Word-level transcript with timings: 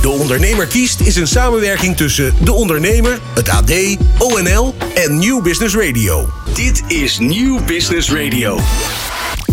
De 0.00 0.08
Ondernemer 0.08 0.66
kiest 0.66 1.00
is 1.00 1.16
een 1.16 1.26
samenwerking 1.26 1.96
tussen 1.96 2.34
De 2.40 2.52
Ondernemer, 2.52 3.18
het 3.34 3.48
AD, 3.48 3.72
ONL 4.18 4.74
en 4.94 5.18
New 5.18 5.42
Business 5.42 5.74
Radio. 5.74 6.28
Dit 6.54 6.82
is 6.86 7.18
New 7.18 7.64
Business 7.66 8.12
Radio. 8.12 8.58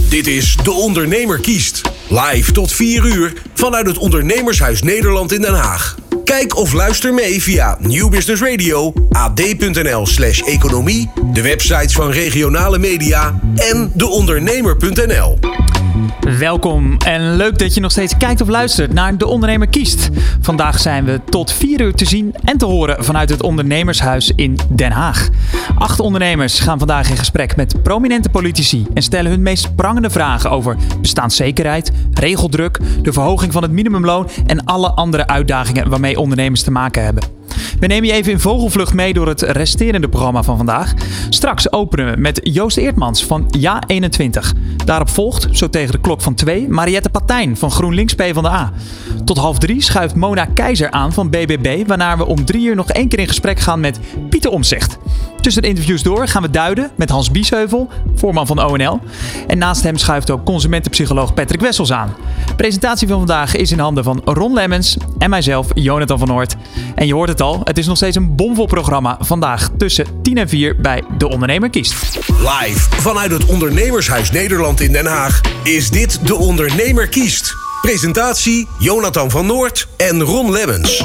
Dit 0.09 0.27
is 0.27 0.57
De 0.63 0.71
Ondernemer 0.71 1.39
kiest. 1.39 1.81
Live 2.07 2.51
tot 2.51 2.71
4 2.71 3.05
uur 3.05 3.33
vanuit 3.53 3.87
het 3.87 3.97
Ondernemershuis 3.97 4.81
Nederland 4.81 5.31
in 5.31 5.41
Den 5.41 5.53
Haag. 5.53 5.95
Kijk 6.23 6.55
of 6.55 6.73
luister 6.73 7.13
mee 7.13 7.41
via 7.41 7.77
New 7.79 8.09
Business 8.09 8.41
Radio, 8.41 8.93
ad.nl 9.09 10.05
slash 10.05 10.39
economie, 10.39 11.09
de 11.33 11.41
websites 11.41 11.93
van 11.93 12.11
regionale 12.11 12.79
media 12.79 13.39
en 13.55 13.91
deondernemer.nl. 13.93 15.39
Welkom 16.39 16.97
en 16.97 17.35
leuk 17.35 17.59
dat 17.59 17.73
je 17.73 17.79
nog 17.79 17.91
steeds 17.91 18.17
kijkt 18.17 18.41
of 18.41 18.47
luistert 18.47 18.93
naar 18.93 19.17
De 19.17 19.27
Ondernemer 19.27 19.67
Kiest. 19.67 20.09
Vandaag 20.41 20.79
zijn 20.79 21.05
we 21.05 21.21
tot 21.29 21.51
4 21.51 21.81
uur 21.81 21.93
te 21.93 22.05
zien 22.05 22.35
en 22.43 22.57
te 22.57 22.65
horen 22.65 23.03
vanuit 23.03 23.29
het 23.29 23.43
Ondernemershuis 23.43 24.31
in 24.35 24.57
Den 24.69 24.91
Haag. 24.91 25.29
Acht 25.77 25.99
ondernemers 25.99 26.59
gaan 26.59 26.77
vandaag 26.77 27.09
in 27.09 27.17
gesprek 27.17 27.55
met 27.55 27.83
prominente 27.83 28.29
politici 28.29 28.85
en 28.93 29.01
stellen 29.01 29.31
hun 29.31 29.41
meest 29.41 29.75
prangende 29.75 30.09
vragen 30.09 30.51
over 30.51 30.77
bestaanszekerheid, 31.01 31.91
regeldruk, 32.13 32.79
de 33.01 33.13
verhoging 33.13 33.53
van 33.53 33.63
het 33.63 33.71
minimumloon 33.71 34.29
en 34.45 34.63
alle 34.63 34.89
andere 34.89 35.27
uitdagingen 35.27 35.89
waarmee 35.89 36.19
ondernemers 36.19 36.63
te 36.63 36.71
maken 36.71 37.03
hebben. 37.03 37.23
We 37.79 37.87
nemen 37.87 38.07
je 38.07 38.13
even 38.13 38.31
in 38.31 38.39
vogelvlucht 38.39 38.93
mee 38.93 39.13
door 39.13 39.27
het 39.27 39.41
resterende 39.41 40.09
programma 40.09 40.43
van 40.43 40.57
vandaag. 40.57 40.93
Straks 41.29 41.71
openen 41.71 42.11
we 42.11 42.21
met 42.21 42.39
Joost 42.43 42.77
Eertmans 42.77 43.25
van 43.25 43.55
Ja21. 43.57 44.39
Daarop 44.85 45.09
volgt, 45.09 45.47
zo 45.51 45.69
tegen 45.69 45.91
de 45.91 45.99
klok 45.99 46.21
van 46.21 46.33
2, 46.33 46.69
Mariette 46.69 47.09
Patijn 47.09 47.57
van 47.57 47.71
GroenLinks 47.71 48.13
PvdA. 48.13 48.71
Tot 49.25 49.37
half 49.37 49.59
drie 49.59 49.81
schuift 49.81 50.15
Mona 50.15 50.45
Keizer 50.45 50.91
aan 50.91 51.13
van 51.13 51.29
BBB, 51.29 51.87
waarna 51.87 52.17
we 52.17 52.25
om 52.25 52.45
drie 52.45 52.67
uur 52.67 52.75
nog 52.75 52.89
één 52.89 53.07
keer 53.07 53.19
in 53.19 53.27
gesprek 53.27 53.59
gaan 53.59 53.79
met 53.79 53.99
Pieter 54.29 54.51
Omzicht. 54.51 54.97
Tussen 55.45 55.63
de 55.63 55.69
interviews 55.69 56.03
door 56.03 56.27
gaan 56.27 56.41
we 56.41 56.49
duiden 56.49 56.91
met 56.95 57.09
Hans 57.09 57.31
Biesheuvel, 57.31 57.89
voorman 58.15 58.47
van 58.47 58.63
ONL. 58.63 58.99
En 59.47 59.57
naast 59.57 59.83
hem 59.83 59.97
schuift 59.97 60.31
ook 60.31 60.45
consumentenpsycholoog 60.45 61.33
Patrick 61.33 61.61
Wessels 61.61 61.91
aan. 61.91 62.15
De 62.45 62.55
presentatie 62.55 63.07
van 63.07 63.17
vandaag 63.17 63.55
is 63.55 63.71
in 63.71 63.79
handen 63.79 64.03
van 64.03 64.21
Ron 64.23 64.53
Lemmens 64.53 64.97
en 65.17 65.29
mijzelf, 65.29 65.67
Jonathan 65.73 66.19
van 66.19 66.27
Noort. 66.27 66.55
En 66.95 67.07
je 67.07 67.13
hoort 67.13 67.29
het 67.29 67.41
al, 67.41 67.61
het 67.63 67.77
is 67.77 67.87
nog 67.87 67.97
steeds 67.97 68.15
een 68.15 68.35
bomvol 68.35 68.65
programma 68.65 69.17
vandaag 69.19 69.69
tussen 69.77 70.05
10 70.21 70.37
en 70.37 70.49
4 70.49 70.75
bij 70.81 71.03
De 71.17 71.29
Ondernemer 71.29 71.69
Kiest. 71.69 71.93
Live 72.27 73.01
vanuit 73.01 73.31
het 73.31 73.45
Ondernemershuis 73.45 74.31
Nederland 74.31 74.81
in 74.81 74.91
Den 74.91 75.05
Haag 75.05 75.41
is 75.63 75.89
dit 75.89 76.27
De 76.27 76.35
Ondernemer 76.35 77.07
kiest. 77.07 77.53
Presentatie 77.81 78.67
Jonathan 78.79 79.31
van 79.31 79.45
Noort 79.45 79.87
en 79.97 80.21
Ron 80.21 80.51
Lemmens. 80.51 80.97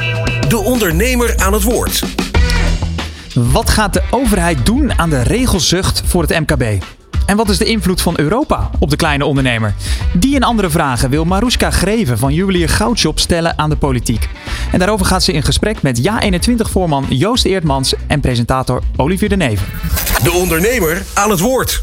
De 0.48 0.58
ondernemer 0.58 1.36
aan 1.36 1.52
het 1.52 1.62
woord. 1.62 2.29
Wat 3.34 3.70
gaat 3.70 3.92
de 3.92 4.02
overheid 4.10 4.66
doen 4.66 4.98
aan 4.98 5.10
de 5.10 5.22
regelzucht 5.22 6.02
voor 6.06 6.22
het 6.22 6.38
MKB? 6.40 6.82
En 7.26 7.36
wat 7.36 7.48
is 7.48 7.58
de 7.58 7.64
invloed 7.64 8.00
van 8.00 8.18
Europa 8.18 8.70
op 8.78 8.90
de 8.90 8.96
kleine 8.96 9.24
ondernemer? 9.24 9.74
Die 10.12 10.36
en 10.36 10.42
andere 10.42 10.70
vragen 10.70 11.10
wil 11.10 11.24
Maruska 11.24 11.70
Greven 11.70 12.18
van 12.18 12.34
Juwelier 12.34 12.68
Goudshop 12.68 13.18
stellen 13.18 13.58
aan 13.58 13.70
de 13.70 13.76
politiek. 13.76 14.28
En 14.72 14.78
daarover 14.78 15.06
gaat 15.06 15.22
ze 15.22 15.32
in 15.32 15.42
gesprek 15.42 15.82
met 15.82 16.08
Ja21-voorman 16.08 17.06
Joost 17.08 17.44
Eertmans 17.44 17.94
en 18.06 18.20
presentator 18.20 18.82
Olivier 18.96 19.28
de 19.28 19.36
Neven. 19.36 19.66
De 20.22 20.32
ondernemer 20.32 21.02
aan 21.14 21.30
het 21.30 21.40
woord. 21.40 21.82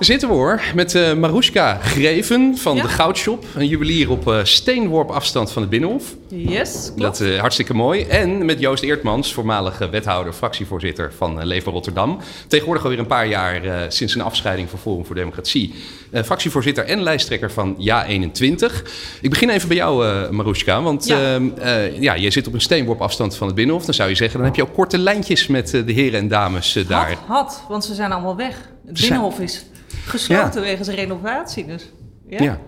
Zitten 0.00 0.28
we 0.28 0.34
hoor, 0.34 0.60
met 0.74 0.94
uh, 0.94 1.12
Maruska 1.14 1.78
Greven 1.82 2.56
van 2.58 2.76
Ja. 2.76 2.82
de 2.82 2.88
Goudshop. 2.88 3.44
Een 3.54 3.66
juwelier 3.66 4.10
op 4.10 4.28
eh, 4.28 4.38
steenworp 4.44 5.10
afstand 5.10 5.52
van 5.52 5.62
het 5.62 5.70
Binnenhof. 5.70 6.04
Yes, 6.28 6.82
klopt. 6.84 7.00
Dat 7.00 7.20
is 7.20 7.36
hartstikke 7.38 7.74
mooi. 7.74 8.02
En 8.02 8.44
met 8.44 8.60
Joost 8.60 8.82
Eertmans, 8.82 9.32
voormalige 9.32 9.88
wethouder, 9.88 10.32
fractievoorzitter 10.32 11.12
van 11.16 11.46
Leefbaar 11.46 11.72
Rotterdam. 11.74 12.18
Tegenwoordig 12.46 12.82
alweer 12.84 12.98
een 12.98 13.06
paar 13.06 13.26
jaar 13.26 13.64
eh, 13.64 13.74
sinds 13.88 14.14
een 14.14 14.20
afscheiding 14.20 14.70
van 14.70 14.78
Forum 14.78 15.06
voor 15.06 15.14
Democratie. 15.14 15.74
Eh, 16.10 16.22
fractievoorzitter 16.22 16.84
en 16.84 17.02
lijsttrekker 17.02 17.50
van 17.52 17.76
Ja21. 17.78 18.82
Ik 19.20 19.30
begin 19.30 19.50
even 19.50 19.68
bij 19.68 19.76
jou, 19.76 20.06
eh 20.06 20.28
Maruska. 20.30 20.82
Want 20.82 21.06
Ja. 21.06 21.34
ehm, 21.34 21.48
eh, 21.58 22.00
ja, 22.00 22.14
je 22.14 22.30
zit 22.30 22.46
op 22.46 22.52
een 22.52 22.60
steenworp 22.60 23.00
afstand 23.00 23.36
van 23.36 23.46
het 23.46 23.56
Binnenhof. 23.56 23.84
Dan 23.84 23.94
zou 23.94 24.08
je 24.08 24.14
zeggen, 24.14 24.36
dan 24.36 24.46
heb 24.46 24.56
je 24.56 24.62
ook 24.62 24.74
korte 24.74 24.98
lijntjes 24.98 25.46
met 25.46 25.74
eh, 25.74 25.86
de 25.86 25.92
heren 25.92 26.20
en 26.20 26.28
dames 26.28 26.76
eh, 26.76 26.88
daar. 26.88 27.08
Had, 27.08 27.18
had, 27.26 27.62
want 27.68 27.84
ze 27.84 27.94
zijn 27.94 28.12
allemaal 28.12 28.36
weg. 28.36 28.56
Het 28.86 29.00
Binnenhof 29.00 29.38
is 29.38 29.64
gesloten 30.06 30.60
Ja. 30.60 30.66
wegens 30.66 30.88
renovatie. 30.88 31.66
Dus 31.66 31.92
ja, 32.28 32.42
Ja. 32.42 32.60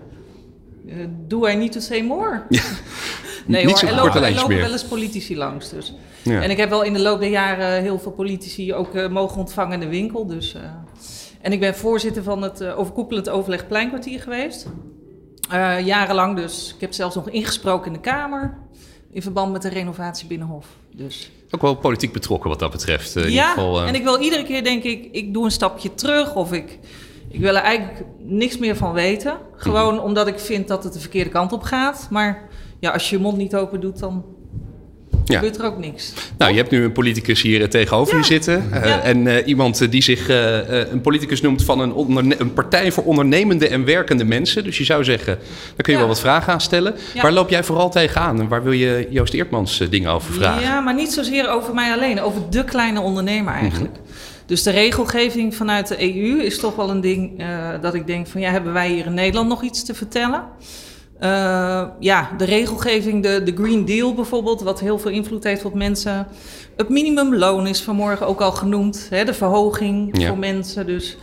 Eh, 0.87 0.95
do 1.27 1.47
I 1.47 1.55
need 1.55 1.71
to 1.71 1.79
say 1.79 2.01
more? 2.01 2.41
Ja. 2.49 2.61
Nee 3.45 3.65
Niet 3.65 3.81
hoor, 3.81 3.89
er 3.89 3.95
lopen, 3.95 4.23
er 4.23 4.47
wel 4.47 4.71
eens 4.71 4.83
politici 4.83 5.37
langs. 5.37 5.69
Dus. 5.69 5.93
Ja. 6.21 6.41
En 6.41 6.49
ik 6.49 6.57
heb 6.57 6.69
wel 6.69 6.83
in 6.83 6.93
de 6.93 6.99
loop 6.99 7.19
der 7.19 7.29
jaren 7.29 7.81
heel 7.81 7.99
veel 7.99 8.11
politici 8.11 8.73
ook 8.73 8.95
eh, 8.95 9.09
mogen 9.09 9.37
ontvangen 9.37 9.73
in 9.73 9.79
de 9.79 9.87
winkel. 9.87 10.27
Dus, 10.27 10.53
eh. 10.53 10.61
En 11.41 11.51
ik 11.51 11.59
ben 11.59 11.75
voorzitter 11.75 12.23
van 12.23 12.41
het 12.41 12.63
overkoepelend 12.63 13.29
overleg 13.29 13.67
Pleinkwartier 13.67 14.21
geweest. 14.21 14.67
Jarenlang 15.83 16.35
dus. 16.35 16.71
Ik 16.75 16.81
heb 16.81 16.93
zelfs 16.93 17.15
nog 17.15 17.29
ingesproken 17.29 17.87
in 17.87 17.93
de 17.93 17.99
Kamer. 17.99 18.57
In 19.11 19.21
verband 19.21 19.51
met 19.51 19.61
de 19.61 19.69
renovatie 19.69 20.27
Binnenhof. 20.27 20.67
Dus. 20.95 21.31
Ook 21.49 21.61
wel 21.61 21.75
politiek 21.75 22.11
betrokken 22.13 22.49
wat 22.49 22.59
dat 22.59 22.71
betreft. 22.71 23.15
in 23.15 23.21
ja, 23.21 23.27
ieder 23.29 23.43
geval, 23.45 23.83
en 23.85 23.95
ik 23.95 24.03
wil 24.03 24.19
iedere 24.19 24.43
keer 24.43 24.63
denk 24.63 24.83
ik, 24.83 25.09
ik 25.11 25.33
doe 25.33 25.45
een 25.45 25.51
stapje 25.51 25.93
terug 25.93 26.35
of 26.35 26.53
ik, 26.53 26.79
ik 27.33 27.39
wil 27.39 27.55
er 27.55 27.61
eigenlijk 27.61 28.03
niks 28.19 28.57
meer 28.57 28.75
van 28.75 28.93
weten. 28.93 29.37
Gewoon 29.55 29.93
Mhm. 29.95 30.03
omdat 30.03 30.27
ik 30.27 30.39
vind 30.39 30.67
dat 30.67 30.83
het 30.83 30.93
de 30.93 30.99
verkeerde 30.99 31.29
kant 31.29 31.51
op 31.53 31.63
gaat. 31.63 32.07
Maar 32.09 32.41
ja, 32.79 32.91
als 32.91 33.09
je 33.09 33.15
je 33.15 33.21
mond 33.21 33.37
niet 33.37 33.55
open 33.55 33.79
doet, 33.79 33.99
dan 33.99 34.25
Ja. 35.25 35.35
gebeurt 35.35 35.57
er 35.59 35.65
ook 35.65 35.77
niks. 35.77 36.13
Nou, 36.37 36.51
je 36.51 36.57
hebt 36.57 36.71
nu 36.71 36.83
een 36.83 36.91
politicus 36.91 37.41
hier 37.41 37.61
eh, 37.61 37.67
tegenover 37.67 38.13
Ja. 38.13 38.19
je 38.19 38.25
zitten. 38.25 38.71
Eh. 38.71 39.05
En 39.07 39.27
eh, 39.27 39.47
iemand 39.47 39.91
die 39.91 40.01
zich 40.03 40.27
een 40.91 41.01
politicus 41.01 41.41
noemt 41.41 41.63
van 41.63 41.79
een, 41.79 42.35
een 42.41 42.53
partij 42.53 42.91
voor 42.91 43.03
ondernemende 43.03 43.67
en 43.67 43.85
werkende 43.85 44.23
mensen. 44.25 44.63
Dus 44.63 44.77
je 44.77 44.83
zou 44.83 45.03
zeggen, 45.03 45.35
daar 45.35 45.75
kun 45.75 45.85
je 45.85 45.91
Ja. 45.91 45.97
wel 45.97 46.07
wat 46.07 46.19
vragen 46.19 46.53
aan 46.53 46.61
stellen. 46.61 46.95
Waar 47.21 47.31
loop 47.31 47.49
jij 47.49 47.63
vooral 47.63 47.89
tegenaan 47.89 48.39
en 48.39 48.47
waar 48.47 48.63
wil 48.63 48.71
je 48.71 49.07
Joost 49.09 49.33
Eertmans 49.33 49.77
dingen 49.89 50.11
over 50.11 50.33
vragen? 50.33 50.61
Ja, 50.61 50.79
maar 50.79 50.95
niet 50.95 51.11
zozeer 51.13 51.49
over 51.49 51.73
mij 51.73 51.93
alleen, 51.93 52.21
over 52.21 52.41
de 52.49 52.63
kleine 52.63 52.99
ondernemer 52.99 53.53
eigenlijk. 53.53 53.93
Mhm. 53.93 54.01
Dus 54.45 54.63
de 54.63 54.71
regelgeving 54.71 55.55
vanuit 55.55 55.87
de 55.87 56.01
EU 56.15 56.41
is 56.41 56.59
toch 56.59 56.75
wel 56.75 56.89
een 56.89 57.01
ding 57.01 57.39
eh, 57.39 57.69
dat 57.81 57.93
ik 57.93 58.07
denk 58.07 58.27
van 58.27 58.41
ja, 58.41 58.51
hebben 58.51 58.73
wij 58.73 58.89
hier 58.89 59.05
in 59.05 59.13
Nederland 59.13 59.49
nog 59.49 59.63
iets 59.63 59.83
te 59.83 59.93
vertellen? 59.93 60.43
Eh, 61.19 61.83
ja, 61.99 62.29
de 62.37 62.45
regelgeving, 62.45 63.23
de, 63.23 63.43
de 63.43 63.53
Green 63.55 63.85
Deal 63.85 64.13
bijvoorbeeld, 64.13 64.61
wat 64.61 64.79
heel 64.79 64.99
veel 64.99 65.11
invloed 65.11 65.43
heeft 65.43 65.65
op 65.65 65.73
mensen. 65.73 66.27
Het 66.75 66.89
minimumloon 66.89 67.67
is 67.67 67.81
vanmorgen 67.81 68.27
ook 68.27 68.41
al 68.41 68.51
genoemd, 68.51 69.07
hè, 69.09 69.23
de 69.25 69.33
verhoging 69.33 70.19
Ja. 70.19 70.27
voor 70.27 70.37
mensen. 70.37 70.85
Dus 70.85 71.17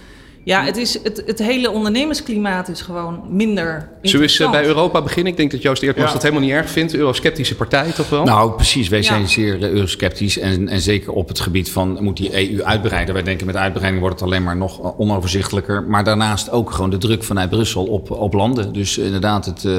ja, 0.45 0.65
het, 0.65 0.77
is, 0.77 0.99
het, 1.03 1.23
het 1.27 1.39
hele 1.39 1.71
ondernemersklimaat 1.71 2.69
is 2.69 2.81
gewoon 2.81 3.21
minder 3.29 3.89
Zullen 4.03 4.21
we 4.21 4.33
eens 4.33 4.41
eh, 4.41 4.51
bij 4.51 4.65
Europa 4.65 5.03
beginnen? 5.03 5.33
Ik 5.33 5.39
denk 5.39 5.51
dat 5.51 5.63
Joost 5.63 5.83
Eertmans 5.83 6.09
Ja. 6.09 6.15
dat 6.15 6.23
helemaal 6.23 6.45
niet 6.45 6.53
erg 6.53 6.71
vindt. 6.71 6.95
Eurosceptische 6.95 7.55
partij 7.57 7.91
toch 7.91 8.09
wel? 8.09 8.25
Nou, 8.25 8.53
precies. 8.53 8.89
Wij 8.89 8.99
Ja. 8.99 9.05
zijn 9.05 9.29
zeer 9.29 9.63
eh, 9.63 9.71
eurosceptisch. 9.71 10.39
En, 10.39 10.69
en 10.69 10.81
zeker 10.81 11.13
op 11.13 11.29
het 11.29 11.41
gebied 11.41 11.71
van 11.71 11.99
moet 12.01 12.17
die 12.17 12.51
EU 12.53 12.63
uitbreiden. 12.63 13.15
Wij 13.15 13.23
denken 13.23 13.47
met 13.47 13.57
uitbreiding 13.57 14.03
wordt 14.03 14.21
het 14.21 14.29
alleen 14.29 14.43
maar 14.43 14.57
nog 14.57 14.81
eh, 14.81 15.01
onoverzichtelijker. 15.01 15.83
Maar 15.83 16.05
daarnaast 16.05 16.51
ook 16.51 16.71
gewoon 16.71 16.91
de 16.91 16.99
druk 16.99 17.25
vanuit 17.25 17.51
Brussel 17.51 17.85
op, 17.85 18.11
op 18.11 18.33
landen. 18.33 18.73
Dus 18.73 18.99
inderdaad, 18.99 19.45
het, 19.47 19.65
eh, 19.65 19.79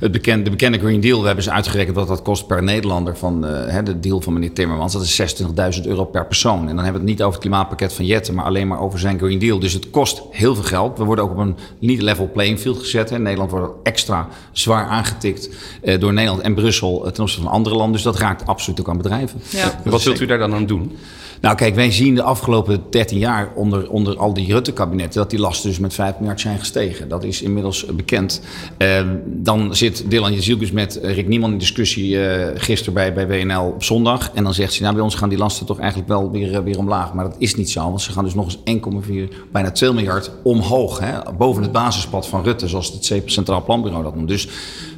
het 0.00 0.12
bekende, 0.12 0.42
de 0.44 0.50
bekende 0.50 0.78
Green 0.78 1.00
Deal. 1.00 1.20
We 1.20 1.26
hebben 1.26 1.44
ze 1.44 1.50
uitgerekend 1.50 1.96
wat 1.96 2.08
dat 2.08 2.22
kost 2.22 2.46
per 2.46 2.62
Nederlander. 2.62 3.16
Van 3.16 3.46
eh, 3.46 3.72
hè, 3.72 3.82
de 3.82 4.00
deal 4.00 4.20
van 4.20 4.32
meneer 4.32 4.52
Timmermans. 4.52 4.92
Dat 4.92 5.02
is 5.02 5.42
26.000 5.80 5.86
euro 5.86 6.04
per 6.04 6.26
persoon. 6.26 6.68
En 6.68 6.74
dan 6.74 6.84
hebben 6.84 6.92
we 6.92 6.98
het 6.98 7.18
niet 7.18 7.22
over 7.22 7.32
het 7.32 7.48
klimaatpakket 7.48 7.92
van 7.92 8.04
Jetten. 8.04 8.34
Maar 8.34 8.44
alleen 8.44 8.68
maar 8.68 8.80
over 8.80 8.98
zijn 8.98 9.18
Green 9.18 9.38
Deal. 9.38 9.58
Dus 9.58 9.72
het 9.72 9.90
kost 9.90 9.98
heel 10.30 10.54
veel 10.54 10.64
geld. 10.64 10.98
We 10.98 11.04
worden 11.04 11.24
ook 11.24 11.30
op 11.30 11.38
een 11.38 11.56
niet 11.78 12.02
level 12.02 12.30
playing 12.32 12.58
field 12.58 12.78
gezet. 12.78 13.10
Hè. 13.10 13.18
Nederland 13.18 13.50
wordt 13.50 13.74
extra 13.82 14.28
zwaar 14.52 14.86
aangetikt 14.86 15.48
eh, 15.82 16.00
door 16.00 16.12
Nederland 16.12 16.42
en 16.42 16.54
Brussel 16.54 17.06
eh, 17.06 17.12
ten 17.12 17.22
opzichte 17.22 17.44
van 17.44 17.54
andere 17.54 17.74
landen. 17.74 17.92
Dus 17.92 18.02
dat 18.02 18.18
raakt 18.18 18.46
absoluut 18.46 18.80
ook 18.80 18.88
aan 18.88 18.96
bedrijven. 18.96 19.40
Ja. 19.48 19.80
Wat 19.84 20.02
wilt 20.02 20.20
u 20.20 20.26
daar 20.26 20.38
dan 20.38 20.54
aan 20.54 20.66
doen? 20.66 20.96
Nou, 21.40 21.56
kijk, 21.56 21.74
wij 21.74 21.90
zien 21.90 22.14
de 22.14 22.22
afgelopen 22.22 22.82
13 22.90 23.18
jaar 23.18 23.52
onder, 23.54 23.90
onder 23.90 24.16
al 24.16 24.34
die 24.34 24.52
Rutte-kabinetten 24.52 25.20
dat 25.20 25.30
die 25.30 25.38
lasten 25.38 25.68
dus 25.68 25.78
met 25.78 25.94
5 25.94 26.14
miljard 26.18 26.40
zijn 26.40 26.58
gestegen. 26.58 27.08
Dat 27.08 27.24
is 27.24 27.42
inmiddels 27.42 27.86
bekend. 27.86 28.40
Eh, 28.76 29.06
dan 29.26 29.76
zit 29.76 30.04
Dylan 30.10 30.32
Jezielkus 30.32 30.72
met 30.72 31.00
eh, 31.00 31.14
Rick 31.14 31.28
Nieman 31.28 31.52
in 31.52 31.58
discussie 31.58 32.24
eh, 32.26 32.60
gisteren 32.60 32.94
bij, 32.94 33.12
bij 33.12 33.28
WNL 33.28 33.66
op 33.66 33.84
zondag. 33.84 34.30
En 34.34 34.44
dan 34.44 34.54
zegt 34.54 34.72
ze, 34.72 34.82
nou, 34.82 34.94
bij 34.94 35.02
ons 35.02 35.14
gaan 35.14 35.28
die 35.28 35.38
lasten 35.38 35.66
toch 35.66 35.78
eigenlijk 35.78 36.08
wel 36.08 36.30
weer, 36.30 36.54
eh, 36.54 36.62
weer 36.62 36.78
omlaag. 36.78 37.14
Maar 37.14 37.24
dat 37.24 37.36
is 37.38 37.54
niet 37.54 37.70
zo, 37.70 37.80
want 37.80 38.02
ze 38.02 38.12
gaan 38.12 38.24
dus 38.24 38.34
nog 38.34 38.44
eens 38.44 38.58
1,4, 38.64 39.28
bijna 39.52 39.70
2 39.70 39.92
miljard 39.92 40.30
omhoog. 40.42 40.98
Hè, 40.98 41.32
boven 41.38 41.62
het 41.62 41.72
basispad 41.72 42.28
van 42.28 42.42
Rutte, 42.42 42.68
zoals 42.68 42.92
het 42.92 43.22
Centraal 43.24 43.64
Planbureau 43.64 44.02
dat 44.02 44.14
noemt. 44.14 44.28
Dus 44.28 44.48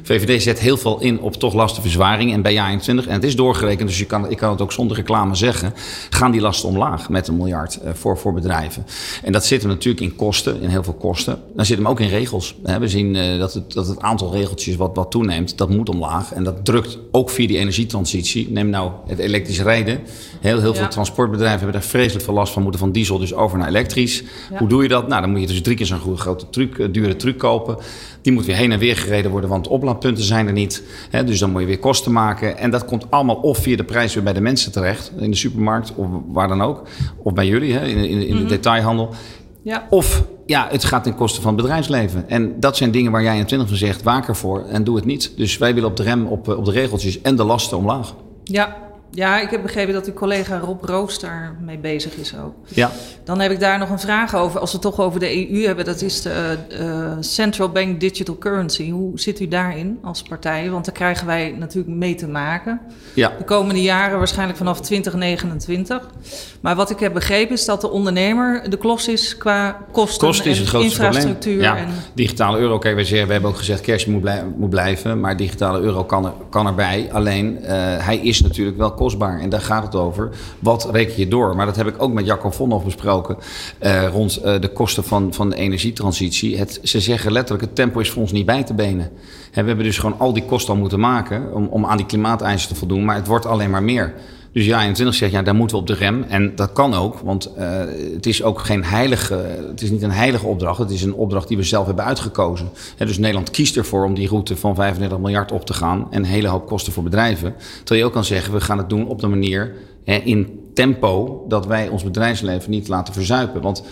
VVD 0.03 0.41
zet 0.41 0.59
heel 0.59 0.77
veel 0.77 1.01
in 1.01 1.21
op 1.21 1.33
toch 1.33 1.53
lastenverzwaring 1.53 2.33
en 2.33 2.41
bij 2.41 2.53
jaar 2.53 2.67
21, 2.67 3.07
en 3.07 3.13
het 3.13 3.23
is 3.23 3.35
doorgerekend, 3.35 3.87
dus 3.87 3.99
je 3.99 4.05
kan, 4.05 4.29
ik 4.29 4.37
kan 4.37 4.51
het 4.51 4.61
ook 4.61 4.71
zonder 4.71 4.97
reclame 4.97 5.35
zeggen, 5.35 5.73
gaan 6.09 6.31
die 6.31 6.41
lasten 6.41 6.69
omlaag 6.69 7.09
met 7.09 7.27
een 7.27 7.37
miljard 7.37 7.79
uh, 7.83 7.89
voor, 7.93 8.17
voor 8.17 8.33
bedrijven. 8.33 8.85
En 9.23 9.31
dat 9.31 9.45
zit 9.45 9.61
hem 9.61 9.71
natuurlijk 9.71 10.03
in 10.03 10.15
kosten, 10.15 10.61
in 10.61 10.69
heel 10.69 10.83
veel 10.83 10.93
kosten. 10.93 11.41
Dan 11.55 11.65
zit 11.65 11.77
hem 11.77 11.87
ook 11.87 11.99
in 11.99 12.07
regels. 12.07 12.55
We 12.79 12.87
zien 12.87 13.15
uh, 13.15 13.39
dat, 13.39 13.53
het, 13.53 13.73
dat 13.73 13.87
het 13.87 13.99
aantal 13.99 14.31
regeltjes 14.31 14.75
wat, 14.75 14.95
wat 14.95 15.11
toeneemt, 15.11 15.57
dat 15.57 15.69
moet 15.69 15.89
omlaag. 15.89 16.33
En 16.33 16.43
dat 16.43 16.65
drukt 16.65 16.97
ook 17.11 17.29
via 17.29 17.47
die 17.47 17.57
energietransitie. 17.57 18.51
Neem 18.51 18.69
nou 18.69 18.91
het 19.07 19.19
elektrisch 19.19 19.61
rijden. 19.61 19.99
Heel, 20.41 20.59
heel 20.59 20.73
ja. 20.73 20.79
veel 20.79 20.87
transportbedrijven 20.87 21.59
hebben 21.59 21.79
daar 21.81 21.89
vreselijk 21.89 22.25
veel 22.25 22.33
last 22.33 22.53
van, 22.53 22.61
moeten 22.61 22.79
van 22.79 22.91
diesel 22.91 23.17
dus 23.19 23.33
over 23.33 23.57
naar 23.57 23.67
elektrisch. 23.67 24.23
Ja. 24.51 24.57
Hoe 24.57 24.67
doe 24.67 24.83
je 24.83 24.89
dat? 24.89 25.07
Nou, 25.07 25.21
dan 25.21 25.31
moet 25.31 25.41
je 25.41 25.47
dus 25.47 25.61
drie 25.61 25.75
keer 25.75 25.85
zo'n 25.85 26.17
grote 26.17 26.49
truc, 26.49 26.93
dure 26.93 27.15
truc 27.15 27.37
kopen. 27.37 27.77
Die 28.21 28.33
moet 28.33 28.45
weer 28.45 28.55
heen 28.55 28.71
en 28.71 28.79
weer 28.79 28.97
gereden 28.97 29.31
worden, 29.31 29.49
want 29.49 29.67
oplaadpunten 29.93 30.23
zijn 30.23 30.47
er 30.47 30.53
niet. 30.53 30.83
Hè, 31.09 31.23
dus 31.23 31.39
dan 31.39 31.51
moet 31.51 31.61
je 31.61 31.67
weer 31.67 31.79
kosten 31.79 32.11
maken. 32.11 32.57
En 32.57 32.71
dat 32.71 32.85
komt 32.85 33.11
allemaal 33.11 33.35
of 33.35 33.57
via 33.57 33.75
de 33.75 33.83
prijs 33.83 34.13
weer 34.13 34.23
bij 34.23 34.33
de 34.33 34.41
mensen 34.41 34.71
terecht, 34.71 35.11
in 35.17 35.31
de 35.31 35.37
supermarkt 35.37 35.95
of 35.95 36.07
waar 36.27 36.47
dan 36.47 36.61
ook. 36.61 36.87
Of 37.17 37.33
bij 37.33 37.47
jullie, 37.47 37.73
hè, 37.73 37.85
in, 37.85 37.97
in, 37.97 38.09
in 38.09 38.19
de 38.19 38.33
mm 38.33 38.39
-hmm. 38.39 38.47
detailhandel. 38.47 39.13
Ja. 39.63 39.87
Of 39.89 40.23
ja, 40.45 40.67
het 40.71 40.83
gaat 40.83 41.03
ten 41.03 41.15
koste 41.15 41.41
van 41.41 41.53
het 41.53 41.61
bedrijfsleven. 41.61 42.29
En 42.29 42.59
dat 42.59 42.77
zijn 42.77 42.91
dingen 42.91 43.11
waar 43.11 43.23
jij 43.23 43.37
in 43.37 43.45
20 43.45 43.69
van 43.69 43.77
zegt, 43.77 44.03
waak 44.03 44.27
ervoor 44.27 44.65
en 44.65 44.83
doe 44.83 44.95
het 44.95 45.05
niet. 45.05 45.33
Dus 45.37 45.57
wij 45.57 45.73
willen 45.73 45.89
op 45.89 45.97
de 45.97 46.03
rem, 46.03 46.25
op, 46.25 46.47
op 46.47 46.65
de 46.65 46.71
regeltjes 46.71 47.21
en 47.21 47.35
de 47.35 47.43
lasten 47.43 47.77
omlaag. 47.77 48.13
Ja, 48.43 48.77
ja, 49.15 49.39
ik 49.39 49.49
heb 49.49 49.61
begrepen 49.61 49.93
dat 49.93 50.07
uw 50.07 50.13
collega 50.13 50.57
Rob 50.59 50.83
Roos 50.83 51.19
daar 51.19 51.55
mee 51.61 51.77
bezig 51.77 52.15
is 52.15 52.33
ook. 52.43 52.53
Ja. 52.67 52.91
Dan 53.23 53.39
heb 53.39 53.51
ik 53.51 53.59
daar 53.59 53.79
nog 53.79 53.89
een 53.89 53.99
vraag 53.99 54.35
over. 54.35 54.59
Als 54.59 54.71
we 54.71 54.77
het 54.77 54.85
toch 54.85 55.05
over 55.05 55.19
de 55.19 55.51
EU 55.51 55.65
hebben, 55.65 55.85
dat 55.85 56.01
is 56.01 56.21
de 56.21 56.57
uh, 56.81 57.11
Central 57.19 57.69
Bank 57.69 57.99
Digital 57.99 58.37
Currency. 58.37 58.89
Hoe 58.89 59.19
zit 59.19 59.39
u 59.39 59.47
daarin 59.47 59.99
als 60.03 60.21
partij? 60.21 60.69
Want 60.69 60.85
daar 60.85 60.93
krijgen 60.93 61.27
wij 61.27 61.55
natuurlijk 61.59 61.95
mee 61.95 62.15
te 62.15 62.27
maken. 62.27 62.79
Ja. 63.13 63.31
De 63.37 63.43
komende 63.43 63.81
jaren, 63.81 64.17
waarschijnlijk 64.17 64.57
vanaf 64.57 64.81
2029. 64.81 66.09
Maar 66.61 66.75
wat 66.75 66.89
ik 66.89 66.99
heb 66.99 67.13
begrepen 67.13 67.53
is 67.53 67.65
dat 67.65 67.81
de 67.81 67.89
ondernemer 67.89 68.69
de 68.69 68.77
klos 68.77 69.07
is 69.07 69.37
qua 69.37 69.77
kosten 69.91 70.27
Kost 70.27 70.45
is 70.45 70.55
en 70.55 70.61
het 70.61 70.69
grootste 70.69 71.03
infrastructuur. 71.03 71.57
Probleem. 71.57 71.75
Ja. 71.75 71.91
En... 71.91 71.93
Digitale 72.13 72.57
euro, 72.57 72.77
kijk, 72.77 72.95
wij 72.95 73.03
zeggen, 73.03 73.27
we 73.27 73.33
hebben 73.33 73.51
ook 73.51 73.57
gezegd 73.57 73.81
cash 73.81 74.05
moet, 74.05 74.21
blij, 74.21 74.43
moet 74.57 74.69
blijven. 74.69 75.19
Maar 75.19 75.37
digitale 75.37 75.79
euro 75.79 76.03
kan, 76.03 76.25
er, 76.25 76.33
kan 76.49 76.67
erbij. 76.67 77.09
Alleen, 77.11 77.57
uh, 77.61 77.67
hij 78.05 78.17
is 78.17 78.41
natuurlijk 78.41 78.77
wel 78.77 78.93
En 79.11 79.49
daar 79.49 79.61
gaat 79.61 79.83
het 79.83 79.95
over. 79.95 80.29
Wat 80.59 80.89
reken 80.91 81.19
je 81.19 81.27
door? 81.27 81.55
Maar 81.55 81.65
dat 81.65 81.75
heb 81.75 81.87
ik 81.87 82.01
ook 82.01 82.13
met 82.13 82.25
Jacco 82.25 82.51
Vonhoff 82.51 82.85
besproken. 82.85 83.37
Uh, 83.83 84.07
rond 84.07 84.39
uh, 84.45 84.59
de 84.59 84.67
kosten 84.67 85.03
van, 85.03 85.33
van 85.33 85.49
de 85.49 85.55
energietransitie. 85.55 86.57
Het, 86.57 86.79
ze 86.83 86.99
zeggen 86.99 87.31
letterlijk, 87.31 87.65
het 87.65 87.75
tempo 87.75 87.99
is 87.99 88.09
voor 88.09 88.21
ons 88.21 88.31
niet 88.31 88.45
bij 88.45 88.63
te 88.63 88.73
benen. 88.73 89.05
En 89.51 89.61
we 89.61 89.67
hebben 89.67 89.85
dus 89.85 89.97
gewoon 89.97 90.19
al 90.19 90.33
die 90.33 90.45
kosten 90.45 90.73
al 90.73 90.79
moeten 90.79 90.99
maken 90.99 91.53
om, 91.53 91.67
om 91.67 91.85
aan 91.85 91.97
die 91.97 92.05
klimaateisen 92.05 92.69
te 92.69 92.75
voldoen. 92.75 93.05
Maar 93.05 93.15
het 93.15 93.27
wordt 93.27 93.45
alleen 93.45 93.69
maar 93.69 93.83
meer. 93.83 94.13
Dus 94.53 94.65
ja, 94.65 94.81
21 94.81 95.15
zegt 95.15 95.31
ja, 95.31 95.41
daar 95.41 95.55
moeten 95.55 95.75
we 95.75 95.81
op 95.81 95.87
de 95.87 95.93
rem. 95.93 96.23
En 96.23 96.55
dat 96.55 96.71
kan 96.71 96.93
ook, 96.93 97.19
want 97.19 97.51
uh, 97.57 97.79
het 98.13 98.25
is 98.25 98.43
ook 98.43 98.59
geen 98.59 98.83
heilige, 98.83 99.33
het 99.67 99.81
is 99.81 99.89
niet 99.89 100.01
een 100.01 100.11
heilige 100.11 100.45
opdracht. 100.45 100.79
Het 100.79 100.91
is 100.91 101.03
een 101.03 101.13
opdracht 101.13 101.47
die 101.47 101.57
we 101.57 101.63
zelf 101.63 101.85
hebben 101.85 102.05
uitgekozen. 102.05 102.69
Dus 102.97 103.17
Nederland 103.17 103.51
kiest 103.51 103.77
ervoor 103.77 104.05
om 104.05 104.13
die 104.13 104.27
route 104.27 104.57
van 104.57 104.75
35 104.75 105.17
miljard 105.17 105.51
op 105.51 105.65
te 105.65 105.73
gaan. 105.73 106.07
En 106.09 106.19
een 106.19 106.29
hele 106.29 106.47
hoop 106.47 106.67
kosten 106.67 106.93
voor 106.93 107.03
bedrijven. 107.03 107.55
Terwijl 107.77 107.99
je 107.99 108.05
ook 108.05 108.13
kan 108.13 108.25
zeggen, 108.25 108.53
we 108.53 108.61
gaan 108.61 108.77
het 108.77 108.89
doen 108.89 109.07
op 109.07 109.19
de 109.19 109.27
manier 109.27 109.73
in 110.03 110.59
tempo 110.73 111.45
dat 111.47 111.65
wij 111.65 111.87
ons 111.87 112.03
bedrijfsleven 112.03 112.71
niet 112.71 112.87
laten 112.87 113.13
verzuipen. 113.13 113.61
Want 113.61 113.83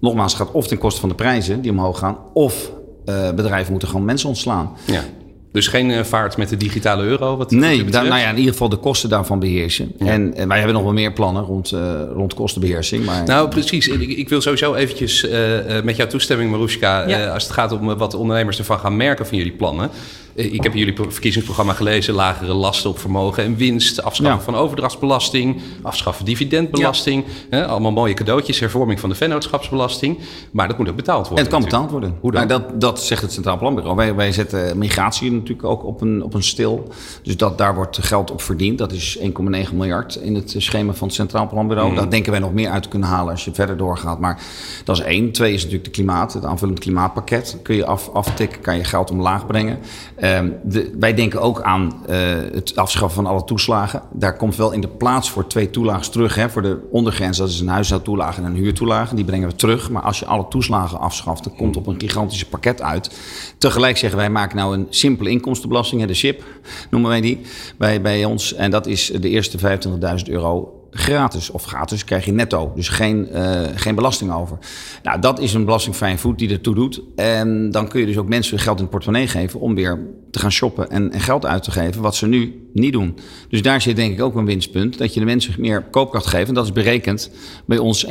nogmaals, 0.00 0.32
het 0.32 0.42
gaat 0.42 0.54
of 0.54 0.66
ten 0.66 0.78
koste 0.78 1.00
van 1.00 1.08
de 1.08 1.14
prijzen 1.14 1.60
die 1.60 1.70
omhoog 1.70 1.98
gaan, 1.98 2.18
of 2.32 2.70
uh, 3.04 3.30
bedrijven 3.30 3.70
moeten 3.70 3.88
gewoon 3.88 4.04
mensen 4.04 4.28
ontslaan. 4.28 4.72
Ja. 4.84 5.02
Dus 5.58 5.66
geen 5.66 5.90
uh, 5.90 6.04
vaart 6.04 6.36
met 6.36 6.48
de 6.48 6.56
digitale 6.56 7.02
euro? 7.04 7.36
Wat 7.36 7.50
nee, 7.50 7.84
daar, 7.84 8.06
nou 8.06 8.20
ja, 8.20 8.28
in 8.28 8.36
ieder 8.36 8.52
geval 8.52 8.68
de 8.68 8.76
kosten 8.76 9.08
daarvan 9.08 9.38
beheersen. 9.38 9.92
Ja. 9.98 10.06
En, 10.06 10.34
en, 10.34 10.48
wij 10.48 10.56
hebben 10.56 10.74
nog 10.74 10.84
wel 10.84 10.92
meer 10.92 11.12
plannen 11.12 11.42
rond, 11.42 11.72
uh, 11.72 11.80
rond 12.12 12.34
kostenbeheersing. 12.34 13.04
Maar... 13.04 13.24
Nou, 13.24 13.48
precies. 13.48 13.88
Ik, 13.88 14.00
ik 14.00 14.28
wil 14.28 14.40
sowieso 14.40 14.74
eventjes 14.74 15.24
uh, 15.24 15.32
met 15.84 15.96
jouw 15.96 16.06
toestemming, 16.06 16.50
Marushka... 16.50 17.08
Ja. 17.08 17.26
als 17.26 17.42
het 17.42 17.52
gaat 17.52 17.72
om 17.72 17.96
wat 17.96 18.10
de 18.10 18.16
ondernemers 18.16 18.58
ervan 18.58 18.78
gaan 18.78 18.96
merken 18.96 19.26
van 19.26 19.38
jullie 19.38 19.52
plannen... 19.52 19.90
Ik 20.38 20.62
heb 20.62 20.74
jullie 20.74 20.94
verkiezingsprogramma 21.08 21.72
gelezen. 21.72 22.14
Lagere 22.14 22.52
lasten 22.52 22.90
op 22.90 22.98
vermogen 22.98 23.44
en 23.44 23.56
winst. 23.56 24.02
Afschaffen 24.02 24.36
ja. 24.36 24.42
van 24.42 24.54
overdrachtsbelasting. 24.54 25.60
Afschaffen 25.82 26.24
dividendbelasting. 26.24 27.24
Ja. 27.50 27.64
allemaal 27.64 27.92
mooie 27.92 28.14
cadeautjes. 28.14 28.60
Hervorming 28.60 29.00
van 29.00 29.08
de 29.08 29.14
vennootschapsbelasting. 29.14 30.18
Maar 30.50 30.68
dat 30.68 30.78
moet 30.78 30.88
ook 30.88 30.96
betaald 30.96 31.28
worden. 31.28 31.46
En 31.46 31.52
het 31.52 31.52
kan 31.52 31.62
betaald 31.70 31.90
worden. 31.90 32.16
Hoe 32.20 32.32
dan? 32.32 32.46
Nou, 32.46 32.62
dat, 32.62 32.80
dat 32.80 33.02
zegt 33.02 33.22
het 33.22 33.32
Centraal 33.32 33.58
Planbureau. 33.58 33.96
Wij, 33.96 34.14
wij 34.14 34.32
zetten 34.32 34.78
migratie 34.78 35.32
natuurlijk 35.32 35.68
ook 35.68 35.84
op 35.84 36.00
een, 36.00 36.22
op 36.22 36.34
een 36.34 36.42
stil. 36.42 36.92
Dus 37.22 37.36
dat, 37.36 37.58
daar 37.58 37.74
wordt 37.74 37.98
geld 38.00 38.30
op 38.30 38.42
verdiend. 38.42 38.78
Dat 38.78 38.92
is 38.92 39.18
1,9 39.18 39.24
miljard 39.72 40.14
in 40.14 40.34
het 40.34 40.54
schema 40.56 40.92
van 40.92 41.06
het 41.06 41.16
Centraal 41.16 41.48
Planbureau. 41.48 41.90
Mm. 41.90 41.96
Daar 41.96 42.10
denken 42.10 42.30
wij 42.30 42.40
nog 42.40 42.52
meer 42.52 42.70
uit 42.70 42.82
te 42.82 42.88
kunnen 42.88 43.08
halen 43.08 43.30
als 43.30 43.44
je 43.44 43.54
verder 43.54 43.76
doorgaat. 43.76 44.18
Maar 44.18 44.42
dat 44.84 44.96
is 44.96 45.02
één. 45.02 45.32
Twee 45.32 45.52
is 45.52 45.58
natuurlijk 45.62 45.84
de 45.84 45.90
klimaat. 45.90 46.32
Het 46.32 46.44
aanvullend 46.44 46.78
klimaatpakket. 46.78 47.56
Kun 47.62 47.76
je 47.76 47.86
af, 47.86 48.10
aftikken. 48.12 48.60
Kan 48.60 48.76
je 48.76 48.84
geld 48.84 49.10
omlaag 49.10 49.46
brengen. 49.46 49.78
De, 50.62 50.96
wij 50.98 51.14
denken 51.14 51.40
ook 51.40 51.62
aan 51.62 52.02
uh, 52.08 52.16
het 52.52 52.76
afschaffen 52.76 53.22
van 53.22 53.32
alle 53.32 53.44
toeslagen. 53.44 54.02
Daar 54.12 54.36
komt 54.36 54.56
wel 54.56 54.72
in 54.72 54.80
de 54.80 54.88
plaats 54.88 55.30
voor 55.30 55.46
twee 55.46 55.70
toelagen 55.70 56.10
terug. 56.10 56.34
Hè. 56.34 56.50
Voor 56.50 56.62
de 56.62 56.88
ondergrens, 56.90 57.38
dat 57.38 57.48
is 57.48 57.60
een 57.60 57.68
huishoudtoelage 57.68 58.40
en 58.40 58.46
een 58.46 58.54
huurtoelage. 58.54 59.14
Die 59.14 59.24
brengen 59.24 59.48
we 59.48 59.54
terug. 59.54 59.90
Maar 59.90 60.02
als 60.02 60.18
je 60.18 60.26
alle 60.26 60.48
toeslagen 60.48 61.00
afschaft, 61.00 61.44
dan 61.44 61.56
komt 61.56 61.76
op 61.76 61.86
een 61.86 62.00
gigantische 62.00 62.48
pakket 62.48 62.82
uit. 62.82 63.18
Tegelijk 63.58 63.96
zeggen 63.96 64.18
wij, 64.18 64.30
maken 64.30 64.56
nou 64.56 64.74
een 64.74 64.86
simpele 64.90 65.30
inkomstenbelasting. 65.30 66.00
Hè, 66.00 66.06
de 66.06 66.14
SIP 66.14 66.44
noemen 66.90 67.10
wij 67.10 67.20
die 67.20 67.40
bij, 67.78 68.00
bij 68.00 68.24
ons. 68.24 68.54
En 68.54 68.70
dat 68.70 68.86
is 68.86 69.12
de 69.20 69.28
eerste 69.28 69.58
25.000 69.58 70.24
euro 70.26 70.77
gratis. 70.90 71.50
Of 71.50 71.64
gratis 71.64 72.04
krijg 72.04 72.24
je 72.24 72.32
netto. 72.32 72.72
Dus 72.74 72.88
geen, 72.88 73.28
uh, 73.32 73.60
geen 73.74 73.94
belasting 73.94 74.32
over. 74.32 74.58
Nou, 75.02 75.20
dat 75.20 75.40
is 75.40 75.54
een 75.54 75.64
belastingvrij 75.64 76.18
voet 76.18 76.38
die 76.38 76.50
ertoe 76.50 76.74
doet. 76.74 77.02
En 77.16 77.70
dan 77.70 77.88
kun 77.88 78.00
je 78.00 78.06
dus 78.06 78.18
ook 78.18 78.28
mensen 78.28 78.58
geld 78.58 78.76
in 78.76 78.82
het 78.82 78.90
portemonnee 78.90 79.26
geven 79.26 79.60
om 79.60 79.74
weer 79.74 79.98
te 80.30 80.38
gaan 80.38 80.52
shoppen 80.52 80.90
en, 80.90 81.12
en, 81.12 81.20
geld 81.20 81.46
uit 81.46 81.62
te 81.62 81.70
geven, 81.70 82.02
wat 82.02 82.14
ze 82.14 82.26
nu 82.26 82.68
niet 82.72 82.92
doen. 82.92 83.18
Dus 83.48 83.62
daar 83.62 83.80
zit 83.80 83.96
denk 83.96 84.12
ik 84.12 84.22
ook 84.22 84.34
een 84.34 84.44
winstpunt. 84.44 84.98
Dat 84.98 85.14
je 85.14 85.20
de 85.20 85.26
mensen 85.26 85.54
meer 85.58 85.82
koopkracht 85.82 86.26
geeft. 86.26 86.48
En 86.48 86.54
dat 86.54 86.64
is 86.64 86.72
berekend 86.72 87.30
bij 87.64 87.78
ons 87.78 88.06
1,4% 88.06 88.10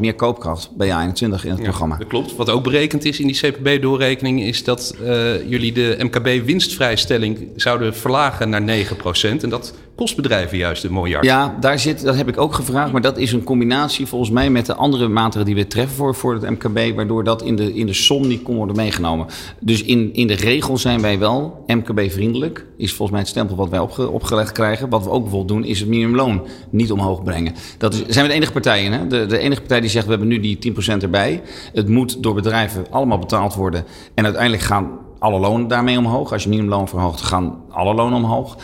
meer 0.00 0.14
koopkracht 0.14 0.70
bij 0.76 0.88
A21 0.88 1.20
in 1.20 1.30
het 1.30 1.42
ja, 1.42 1.54
programma. 1.54 1.96
Dat 1.96 2.06
klopt. 2.06 2.36
Wat 2.36 2.50
ook 2.50 2.62
berekend 2.62 3.04
is 3.04 3.20
in 3.20 3.26
die 3.26 3.36
CPB-doorrekening 3.36 4.42
is 4.42 4.64
dat 4.64 4.94
uh, 5.02 5.48
jullie 5.48 5.72
de 5.72 5.96
MKB-winstvrijstelling 5.98 7.48
zouden 7.56 7.94
verlagen 7.94 8.50
naar 8.50 8.62
9%. 8.62 9.42
En 9.42 9.48
dat 9.48 9.74
kost 9.94 10.16
bedrijven 10.16 10.58
juist 10.58 10.84
een 10.84 10.92
miljard. 10.92 11.24
Ja, 11.24 11.56
daar 11.60 11.78
zit, 11.78 12.02
dat 12.04 12.16
heb 12.16 12.28
ik 12.28 12.38
ook 12.38 12.54
gevraagd. 12.54 12.92
Maar 12.92 13.00
dat 13.00 13.18
is 13.18 13.32
een 13.32 13.42
combinatie 13.42 14.06
volgens 14.06 14.30
mij 14.30 14.50
met 14.50 14.66
de 14.66 14.74
andere 14.74 15.08
maatregelen 15.08 15.54
die 15.54 15.64
we 15.64 15.70
treffen 15.70 15.96
voor, 15.96 16.14
voor 16.14 16.34
het 16.34 16.50
MKB. 16.50 16.96
Waardoor 16.96 17.24
dat 17.24 17.42
in 17.42 17.56
de, 17.56 17.74
in 17.74 17.86
de 17.86 17.92
som 17.92 18.26
niet 18.26 18.42
kon 18.42 18.56
worden 18.56 18.76
meegenomen. 18.76 19.26
Dus 19.60 19.82
in, 19.82 20.14
in 20.14 20.26
de 20.26 20.34
regel 20.34 20.78
zijn 20.78 21.00
wij 21.00 21.18
wel 21.18 21.27
MKB-vriendelijk. 21.66 22.66
Is 22.76 22.88
volgens 22.88 23.10
mij 23.10 23.20
het 23.20 23.28
stempel 23.28 23.56
wat 23.56 23.68
wij 23.68 23.78
opge, 23.78 24.10
opgelegd 24.10 24.52
krijgen. 24.52 24.88
Wat 24.88 25.04
we 25.04 25.10
ook 25.10 25.22
bijvoorbeeld 25.22 25.58
doen, 25.58 25.70
is 25.70 25.80
het 25.80 25.88
minimumloon 25.88 26.46
niet 26.70 26.92
omhoog 26.92 27.22
brengen. 27.22 27.54
Dat 27.78 27.94
is, 27.94 28.04
zijn 28.06 28.24
we 28.24 28.30
de 28.30 28.36
enige 28.36 28.52
partijen. 28.52 28.92
Hè? 28.92 29.06
De, 29.06 29.26
de 29.26 29.38
enige 29.38 29.60
partij 29.60 29.80
die 29.80 29.90
zegt, 29.90 30.04
we 30.04 30.10
hebben 30.10 30.28
nu 30.28 30.40
die 30.40 30.74
10% 30.74 31.02
erbij. 31.02 31.42
Het 31.72 31.88
moet 31.88 32.22
door 32.22 32.34
bedrijven 32.34 32.86
allemaal 32.90 33.18
betaald 33.18 33.54
worden. 33.54 33.84
En 34.14 34.24
uiteindelijk 34.24 34.62
gaan 34.62 34.98
alle 35.18 35.38
lonen 35.38 35.68
daarmee 35.68 35.98
omhoog. 35.98 36.32
Als 36.32 36.42
je 36.42 36.48
minimumloon 36.48 36.88
verhoogt, 36.88 37.20
gaan 37.20 37.62
alle 37.70 37.94
lonen 37.94 38.18
omhoog. 38.18 38.56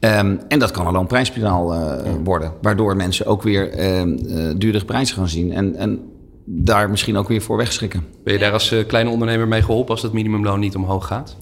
Um, 0.00 0.40
en 0.48 0.58
dat 0.58 0.70
kan 0.70 0.86
een 0.86 0.92
loonprijsspiraal 0.92 1.74
uh, 1.74 1.80
ja. 2.04 2.18
worden. 2.24 2.52
Waardoor 2.62 2.96
mensen 2.96 3.26
ook 3.26 3.42
weer 3.42 3.78
uh, 3.78 4.04
uh, 4.04 4.54
duurdere 4.56 4.84
prijzen 4.84 5.16
gaan 5.16 5.28
zien. 5.28 5.52
En, 5.52 5.76
en 5.76 6.00
daar 6.44 6.90
misschien 6.90 7.16
ook 7.16 7.28
weer 7.28 7.42
voor 7.42 7.56
wegschrikken. 7.56 8.04
Ben 8.24 8.32
je 8.32 8.38
daar 8.38 8.52
als 8.52 8.74
kleine 8.86 9.10
ondernemer 9.10 9.48
mee 9.48 9.62
geholpen 9.62 9.90
als 9.90 10.02
dat 10.02 10.12
minimumloon 10.12 10.60
niet 10.60 10.76
omhoog 10.76 11.06
gaat? 11.06 11.36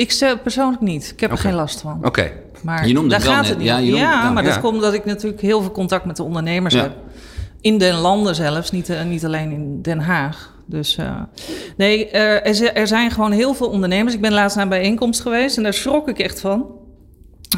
Ik 0.00 0.38
persoonlijk 0.42 0.82
niet. 0.82 1.10
Ik 1.12 1.20
heb 1.20 1.30
okay. 1.32 1.44
er 1.44 1.50
geen 1.50 1.58
last 1.58 1.80
van. 1.80 1.96
Oké. 1.96 2.06
Okay. 2.06 2.32
Maar 2.62 2.86
je 2.86 2.92
noemde 2.92 3.08
daar 3.10 3.18
het 3.18 3.28
gaat 3.28 3.40
net. 3.40 3.48
het 3.48 3.58
niet. 3.58 3.66
Ja, 3.66 3.76
Ja, 3.78 4.30
maar 4.30 4.44
ja. 4.44 4.48
dat 4.48 4.60
komt 4.60 4.74
omdat 4.74 4.92
ik 4.94 5.04
natuurlijk 5.04 5.42
heel 5.42 5.60
veel 5.60 5.70
contact 5.70 6.04
met 6.04 6.16
de 6.16 6.22
ondernemers 6.22 6.74
Ja. 6.74 6.82
heb. 6.82 6.92
In 7.60 7.78
den 7.78 7.94
landen 7.94 8.34
zelfs, 8.34 8.70
niet, 8.70 8.88
eh, 8.88 9.02
niet 9.04 9.24
alleen 9.24 9.50
in 9.50 9.82
Den 9.82 9.98
Haag. 10.00 10.54
Dus 10.66 10.96
uh, 10.98 11.20
nee, 11.76 12.10
er, 12.10 12.42
er 12.42 12.54
zi- 12.54 12.86
zijn 12.86 13.10
gewoon 13.10 13.32
heel 13.32 13.54
veel 13.54 13.68
ondernemers. 13.68 14.14
Ik 14.14 14.20
ben 14.20 14.32
laatst 14.32 14.56
naar 14.56 14.64
een 14.64 14.70
bijeenkomst 14.70 15.20
geweest 15.20 15.56
en 15.56 15.62
daar 15.62 15.74
schrok 15.74 16.08
ik 16.08 16.18
echt 16.18 16.40
van. 16.40 16.66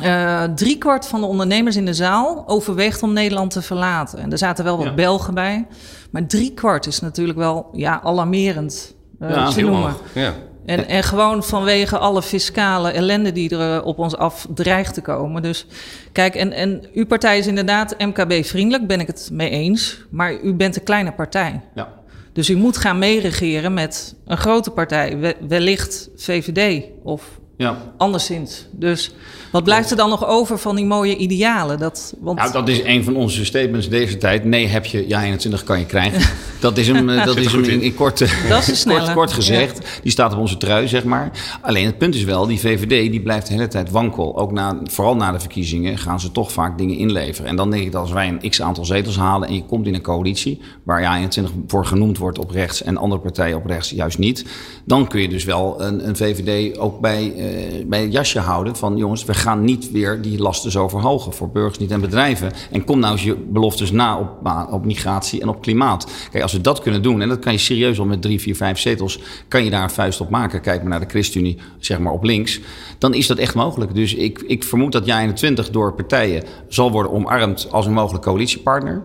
Uh, 0.02 0.42
driekwart 0.42 1.06
van 1.06 1.20
de 1.20 1.26
ondernemers 1.26 1.76
in 1.76 1.84
de 1.84 1.94
zaal 1.94 2.44
overweegt 2.46 3.02
om 3.02 3.12
Nederland 3.12 3.50
te 3.50 3.62
verlaten. 3.62 4.18
En 4.18 4.32
er 4.32 4.38
zaten 4.38 4.64
wel 4.64 4.76
wat. 4.84 4.94
Belgen 4.94 5.34
bij. 5.34 5.66
Maar 6.10 6.26
driekwart 6.26 6.86
is 6.86 7.00
natuurlijk 7.00 7.38
wel 7.38 7.68
ja, 7.72 8.00
alarmerend 8.02 8.94
uh, 9.20 9.30
Ja, 9.30 9.50
te 9.50 9.60
noemen. 9.60 9.94
Ja. 10.14 10.32
En, 10.66 10.88
en 10.88 11.02
gewoon 11.02 11.44
vanwege 11.44 11.98
alle 11.98 12.22
fiscale 12.22 12.90
ellende 12.90 13.32
die 13.32 13.50
er 13.56 13.76
eh, 13.78 13.86
op 13.86 13.98
ons 13.98 14.16
af 14.16 14.46
dreigt 14.54 14.94
te 14.94 15.00
komen. 15.00 15.42
Dus 15.42 15.66
kijk, 16.12 16.34
en, 16.34 16.52
en 16.52 16.84
uw 16.94 17.06
partij 17.06 17.38
is 17.38 17.46
inderdaad 17.46 17.94
MKB-vriendelijk, 17.98 18.86
ben 18.86 19.00
ik 19.00 19.06
het 19.06 19.28
mee 19.32 19.50
eens. 19.50 20.04
Maar 20.10 20.40
u 20.40 20.54
bent 20.54 20.76
een 20.76 20.82
kleine 20.84 21.12
partij. 21.12 21.60
Ja. 21.74 21.88
Dus 22.32 22.50
u 22.50 22.56
moet 22.56 22.76
gaan 22.76 22.98
meeregeren 22.98 23.74
met 23.74 24.14
een 24.26 24.36
grote 24.36 24.70
partij. 24.70 25.18
We- 25.18 25.36
wellicht 25.48 26.08
VVD 26.16 26.84
of 27.02 27.40
Ja. 27.62 27.76
Anderszins. 27.96 28.66
Dus 28.70 29.12
wat 29.52 29.64
blijft 29.64 29.90
er 29.90 29.96
dan 29.96 30.08
nog 30.08 30.26
over 30.26 30.58
van 30.58 30.76
die 30.76 30.84
mooie 30.84 31.16
idealen? 31.16 31.78
Dat, 31.78 32.14
want... 32.20 32.38
Nou, 32.38 32.52
dat 32.52 32.68
is 32.68 32.82
een 32.84 33.04
van 33.04 33.16
onze 33.16 33.44
statements 33.44 33.88
deze 33.88 34.16
tijd. 34.16 34.44
Nee, 34.44 34.66
heb 34.66 34.84
je, 34.84 35.08
ja, 35.08 35.22
21 35.22 35.64
kan 35.64 35.78
je 35.78 35.86
krijgen. 35.86 36.20
Dat 36.60 36.78
is 36.78 36.88
hem, 36.88 37.08
eh, 37.08 37.24
dat 37.24 37.36
is 37.36 37.52
hem 37.52 37.64
in, 37.64 37.82
in 37.82 37.94
kort, 37.94 38.18
Dat 38.48 38.68
is 38.68 38.84
kort, 38.84 39.12
kort 39.12 39.32
gezegd. 39.32 40.00
Die 40.02 40.12
staat 40.12 40.32
op 40.32 40.38
onze 40.38 40.56
trui, 40.56 40.88
zeg 40.88 41.04
maar. 41.04 41.30
Alleen 41.60 41.86
het 41.86 41.98
punt 41.98 42.14
is 42.14 42.24
wel, 42.24 42.46
die 42.46 42.60
VVD 42.60 43.10
die 43.10 43.20
blijft 43.20 43.46
de 43.46 43.52
hele 43.52 43.68
tijd 43.68 43.90
wankel. 43.90 44.38
Ook 44.38 44.52
na, 44.52 44.80
vooral 44.84 45.16
na 45.16 45.32
de 45.32 45.40
verkiezingen 45.40 45.98
gaan 45.98 46.20
ze 46.20 46.32
toch 46.32 46.52
vaak 46.52 46.78
dingen 46.78 46.96
inleveren. 46.96 47.50
En 47.50 47.56
dan 47.56 47.70
denk 47.70 47.82
ik 47.82 47.92
dat 47.92 48.00
als 48.00 48.12
wij 48.12 48.28
een 48.28 48.50
x 48.50 48.62
aantal 48.62 48.84
zetels 48.84 49.16
halen 49.16 49.48
en 49.48 49.54
je 49.54 49.64
komt 49.64 49.86
in 49.86 49.94
een 49.94 50.02
coalitie 50.02 50.60
waar 50.82 51.00
ja 51.00 51.16
21 51.16 51.54
voor 51.66 51.86
genoemd 51.86 52.18
wordt 52.18 52.38
op 52.38 52.50
rechts 52.50 52.82
en 52.82 52.96
andere 52.96 53.20
partijen 53.20 53.56
op 53.56 53.66
rechts 53.66 53.90
juist 53.90 54.18
niet, 54.18 54.44
dan 54.84 55.08
kun 55.08 55.20
je 55.20 55.28
dus 55.28 55.44
wel 55.44 55.82
een, 55.82 56.08
een 56.08 56.16
VVD 56.16 56.78
ook 56.78 57.00
bij, 57.00 57.32
eh, 57.36 57.51
bij 57.86 58.02
het 58.02 58.12
jasje 58.12 58.38
houden 58.38 58.76
van 58.76 58.96
jongens, 58.96 59.24
we 59.24 59.34
gaan 59.34 59.64
niet 59.64 59.90
weer 59.90 60.22
die 60.22 60.38
lasten 60.38 60.70
zo 60.70 60.88
verhogen 60.88 61.32
voor 61.32 61.50
burgers 61.50 61.78
niet 61.78 61.90
en 61.90 62.00
bedrijven. 62.00 62.52
En 62.70 62.84
kom 62.84 62.98
nou 62.98 63.12
eens 63.12 63.22
je 63.22 63.34
beloftes 63.34 63.90
na 63.90 64.18
op, 64.18 64.50
op 64.70 64.84
migratie 64.84 65.40
en 65.40 65.48
op 65.48 65.62
klimaat. 65.62 66.10
Kijk, 66.30 66.42
als 66.42 66.52
we 66.52 66.60
dat 66.60 66.80
kunnen 66.80 67.02
doen, 67.02 67.20
en 67.22 67.28
dat 67.28 67.38
kan 67.38 67.52
je 67.52 67.58
serieus 67.58 67.98
al 67.98 68.04
met 68.04 68.22
drie, 68.22 68.40
vier, 68.40 68.56
vijf 68.56 68.78
zetels, 68.78 69.20
kan 69.48 69.64
je 69.64 69.70
daar 69.70 69.82
een 69.82 69.90
vuist 69.90 70.20
op 70.20 70.30
maken. 70.30 70.60
Kijk 70.60 70.80
maar 70.80 70.90
naar 70.90 71.00
de 71.00 71.06
ChristenUnie, 71.06 71.58
zeg 71.78 71.98
maar 71.98 72.12
op 72.12 72.24
links. 72.24 72.60
Dan 72.98 73.14
is 73.14 73.26
dat 73.26 73.38
echt 73.38 73.54
mogelijk. 73.54 73.94
Dus 73.94 74.14
ik, 74.14 74.42
ik 74.46 74.64
vermoed 74.64 74.92
dat 74.92 75.10
JA21 75.10 75.70
door 75.70 75.94
partijen 75.94 76.44
zal 76.68 76.90
worden 76.90 77.12
omarmd 77.12 77.68
als 77.70 77.86
een 77.86 77.92
mogelijk 77.92 78.24
coalitiepartner. 78.24 79.02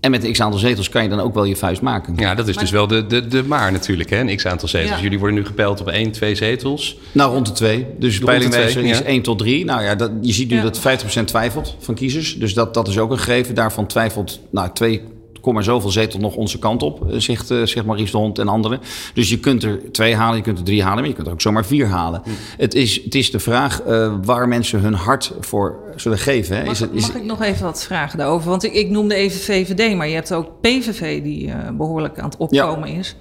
En 0.00 0.10
met 0.10 0.24
een 0.24 0.32
x 0.32 0.40
aantal 0.40 0.58
zetels 0.60 0.88
kan 0.88 1.02
je 1.02 1.08
dan 1.08 1.20
ook 1.20 1.34
wel 1.34 1.44
je 1.44 1.56
vuist 1.56 1.82
maken. 1.82 2.14
Ja, 2.16 2.34
dat 2.34 2.48
is 2.48 2.56
dus 2.56 2.70
wel 2.70 2.86
de, 2.86 3.06
de, 3.06 3.28
de 3.28 3.44
maar 3.44 3.72
natuurlijk, 3.72 4.10
hè? 4.10 4.20
een 4.20 4.36
x-aantal 4.36 4.68
zetels. 4.68 4.96
Ja. 4.96 5.02
Jullie 5.02 5.18
worden 5.18 5.36
nu 5.36 5.44
gepeild 5.46 5.80
op 5.80 5.88
één, 5.88 6.10
twee 6.10 6.34
zetels. 6.34 6.96
Nou, 7.12 7.32
rond 7.32 7.46
de 7.46 7.52
twee. 7.52 7.86
Dus 7.98 8.18
de 8.18 8.24
peilingwijzer 8.24 8.84
is 8.84 8.98
ja. 8.98 9.04
1 9.04 9.22
tot 9.22 9.38
3. 9.38 9.64
Nou 9.64 9.82
ja, 9.82 9.94
dat, 9.94 10.10
je 10.20 10.32
ziet 10.32 10.50
nu 10.50 10.56
Ja. 10.56 10.62
dat 10.62 10.78
50% 10.78 11.24
twijfelt 11.24 11.76
van 11.78 11.94
kiezers. 11.94 12.36
Dus 12.38 12.54
dat, 12.54 12.74
dat 12.74 12.88
is 12.88 12.98
ook 12.98 13.10
een 13.10 13.18
gegeven. 13.18 13.54
Daarvan 13.54 13.86
twijfelt 13.86 14.40
nou, 14.50 14.70
2, 14.72 15.02
komma 15.40 15.62
zoveel 15.62 15.90
zetels 15.90 16.22
nog 16.22 16.34
onze 16.34 16.58
kant 16.58 16.82
op, 16.82 17.10
eh, 17.10 17.18
zegt, 17.18 17.50
eh, 17.50 17.62
zegt 17.62 17.86
Maurice 17.86 18.10
de 18.10 18.18
Hond 18.18 18.38
en 18.38 18.48
anderen. 18.48 18.80
Dus 19.14 19.28
je 19.28 19.38
kunt 19.38 19.62
er 19.62 19.92
twee 19.92 20.14
halen, 20.14 20.36
je 20.36 20.42
kunt 20.42 20.58
er 20.58 20.64
drie 20.64 20.82
halen, 20.82 20.98
maar 20.98 21.08
je 21.08 21.14
kunt 21.14 21.26
er 21.26 21.32
ook 21.32 21.40
zomaar 21.40 21.64
vier 21.64 21.86
halen. 21.86 22.22
Het, 22.56 22.74
is, 22.74 23.04
het 23.04 23.14
is 23.14 23.30
de 23.30 23.38
vraag 23.38 23.82
eh, 23.82 24.14
waar 24.22 24.48
mensen 24.48 24.80
hun 24.80 24.94
hart 24.94 25.32
voor 25.40 25.78
zullen 25.96 26.18
geven. 26.18 26.56
Hè. 26.56 26.64
Mag, 26.64 26.72
Is 26.72 26.80
het, 26.80 26.90
is, 26.92 27.06
mag 27.06 27.16
ik 27.16 27.24
nog 27.24 27.42
even 27.42 27.64
wat 27.64 27.84
vragen 27.84 28.18
daarover? 28.18 28.48
Want 28.48 28.64
ik, 28.64 28.72
ik 28.72 28.90
noemde 28.90 29.14
even 29.14 29.40
VVD, 29.40 29.96
maar 29.96 30.08
je 30.08 30.14
hebt 30.14 30.32
ook 30.32 30.60
PVV 30.60 31.22
die 31.22 31.50
eh, 31.50 31.70
behoorlijk 31.70 32.18
aan 32.18 32.28
het 32.28 32.36
opkomen 32.36 32.88
is. 32.88 33.16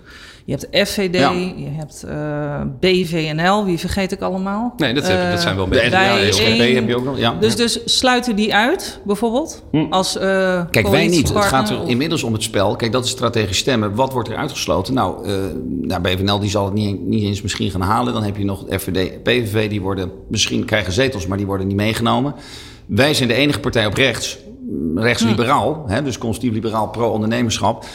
Je 0.50 0.58
hebt 0.60 0.90
FVD, 0.90 1.16
Ja. 1.16 1.32
je 1.32 1.70
hebt 1.72 2.04
eh, 2.04 2.62
BVNL, 2.80 3.66
wie 3.66 3.78
vergeet 3.78 4.12
ik 4.12 4.22
allemaal? 4.22 4.74
Nee, 4.78 4.94
dat, 4.94 5.08
heb, 5.08 5.32
dat 5.32 5.42
zijn 5.42 5.56
wel 5.56 5.70
de 5.70 5.76
ja, 5.76 5.90
wij 5.90 6.26
de 6.26 6.32
SGP 6.32 6.74
heb 6.74 6.88
je 6.88 6.96
ook 6.96 7.04
nog. 7.04 7.18
Ja. 7.18 7.36
Dus, 7.40 7.56
dus 7.56 7.80
sluiten 7.86 8.36
die 8.36 8.56
uit, 8.56 9.00
bijvoorbeeld? 9.06 9.64
Als 9.90 10.18
eh 10.18 10.60
Hm. 10.60 10.70
Kijk, 10.70 10.88
wij 10.88 11.08
niet. 11.08 11.34
Het 11.34 11.46
gaat 11.46 11.70
er 11.70 11.82
of- 11.82 11.90
inmiddels 11.90 12.24
om 12.24 12.34
het 12.34 12.44
spel. 12.44 12.76
Kijk, 12.76 12.92
dat 12.92 13.04
is 13.06 13.10
strategisch 13.10 13.58
stemmen. 13.58 13.96
Wat 13.96 14.14
wordt 14.14 14.30
er 14.30 14.36
uitgesloten? 14.36 14.94
Nou, 14.94 15.26
eh 15.28 15.34
nou 15.82 16.02
BVNL 16.02 16.40
die 16.40 16.50
zal 16.50 16.66
het 16.66 16.74
niet, 16.74 17.02
niet 17.02 17.24
eens 17.24 17.42
misschien 17.42 17.72
gaan 17.72 17.82
halen. 17.82 18.14
Dan 18.14 18.24
heb 18.24 18.38
je 18.38 18.46
nog 18.46 18.66
FVD, 18.70 19.24
PVV. 19.24 19.70
Die 19.70 19.82
worden 19.82 20.12
misschien 20.28 20.66
krijgen 20.66 20.94
zetels, 20.94 21.28
maar 21.28 21.38
die 21.38 21.46
worden 21.46 21.68
niet 21.68 21.76
meegenomen. 21.76 22.36
Wij 22.86 23.14
zijn 23.14 23.28
de 23.28 23.36
enige 23.36 23.60
partij 23.60 23.86
op 23.86 23.94
rechts, 23.94 24.38
rechtsliberaal, 24.96 25.84
hè, 25.88 26.04
dus 26.04 26.18
conservatief 26.18 26.54
liberaal 26.54 26.88
pro-ondernemerschap, 26.90 27.86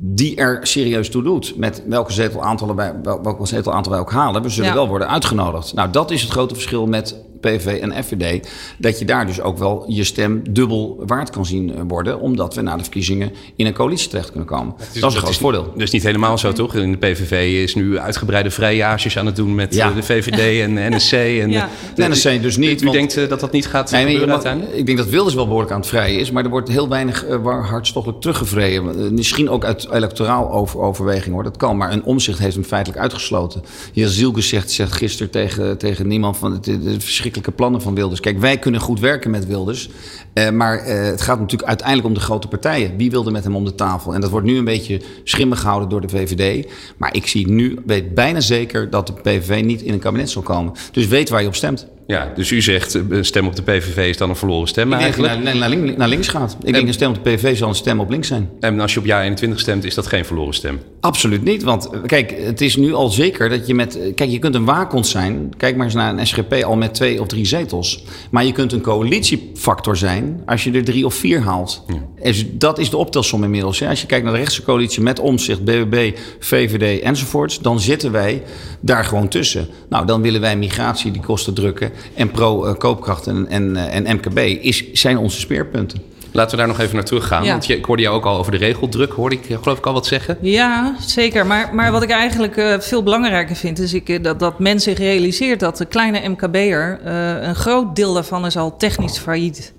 die 0.00 0.36
er 0.36 0.58
serieus 0.66 1.10
toe 1.10 1.22
doet. 1.22 1.56
Met 1.56 1.82
welke 1.86 2.12
zetelaantallen 2.12 2.76
wij, 2.76 2.94
wel- 3.02 3.22
welke 3.22 3.46
zetelaantal 3.46 3.92
wij 3.92 4.00
ook 4.00 4.12
halen. 4.12 4.42
We 4.42 4.48
zullen 4.48 4.68
Ja. 4.70 4.74
wel 4.76 4.88
worden 4.88 5.08
uitgenodigd. 5.08 5.74
Nou, 5.74 5.90
dat 5.90 6.10
is 6.10 6.22
het 6.22 6.30
grote 6.30 6.54
verschil 6.54 6.86
met 6.86 7.16
PVV 7.40 7.80
en 7.80 8.04
FVD. 8.04 8.48
Dat 8.78 8.98
je 8.98 9.04
daar 9.04 9.26
dus 9.26 9.40
ook 9.40 9.58
wel 9.58 9.84
je 9.88 10.04
stem 10.04 10.42
dubbel 10.52 11.02
waard 11.06 11.30
kan 11.30 11.46
zien 11.46 11.74
eh, 11.74 11.80
worden. 11.88 12.20
Omdat 12.20 12.54
we 12.54 12.60
na 12.60 12.76
de 12.76 12.82
verkiezingen 12.82 13.32
in 13.56 13.66
een 13.66 13.72
coalitie 13.72 14.08
terecht 14.08 14.30
kunnen 14.30 14.48
komen. 14.48 14.74
dat 14.78 14.86
is 14.94 15.02
een 15.02 15.10
groot 15.10 15.36
voordeel. 15.36 15.72
Is 15.76 15.90
niet 15.90 16.02
helemaal 16.02 16.38
zo, 16.38 16.52
toch? 16.52 16.74
In 16.74 16.92
de 16.92 16.98
PVV 16.98 17.62
is 17.62 17.74
nu 17.74 17.98
uitgebreide 17.98 18.50
vrijages 18.50 19.18
aan 19.18 19.26
het 19.26 19.36
doen 19.36 19.54
met 19.54 19.74
Ja. 19.74 19.88
eh, 19.88 19.94
de 19.94 20.02
VVD 20.02 20.60
en 20.62 20.94
NSC. 20.96 21.12
En, 21.12 21.50
Ja. 21.58 21.68
Nee, 21.96 22.08
NSC 22.08 22.42
dus 22.42 22.56
niet, 22.56 22.80
U 22.80 22.84
want- 22.84 22.96
denkt 22.96 23.16
eh, 23.16 23.28
dat 23.28 23.40
dat 23.40 23.52
niet 23.52 23.66
gaat 23.66 23.90
Nee, 23.90 24.00
gebeuren 24.00 24.26
mag- 24.28 24.36
uiteindelijk? 24.36 24.76
ik 24.76 24.86
denk 24.86 24.98
dat 24.98 25.08
Wilders 25.08 25.34
wel 25.34 25.44
behoorlijk 25.44 25.72
aan 25.72 25.80
het 25.80 25.88
vrijen 25.88 26.18
is. 26.20 26.30
Maar 26.30 26.44
er 26.44 26.50
wordt 26.50 26.68
heel 26.68 26.88
weinig 26.88 27.24
waar- 27.42 27.64
hartstochtelijk 27.66 28.20
teruggevreden. 28.20 29.14
Misschien 29.14 29.48
ook 29.50 29.64
uit 29.64 29.88
electoraal 29.92 30.50
over, 30.52 30.80
overweging 30.80 31.34
hoor. 31.34 31.42
Dat 31.42 31.56
kan. 31.56 31.76
Maar 31.76 31.92
een 31.92 32.04
omzicht 32.04 32.38
heeft 32.38 32.54
hem 32.54 32.64
feitelijk 32.64 33.00
uitgesloten. 33.00 33.62
Heer 33.92 34.06
Zielke 34.08 34.40
zegt, 34.40 34.70
zegt 34.70 34.92
gisteren 34.92 35.30
tegen, 35.32 35.78
tegen 35.78 36.06
niemand 36.06 36.36
van 36.36 36.52
de, 36.52 36.60
de, 36.60 36.82
de 36.82 37.00
verschrikkelijke 37.28 37.62
plannen 37.62 37.82
van 37.82 37.94
Wilders. 37.94 38.20
Kijk, 38.20 38.38
wij 38.38 38.58
kunnen 38.58 38.80
goed 38.80 39.00
werken 39.00 39.30
met 39.30 39.46
Wilders. 39.46 39.90
eh, 40.32 40.50
maar 40.50 40.78
eh, 40.78 41.04
het 41.04 41.20
gaat 41.20 41.40
natuurlijk 41.40 41.68
uiteindelijk 41.68 42.08
om 42.08 42.14
de 42.14 42.20
grote 42.20 42.48
partijen. 42.48 42.96
Wie 42.96 43.10
wilde 43.10 43.30
met 43.30 43.44
hem 43.44 43.56
om 43.56 43.64
de 43.64 43.74
tafel? 43.74 44.14
En 44.14 44.20
dat 44.20 44.30
wordt 44.30 44.46
nu 44.46 44.56
een 44.56 44.64
beetje 44.64 45.00
schimmig 45.24 45.60
gehouden 45.60 45.88
door 45.88 46.00
de 46.00 46.08
VVD. 46.08 46.68
Maar 46.96 47.14
ik 47.14 47.26
zie 47.26 47.48
nu, 47.48 47.78
weet 47.86 48.14
bijna 48.14 48.40
zeker 48.40 48.90
dat 48.90 49.06
de 49.06 49.12
PVV 49.12 49.62
niet 49.64 49.82
in 49.82 49.92
een 49.92 49.98
kabinet 49.98 50.30
zal 50.30 50.42
komen. 50.42 50.72
Dus 50.92 51.06
weet 51.06 51.28
waar 51.28 51.40
je 51.40 51.46
op 51.46 51.54
stemt. 51.54 51.86
Ja, 52.08 52.32
dus 52.34 52.50
u 52.50 52.62
zegt 52.62 52.94
eh, 52.94 53.02
een 53.08 53.24
stem 53.24 53.46
op 53.46 53.56
de 53.56 53.62
PVV 53.62 54.08
is 54.08 54.16
dan 54.16 54.28
een 54.30 54.36
verloren 54.36 54.68
stem 54.68 54.92
Ik 54.92 54.98
denk 54.98 55.16
dat 55.16 55.24
eigenlijk. 55.26 55.44
naar, 55.44 55.56
naar, 55.56 55.68
links, 55.78 55.96
naar 55.96 56.08
links 56.08 56.28
gaat. 56.28 56.56
Ik 56.64 56.72
denk 56.72 56.86
een 56.86 56.92
stem 56.94 57.08
op 57.08 57.24
de 57.24 57.30
PV 57.30 57.56
zal 57.56 57.68
een 57.68 57.74
stem 57.74 58.00
op 58.00 58.10
links 58.10 58.28
zijn. 58.28 58.48
En 58.60 58.80
als 58.80 58.92
je 58.94 58.98
op 59.00 59.06
jaar 59.06 59.22
21 59.22 59.60
stemt, 59.60 59.84
is 59.84 59.94
dat 59.94 60.06
geen 60.06 60.24
verloren 60.24 60.54
stem. 60.54 60.80
Absoluut 61.00 61.44
niet. 61.44 61.62
Want 61.62 61.90
eh, 61.90 62.00
kijk, 62.06 62.34
het 62.40 62.60
is 62.60 62.76
nu 62.76 62.94
al 62.94 63.08
zeker 63.08 63.48
dat 63.48 63.66
je 63.66 63.74
met. 63.74 63.98
eh, 63.98 64.14
Kijk, 64.14 64.30
je 64.30 64.38
kunt 64.38 64.54
een 64.54 64.64
waakhond 64.64 65.06
zijn. 65.06 65.52
Kijk 65.56 65.76
maar 65.76 65.84
eens 65.84 65.94
naar 65.94 66.18
een 66.18 66.26
SGP 66.26 66.52
al 66.64 66.76
met 66.76 66.94
twee 66.94 67.20
of 67.20 67.26
drie 67.26 67.44
zetels. 67.46 68.04
Maar 68.30 68.44
je 68.44 68.52
kunt 68.52 68.72
een 68.72 68.80
coalitiefactor 68.80 69.96
zijn 69.96 70.42
als 70.46 70.64
je 70.64 70.72
er 70.72 70.84
drie 70.84 71.06
of 71.06 71.14
vier 71.14 71.40
haalt. 71.40 71.84
En 71.88 72.02
dus 72.22 72.44
dat 72.52 72.78
is 72.78 72.90
de 72.90 72.96
optelsom 72.96 73.44
inmiddels. 73.44 73.78
Hè. 73.78 73.88
Als 73.88 74.00
je 74.00 74.06
kijkt 74.06 74.24
naar 74.24 74.32
de 74.32 74.38
rechtse 74.38 74.62
coalitie 74.62 75.02
met 75.02 75.20
omzicht, 75.20 75.64
BBB, 75.64 76.16
VVD 76.38 77.02
enzovoorts. 77.02 77.58
Dan 77.60 77.80
zitten 77.80 78.12
wij 78.12 78.42
daar 78.80 79.04
gewoon 79.04 79.28
tussen. 79.28 79.68
Nou, 79.88 80.06
dan 80.06 80.22
willen 80.22 80.40
wij 80.40 80.56
migratie 80.56 81.10
die 81.10 81.22
kosten 81.22 81.54
drukken. 81.54 81.90
En 82.14 82.30
pro-koopkracht 82.30 83.26
en, 83.26 83.46
en, 83.48 83.76
eh, 83.76 83.94
en 83.94 84.16
MKB 84.16 84.38
is, 84.38 84.92
zijn 84.92 85.18
onze 85.18 85.40
speerpunten. 85.40 86.08
Laten 86.32 86.50
we 86.50 86.56
daar 86.56 86.66
nog 86.66 86.80
even 86.80 86.94
naar 86.94 87.04
terug 87.04 87.26
gaan. 87.26 87.44
Ja. 87.44 87.50
Want 87.50 87.66
je, 87.66 87.76
ik 87.76 87.84
hoorde 87.84 88.02
jou 88.02 88.16
ook 88.16 88.24
al 88.24 88.38
over 88.38 88.52
de 88.52 88.58
regeldruk, 88.58 89.12
hoorde 89.12 89.36
ik 89.36 89.48
eh, 89.48 89.58
geloof 89.62 89.78
ik 89.78 89.86
al 89.86 89.92
wat 89.92 90.06
zeggen. 90.06 90.38
Ja, 90.40 90.94
zeker. 91.00 91.46
Maar, 91.46 91.74
maar 91.74 91.92
wat 91.92 92.02
ik 92.02 92.10
eigenlijk 92.10 92.56
eh, 92.56 92.78
veel 92.78 93.02
belangrijker 93.02 93.56
vind, 93.56 93.78
is 93.78 93.94
ik, 93.94 94.08
eh, 94.08 94.22
dat, 94.22 94.38
dat 94.38 94.58
men 94.58 94.80
zich 94.80 94.98
realiseert 94.98 95.60
dat 95.60 95.76
de 95.76 95.84
kleine 95.84 96.28
MKB'er, 96.28 97.00
eh 97.04 97.46
een 97.48 97.54
groot 97.54 97.96
deel 97.96 98.14
daarvan 98.14 98.46
is 98.46 98.56
al 98.56 98.76
technisch 98.76 99.18
failliet. 99.18 99.72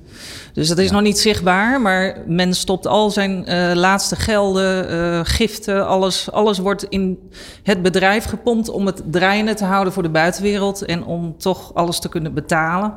Dus 0.60 0.68
dat 0.68 0.78
is 0.78 0.92
nog 0.92 1.02
niet 1.02 1.20
zichtbaar, 1.20 1.82
maar 1.82 2.18
men 2.28 2.54
stopt 2.54 2.88
al 2.88 3.10
zijn 3.10 3.46
eh, 3.46 3.72
laatste 3.74 4.16
gelden, 4.16 4.90
eh, 4.90 5.20
giften, 5.24 5.88
alles, 5.88 6.32
alles 6.32 6.58
wordt 6.58 6.84
in 6.84 7.20
het 7.64 7.82
bedrijf 7.82 8.26
gepompt 8.26 8.70
om 8.70 8.86
het 8.86 9.02
draaiende 9.06 9.54
te 9.54 9.66
houden 9.66 9.94
voor 9.94 10.04
de 10.04 10.10
buitenwereld 10.10 10.86
en 10.86 11.04
om 11.06 11.38
toch 11.38 11.74
alles 11.74 12.00
te 12.00 12.10
kunnen 12.10 12.34
betalen. 12.34 12.94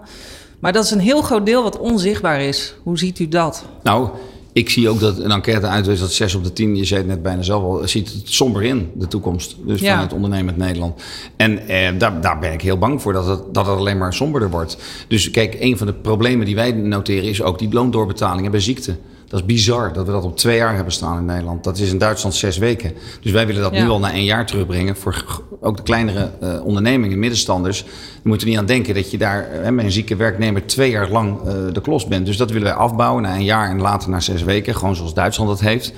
Maar 0.59 0.73
dat 0.73 0.85
is 0.85 0.91
een 0.91 0.99
heel 0.99 1.23
groot 1.23 1.47
deel 1.47 1.63
wat 1.63 1.79
onzichtbaar 1.79 2.41
is. 2.41 2.75
Hoe 2.83 2.99
ziet 2.99 3.19
u 3.19 3.29
dat? 3.29 3.65
Nou, 3.83 4.09
ik 4.53 4.71
zie 4.71 4.89
ook 4.89 5.01
dat 5.01 5.19
een 5.19 5.31
enquête 5.31 5.67
uitwees 5.67 6.01
dat 6.01 6.13
6 6.13 6.35
op 6.35 6.45
de 6.45 6.53
10, 6.53 6.77
je 6.77 6.85
zei 6.85 7.01
het 7.01 7.09
net 7.09 7.23
bijna 7.23 7.43
zelf 7.43 7.63
al, 7.63 7.89
ziet 7.89 8.13
het 8.13 8.23
somber 8.25 8.63
in, 8.63 8.91
de 8.95 9.09
toekomst. 9.09 9.57
Dus 9.67 9.81
Ja. 9.81 9.91
vanuit 9.91 10.13
ondernemend 10.13 10.57
Nederland. 10.57 11.03
En 11.37 11.69
eh, 11.69 11.89
daar, 11.99 12.21
daar 12.21 12.39
ben 12.39 12.53
ik 12.53 12.61
heel 12.63 12.79
bang 12.79 13.03
voor, 13.03 13.13
dat 13.13 13.27
het, 13.27 13.41
dat 13.55 13.67
het 13.67 13.77
alleen 13.77 13.99
maar 13.99 14.15
somberder 14.15 14.51
wordt. 14.51 14.77
Dus 15.09 15.31
kijk, 15.31 15.57
een 15.61 15.79
van 15.79 15.87
de 15.87 15.93
problemen 15.93 16.47
die 16.47 16.55
wij 16.55 16.73
noteren 16.73 17.29
is 17.29 17.43
ook 17.43 17.59
die 17.59 17.73
loondoorbetalingen 17.73 18.51
bij 18.51 18.61
ziekte. 18.61 18.97
Dat 19.33 19.41
is 19.41 19.47
bizar 19.47 19.93
dat 19.93 20.07
we 20.07 20.13
dat 20.13 20.25
op 20.25 20.37
twee 20.37 20.57
jaar 20.57 20.75
hebben 20.75 20.93
staan 20.93 21.19
in 21.19 21.25
Nederland. 21.25 21.65
Dat 21.65 21.79
is 21.79 21.91
in 21.91 21.99
Duitsland 21.99 22.35
zes 22.35 22.59
weken. 22.59 22.93
Dus 23.21 23.33
wij 23.33 23.47
willen 23.47 23.63
dat 23.63 23.75
Ja. 23.75 23.83
nu 23.83 23.89
al 23.89 23.99
naar 23.99 24.13
één 24.13 24.25
jaar 24.25 24.47
terugbrengen. 24.47 24.97
Voor 24.97 25.43
ook 25.61 25.77
de 25.77 25.83
kleinere 25.83 26.31
eh, 26.41 26.65
ondernemingen, 26.65 27.19
middenstanders. 27.19 27.79
Je 28.23 28.29
moet 28.29 28.41
er 28.41 28.49
niet 28.49 28.59
aan 28.59 28.67
denken 28.67 28.95
dat 28.95 29.11
je 29.11 29.19
daar 29.19 29.51
eh, 29.51 29.71
met 29.71 29.85
een 29.85 29.93
zieke 29.93 30.17
werknemer 30.17 30.67
twee 30.67 30.91
jaar 30.91 31.11
lang 31.11 31.39
eh, 31.41 31.55
de 31.73 31.81
klos 31.81 32.07
bent. 32.07 32.27
Dus 32.27 32.37
dat 32.37 32.51
willen 32.51 32.67
wij 32.67 32.77
afbouwen 32.77 33.23
naar 33.23 33.35
een 33.35 33.45
jaar 33.45 33.69
en 33.71 33.81
later 33.81 34.11
naar 34.11 34.23
zes 34.23 34.43
weken. 34.43 34.75
Gewoon 34.75 34.97
zoals 34.97 35.15
Duitsland 35.15 35.51
dat 35.51 35.61
heeft. 35.61 35.93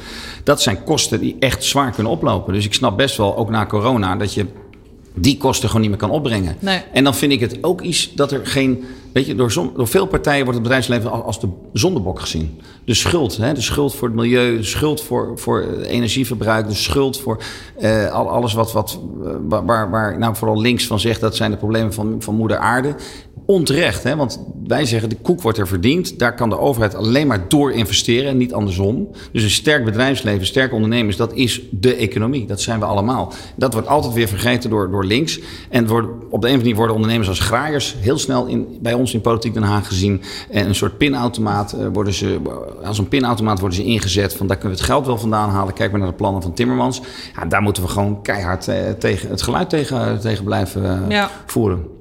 Dat 0.44 0.62
zijn 0.62 0.84
kosten 0.84 1.20
die 1.20 1.36
echt 1.38 1.64
zwaar 1.64 1.90
kunnen 1.90 2.12
oplopen. 2.12 2.52
Dus 2.52 2.64
ik 2.64 2.74
snap 2.74 2.96
best 2.96 3.16
wel, 3.16 3.36
ook 3.36 3.50
na 3.50 3.66
corona, 3.66 4.16
dat 4.16 4.34
je 4.34 4.46
die 5.14 5.36
kosten 5.36 5.66
gewoon 5.66 5.82
niet 5.82 5.90
meer 5.90 6.00
kan 6.08 6.10
opbrengen. 6.10 6.56
Nee. 6.58 6.82
En 6.92 7.04
dan 7.04 7.14
vind 7.14 7.32
ik 7.32 7.40
het 7.40 7.58
ook 7.60 7.80
iets 7.80 8.14
dat 8.14 8.32
er 8.32 8.46
geen. 8.46 8.84
Weet 9.14 9.26
je, 9.26 9.34
door, 9.34 9.52
door 9.74 9.88
veel 9.88 10.06
partijen 10.06 10.44
wordt 10.44 10.58
het 10.58 10.62
bedrijfsleven 10.62 11.24
als, 11.24 11.40
de 11.40 11.48
zondebok 11.72 12.20
gezien. 12.20 12.60
De 12.84 12.94
schuld, 12.94 13.36
hè, 13.36 13.52
de 13.52 13.60
schuld 13.60 13.94
voor 13.94 14.08
het 14.08 14.16
milieu, 14.16 14.56
de 14.56 14.62
schuld 14.62 15.02
voor, 15.02 15.38
voor 15.38 15.60
eh, 15.60 15.90
energieverbruik, 15.90 16.68
de 16.68 16.74
schuld 16.74 17.20
voor 17.20 17.42
eh, 17.78 18.12
al, 18.12 18.28
alles 18.28 18.52
wat, 18.52 18.72
wat, 18.72 19.00
eh, 19.24 19.30
waar, 19.48 19.64
waar, 19.64 19.90
waar 19.90 20.18
nou 20.18 20.36
vooral 20.36 20.60
links 20.60 20.86
van 20.86 21.00
zegt 21.00 21.20
dat 21.20 21.36
zijn 21.36 21.50
de 21.50 21.56
problemen 21.56 21.92
van, 21.92 22.16
van 22.18 22.34
moeder 22.34 22.56
aarde. 22.56 22.94
Onterecht. 23.46 24.02
Hè? 24.02 24.16
Want 24.16 24.40
wij 24.66 24.84
zeggen, 24.84 25.08
de 25.08 25.16
koek 25.16 25.42
wordt 25.42 25.58
er 25.58 25.68
verdiend. 25.68 26.18
Daar 26.18 26.34
kan 26.34 26.48
de 26.48 26.58
overheid 26.58 26.94
alleen 26.94 27.26
maar 27.26 27.48
door 27.48 27.72
investeren 27.72 28.30
en 28.30 28.36
niet 28.36 28.52
andersom. 28.52 29.08
Dus 29.32 29.42
een 29.42 29.50
sterk 29.50 29.84
bedrijfsleven, 29.84 30.46
sterke 30.46 30.74
ondernemers, 30.74 31.16
dat 31.16 31.34
is 31.34 31.62
de 31.70 31.94
economie. 31.94 32.46
Dat 32.46 32.60
zijn 32.60 32.78
we 32.78 32.84
allemaal. 32.84 33.32
Dat 33.56 33.72
wordt 33.72 33.88
altijd 33.88 34.14
weer 34.14 34.28
vergeten 34.28 34.70
door, 34.70 34.90
door 34.90 35.04
links. 35.04 35.40
En 35.68 35.86
wordt, 35.86 36.08
op 36.08 36.12
de 36.12 36.26
een 36.26 36.30
of 36.30 36.42
andere 36.42 36.58
manier 36.58 36.74
worden 36.74 36.94
ondernemers 36.94 37.28
als 37.28 37.40
graaiers 37.40 37.96
heel 37.98 38.18
snel 38.18 38.46
in, 38.46 38.78
bij 38.80 38.94
ons 38.94 39.14
in 39.14 39.20
Politiek 39.20 39.54
Den 39.54 39.62
Haag 39.62 39.86
gezien. 39.86 40.22
En 40.50 40.66
een 40.68 40.74
soort 40.74 40.98
pinautomaat 40.98 41.74
uh, 41.74 41.86
worden 41.92 42.12
ze, 42.12 42.38
als 42.84 42.98
een 42.98 43.08
pinautomaat 43.08 43.60
worden 43.60 43.76
ze 43.76 43.84
ingezet. 43.84 44.34
Van 44.34 44.46
daar 44.46 44.56
kunnen 44.56 44.76
we 44.76 44.82
het 44.82 44.92
geld 44.92 45.06
wel 45.06 45.18
vandaan 45.18 45.50
halen. 45.50 45.74
Kijk 45.74 45.90
maar 45.90 46.00
naar 46.00 46.08
de 46.08 46.14
plannen 46.14 46.42
van 46.42 46.54
Timmermans. 46.54 47.00
Ja, 47.36 47.44
daar 47.44 47.62
moeten 47.62 47.82
we 47.82 47.88
gewoon 47.88 48.22
keihard 48.22 48.68
uh, 48.68 48.74
tegen, 48.98 49.30
het 49.30 49.42
geluid 49.42 49.68
tegen, 49.68 50.20
tegen 50.20 50.44
blijven 50.44 51.04
ja. 51.08 51.30
voeren. 51.46 51.93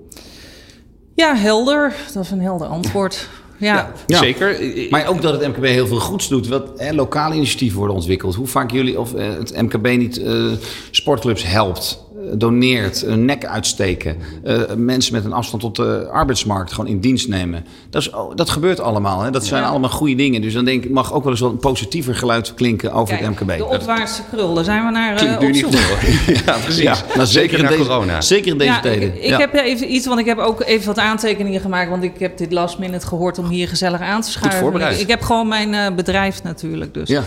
Ja, 1.16 1.36
helder. 1.36 1.94
Dat 2.14 2.24
is 2.24 2.32
een 2.32 2.42
helder 2.42 2.68
antwoord. 2.68 3.30
Ja. 3.58 3.92
ja, 4.08 4.18
zeker. 4.18 4.58
Maar 4.90 5.08
ook 5.08 5.22
dat 5.22 5.42
het 5.42 5.48
MKB 5.48 5.64
heel 5.64 5.88
veel 5.88 6.00
goeds 6.00 6.28
doet. 6.28 6.48
Wat 6.48 6.72
hè, 6.76 6.94
lokale 6.94 7.36
initiatieven 7.36 7.78
worden 7.78 7.96
ontwikkeld. 7.96 8.36
Hoe 8.36 8.48
vaak 8.48 8.72
jullie 8.72 9.00
of 9.00 9.14
eh, 9.14 9.28
het 9.28 9.62
MKB 9.62 9.88
niet 9.98 10.20
uh, 10.20 10.52
sportclubs 10.92 11.44
helpt 11.44 12.04
doneert, 12.34 13.02
een 13.02 13.26
nek 13.26 13.46
uitsteken, 13.46 14.18
uh, 14.46 14.62
mensen 14.78 15.14
met 15.14 15.26
een 15.26 15.34
afstand 15.34 15.62
tot 15.62 15.76
de 15.76 16.08
arbeidsmarkt 16.12 16.74
gewoon 16.74 16.90
in 16.90 17.00
dienst 17.00 17.28
nemen. 17.28 17.66
Dat, 17.90 18.02
is, 18.02 18.10
dat 18.36 18.50
gebeurt 18.50 18.80
allemaal. 18.80 19.22
Hè? 19.22 19.32
Dat 19.32 19.46
zijn 19.46 19.64
ja. 19.64 19.70
allemaal 19.70 19.90
goede 19.90 20.16
dingen. 20.16 20.42
Dus 20.42 20.54
dan 20.54 20.66
denk 20.66 20.84
ik, 20.84 20.92
mag 20.92 21.14
ook 21.14 21.24
wel 21.24 21.32
eens 21.32 21.42
wat 21.42 21.52
een 21.52 21.58
positiever 21.58 22.16
geluid 22.16 22.54
klinken 22.54 22.92
over 22.92 23.18
Kijk, 23.18 23.30
het 23.30 23.40
MKB. 23.40 23.58
De 23.58 23.66
opwaartse 23.66 24.22
krul, 24.32 24.54
daar 24.54 24.64
zijn 24.64 24.86
we 24.86 24.92
naar 24.92 25.24
uh, 25.24 25.50
op 25.50 25.56
zoek. 25.56 25.72
ja, 26.46 26.58
precies. 26.64 26.82
Ja, 26.82 26.96
nou, 27.16 27.28
zeker, 27.28 27.58
in 27.58 27.64
na 27.64 27.70
deze, 27.70 27.82
corona. 27.82 28.22
Zeker 28.22 28.52
in 28.52 28.58
deze 28.58 28.72
ja, 28.72 28.80
tijden. 28.80 29.16
Ik, 29.16 29.24
ik 29.24 29.38
heb 29.38 29.54
even 29.54 29.94
iets, 29.94 30.06
want 30.06 30.20
ik 30.20 30.26
heb 30.26 30.38
ook 30.38 30.64
even 30.64 30.88
wat 30.88 31.00
aantekeningen 31.00 31.62
gemaakt. 31.62 31.90
Want 31.90 32.04
ik 32.04 32.20
heb 32.20 32.38
dit 32.38 32.52
last 32.52 32.78
minute 32.78 33.08
gehoord 33.08 33.38
om 33.38 33.48
hier 33.48 33.68
gezellig 33.68 34.02
aan 34.02 34.22
te 34.22 34.32
schuiven. 34.32 34.60
voorbereid. 34.60 34.96
Ik, 34.96 35.02
ik 35.02 35.08
heb 35.08 35.22
gewoon 35.22 35.48
mijn 35.48 35.74
uh, 35.74 35.96
bedrijf 35.96 36.44
natuurlijk. 36.44 36.94
Dus. 36.94 37.10
Ja. 37.10 37.24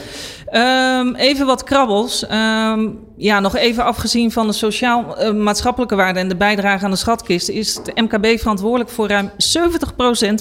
Um, 1.00 1.14
even 1.14 1.46
wat 1.46 1.64
krabbels. 1.64 2.24
Um, 2.30 2.98
ja, 3.16 3.40
nog 3.40 3.56
even 3.56 3.84
afgezien 3.84 4.32
van 4.32 4.46
de 4.46 4.52
sociaal-maatschappelijke 4.52 5.94
uh, 5.94 6.00
waarde 6.00 6.18
en 6.18 6.28
de 6.28 6.36
bijdrage 6.36 6.84
aan 6.84 6.90
de 6.90 6.96
schatkist, 6.96 7.48
is 7.48 7.74
het 7.74 7.94
MKB 7.94 8.38
verantwoordelijk 8.38 8.90
voor 8.90 9.08
ruim 9.08 9.30
70% 9.30 9.34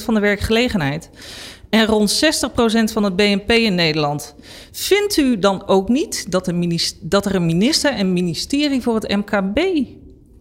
van 0.03 0.13
de 0.13 0.19
werkgelegenheid. 0.19 1.09
En 1.69 1.85
rond 1.85 2.25
60% 2.25 2.27
van 2.93 3.03
het 3.03 3.15
BNP 3.15 3.51
in 3.51 3.75
Nederland. 3.75 4.35
Vindt 4.71 5.17
u 5.17 5.39
dan 5.39 5.67
ook 5.67 5.89
niet 5.89 6.31
dat, 6.31 6.51
dat 7.01 7.25
er 7.25 7.35
een 7.35 7.45
minister 7.45 7.91
en 7.91 8.13
ministerie 8.13 8.81
voor 8.81 8.95
het 8.95 9.15
MKB 9.15 9.59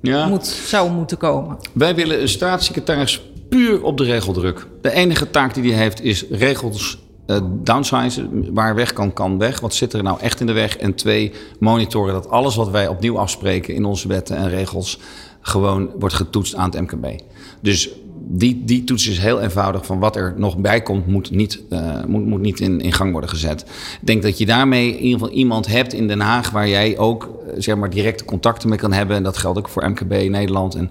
ja. 0.01 0.27
moet, 0.27 0.47
zou 0.47 0.91
moeten 0.91 1.17
komen? 1.17 1.57
Wij 1.73 1.95
willen 1.95 2.21
een 2.21 2.29
staatssecretaris 2.29 3.23
puur 3.49 3.83
op 3.83 3.99
de 3.99 4.05
regeldruk. 4.05 4.67
De 4.81 4.91
enige 4.91 5.31
taak 5.31 5.55
die 5.55 5.73
hij 5.73 5.83
heeft 5.83 6.03
is 6.03 6.25
regels 6.31 6.99
uh, 7.27 7.37
downsizen, 7.63 8.55
waar 8.55 8.75
weg 8.75 8.93
kan, 8.93 9.13
kan 9.13 9.39
weg. 9.39 9.61
Wat 9.61 9.75
zit 9.75 9.93
er 9.93 10.03
nou 10.03 10.21
echt 10.21 10.41
in 10.41 10.47
de 10.47 10.53
weg? 10.53 10.77
En 10.77 10.95
twee, 10.95 11.33
monitoren 11.59 12.13
dat 12.13 12.31
alles 12.31 12.57
wat 12.57 12.71
wij 12.71 12.89
opnieuw 12.89 13.19
afspreken 13.19 13.75
in 13.75 13.85
onze 13.85 14.09
wetten 14.09 14.37
en 14.37 14.49
regels 14.49 15.01
gewoon 15.41 15.91
wordt 15.99 16.15
getoetst 16.15 16.55
aan 16.55 16.71
het 16.71 16.81
MKB. 16.81 17.21
Dus 17.61 17.91
die, 18.27 18.65
die 18.65 18.85
toets 18.85 19.09
is 19.09 19.19
heel 19.19 19.41
eenvoudig. 19.41 19.87
Van 19.87 19.99
wat 19.99 20.17
er 20.17 20.35
nog 20.37 20.57
bij 20.57 20.83
komt, 20.83 21.07
moet 21.07 21.31
niet, 21.31 21.63
uh, 21.71 22.05
moet, 22.07 22.27
moet 22.27 22.41
niet 22.41 22.61
in, 22.61 22.81
in 22.81 22.93
gang 22.93 23.13
worden 23.13 23.31
gezet. 23.31 23.61
Ik 24.01 24.07
denk 24.07 24.23
dat 24.23 24.39
je 24.39 24.47
daarmee 24.47 24.89
in 24.89 25.03
ieder 25.03 25.19
geval 25.19 25.35
iemand 25.35 25.67
hebt 25.67 25.93
in 25.93 26.09
Den 26.09 26.21
Haag 26.21 26.51
waar 26.51 26.69
jij 26.69 26.99
ook 26.99 27.31
zeg 27.57 27.77
maar, 27.77 27.91
directe 27.91 28.25
contacten 28.25 28.69
mee 28.69 28.79
kan 28.79 28.93
hebben. 28.93 29.17
En 29.17 29.23
dat 29.23 29.37
geldt 29.37 29.59
ook 29.59 29.69
voor 29.69 29.91
MKB 29.91 30.11
Nederland 30.11 30.75
en 30.75 30.91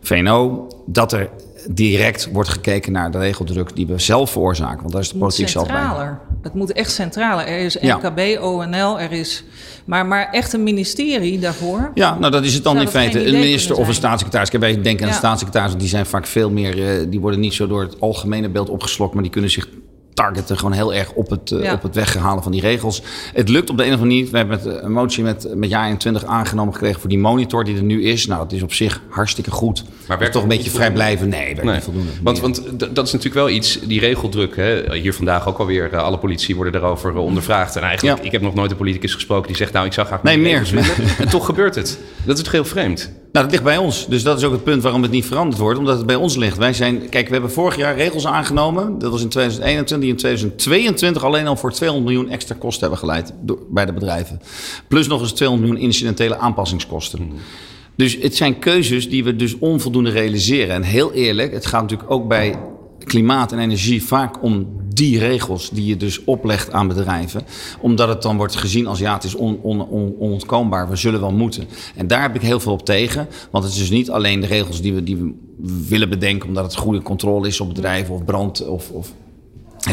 VNO. 0.00 0.66
Dat 0.86 1.12
er 1.12 1.30
direct 1.70 2.28
wordt 2.32 2.48
gekeken 2.48 2.92
naar 2.92 3.10
de 3.10 3.18
regeldruk 3.18 3.76
die 3.76 3.86
we 3.86 3.98
zelf 3.98 4.30
veroorzaken. 4.30 4.78
Want 4.78 4.92
daar 4.92 5.00
is 5.00 5.08
de 5.08 5.18
politiek 5.18 5.48
zelf 5.48 5.66
bij. 5.66 6.16
Het 6.42 6.54
moet 6.54 6.72
echt 6.72 6.90
centraler. 6.92 7.46
Er 7.46 7.58
is 7.58 7.78
MKB, 7.78 8.18
ja. 8.18 8.40
ONL, 8.40 9.00
er 9.00 9.12
is... 9.12 9.44
Maar, 9.84 10.06
maar 10.06 10.28
echt 10.30 10.52
een 10.52 10.62
ministerie 10.62 11.38
daarvoor? 11.38 11.90
Ja, 11.94 12.18
nou 12.18 12.32
dat 12.32 12.44
is 12.44 12.54
het 12.54 12.64
dan 12.64 12.80
in 12.80 12.88
feite. 12.88 13.26
Een 13.26 13.32
minister 13.32 13.76
of 13.76 13.88
een 13.88 13.94
staatssecretaris. 13.94 14.50
Wij 14.50 14.82
denken 14.82 15.06
aan 15.06 15.18
ja. 15.22 15.36
een 15.70 15.78
die 15.78 15.88
zijn 15.88 16.06
vaak 16.06 16.26
veel 16.26 16.50
meer... 16.50 16.78
Uh, 16.78 17.10
die 17.10 17.20
worden 17.20 17.40
niet 17.40 17.54
zo 17.54 17.66
door 17.66 17.82
het 17.82 18.00
algemene 18.00 18.48
beeld 18.48 18.68
opgeslokt... 18.68 19.14
maar 19.14 19.22
die 19.22 19.32
kunnen 19.32 19.50
zich 19.50 19.68
targeten 20.14 20.56
gewoon 20.56 20.72
heel 20.72 20.94
erg 20.94 21.12
op 21.12 21.30
het, 21.30 21.50
uh, 21.50 21.62
ja. 21.62 21.72
op 21.72 21.82
het 21.82 21.94
weghalen 21.94 22.42
van 22.42 22.52
die 22.52 22.60
regels. 22.60 23.02
Het 23.32 23.48
lukt 23.48 23.70
op 23.70 23.76
de 23.76 23.84
een 23.84 23.92
of 23.92 24.00
andere 24.00 24.14
manier. 24.16 24.30
We 24.30 24.36
hebben 24.36 24.84
een 24.84 24.92
motie 24.92 25.22
met, 25.22 25.48
met 25.54 25.70
jaar 25.70 25.98
20 25.98 26.24
aangenomen 26.24 26.72
gekregen 26.72 27.00
voor 27.00 27.08
die 27.08 27.18
monitor 27.18 27.64
die 27.64 27.76
er 27.76 27.82
nu 27.82 28.04
is. 28.04 28.26
Nou, 28.26 28.42
dat 28.42 28.52
is 28.52 28.62
op 28.62 28.72
zich 28.72 29.00
hartstikke 29.08 29.50
goed. 29.50 29.84
Maar 30.08 30.18
werkt 30.18 30.32
toch 30.32 30.42
een 30.42 30.48
beetje 30.48 30.70
vrij 30.70 30.92
blijven? 30.92 31.28
Nee, 31.28 31.44
werkt 31.44 31.62
nee. 31.62 31.74
niet 31.74 31.84
voldoende. 31.84 32.10
Want, 32.22 32.40
want 32.40 32.62
dat 32.78 33.06
is 33.06 33.12
natuurlijk 33.12 33.34
wel 33.34 33.50
iets, 33.50 33.80
die 33.80 34.00
regeldruk. 34.00 34.56
Hè, 34.56 34.94
hier 34.96 35.14
vandaag 35.14 35.48
ook 35.48 35.58
alweer, 35.58 35.92
uh, 35.92 36.02
alle 36.02 36.18
politici 36.18 36.54
worden 36.54 36.72
daarover 36.72 37.12
uh, 37.12 37.18
ondervraagd. 37.18 37.76
En 37.76 37.82
eigenlijk, 37.82 38.18
ja. 38.18 38.24
ik 38.24 38.32
heb 38.32 38.40
nog 38.40 38.54
nooit 38.54 38.70
een 38.70 38.76
politicus 38.76 39.14
gesproken 39.14 39.46
die 39.46 39.56
zegt, 39.56 39.72
nou, 39.72 39.86
ik 39.86 39.92
zou 39.92 40.06
graag 40.06 40.22
nee, 40.22 40.38
meer. 40.38 40.72
en 41.18 41.28
toch 41.28 41.46
gebeurt 41.46 41.74
het. 41.74 41.98
Dat 42.24 42.36
is 42.36 42.42
toch 42.42 42.52
heel 42.52 42.64
vreemd? 42.64 43.12
Nou, 43.34 43.46
dat 43.46 43.54
ligt 43.54 43.64
bij 43.64 43.76
ons. 43.76 44.06
Dus 44.06 44.22
dat 44.22 44.38
is 44.38 44.44
ook 44.44 44.52
het 44.52 44.64
punt 44.64 44.82
waarom 44.82 45.02
het 45.02 45.10
niet 45.10 45.26
veranderd 45.26 45.58
wordt. 45.58 45.78
Omdat 45.78 45.96
het 45.96 46.06
bij 46.06 46.14
ons 46.14 46.36
ligt. 46.36 46.56
Wij 46.56 46.72
zijn, 46.72 47.08
kijk, 47.08 47.26
we 47.26 47.32
hebben 47.32 47.50
vorig 47.50 47.76
jaar 47.76 47.96
regels 47.96 48.26
aangenomen. 48.26 48.98
Dat 48.98 49.10
was 49.10 49.22
in 49.22 49.28
2021, 49.28 50.03
die 50.04 50.12
in 50.12 50.18
2022 50.18 51.24
alleen 51.24 51.46
al 51.46 51.56
voor 51.56 51.72
200 51.72 52.12
miljoen 52.12 52.32
extra 52.32 52.56
kosten 52.58 52.80
hebben 52.80 52.98
geleid 52.98 53.32
door, 53.40 53.58
bij 53.70 53.86
de 53.86 53.92
bedrijven. 53.92 54.40
Plus 54.88 55.06
nog 55.06 55.20
eens 55.20 55.32
200 55.32 55.70
miljoen 55.70 55.88
incidentele 55.88 56.36
aanpassingskosten. 56.36 57.22
Mm. 57.22 57.32
Dus 57.96 58.18
het 58.20 58.36
zijn 58.36 58.58
keuzes 58.58 59.08
die 59.08 59.24
we 59.24 59.36
dus 59.36 59.58
onvoldoende 59.58 60.10
realiseren. 60.10 60.74
En 60.74 60.82
heel 60.82 61.12
eerlijk, 61.12 61.52
het 61.52 61.66
gaat 61.66 61.82
natuurlijk 61.82 62.10
ook 62.10 62.28
bij 62.28 62.58
klimaat 63.04 63.52
en 63.52 63.58
energie 63.58 64.04
vaak 64.04 64.42
om 64.42 64.66
die 64.94 65.18
regels 65.18 65.70
die 65.70 65.86
je 65.86 65.96
dus 65.96 66.24
oplegt 66.24 66.72
aan 66.72 66.88
bedrijven. 66.88 67.42
Omdat 67.80 68.08
het 68.08 68.22
dan 68.22 68.36
wordt 68.36 68.56
gezien 68.56 68.86
als 68.86 68.98
ja, 68.98 69.14
het 69.14 69.24
is 69.24 69.34
on, 69.34 69.58
on, 69.62 69.88
on, 69.88 70.14
onontkoombaar, 70.18 70.88
we 70.88 70.96
zullen 70.96 71.20
wel 71.20 71.32
moeten. 71.32 71.68
En 71.94 72.06
daar 72.06 72.22
heb 72.22 72.34
ik 72.34 72.40
heel 72.40 72.60
veel 72.60 72.72
op 72.72 72.84
tegen. 72.84 73.28
Want 73.50 73.64
het 73.64 73.72
is 73.72 73.78
dus 73.78 73.90
niet 73.90 74.10
alleen 74.10 74.40
de 74.40 74.46
regels 74.46 74.80
die 74.80 74.94
we, 74.94 75.02
die 75.02 75.16
we 75.16 75.32
willen 75.88 76.08
bedenken 76.08 76.48
omdat 76.48 76.64
het 76.64 76.76
goede 76.76 77.02
controle 77.02 77.48
is 77.48 77.60
op 77.60 77.68
bedrijven 77.68 78.14
of 78.14 78.24
brand 78.24 78.66
of, 78.66 78.90
of 78.90 79.12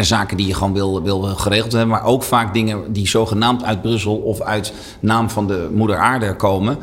zaken 0.01 0.38
die 0.38 0.47
je 0.47 0.54
gewoon 0.54 0.73
wil, 0.73 1.01
wil 1.01 1.21
geregeld 1.21 1.71
hebben. 1.71 1.89
Maar 1.89 2.04
ook 2.04 2.23
vaak 2.23 2.54
dingen 2.54 2.93
die 2.93 3.08
zogenaamd 3.08 3.63
uit 3.63 3.82
Brussel 3.82 4.15
of 4.15 4.41
uit 4.41 4.73
naam 4.99 5.30
van 5.30 5.47
de 5.47 5.69
moeder 5.73 5.97
aarde 5.97 6.36
komen 6.36 6.77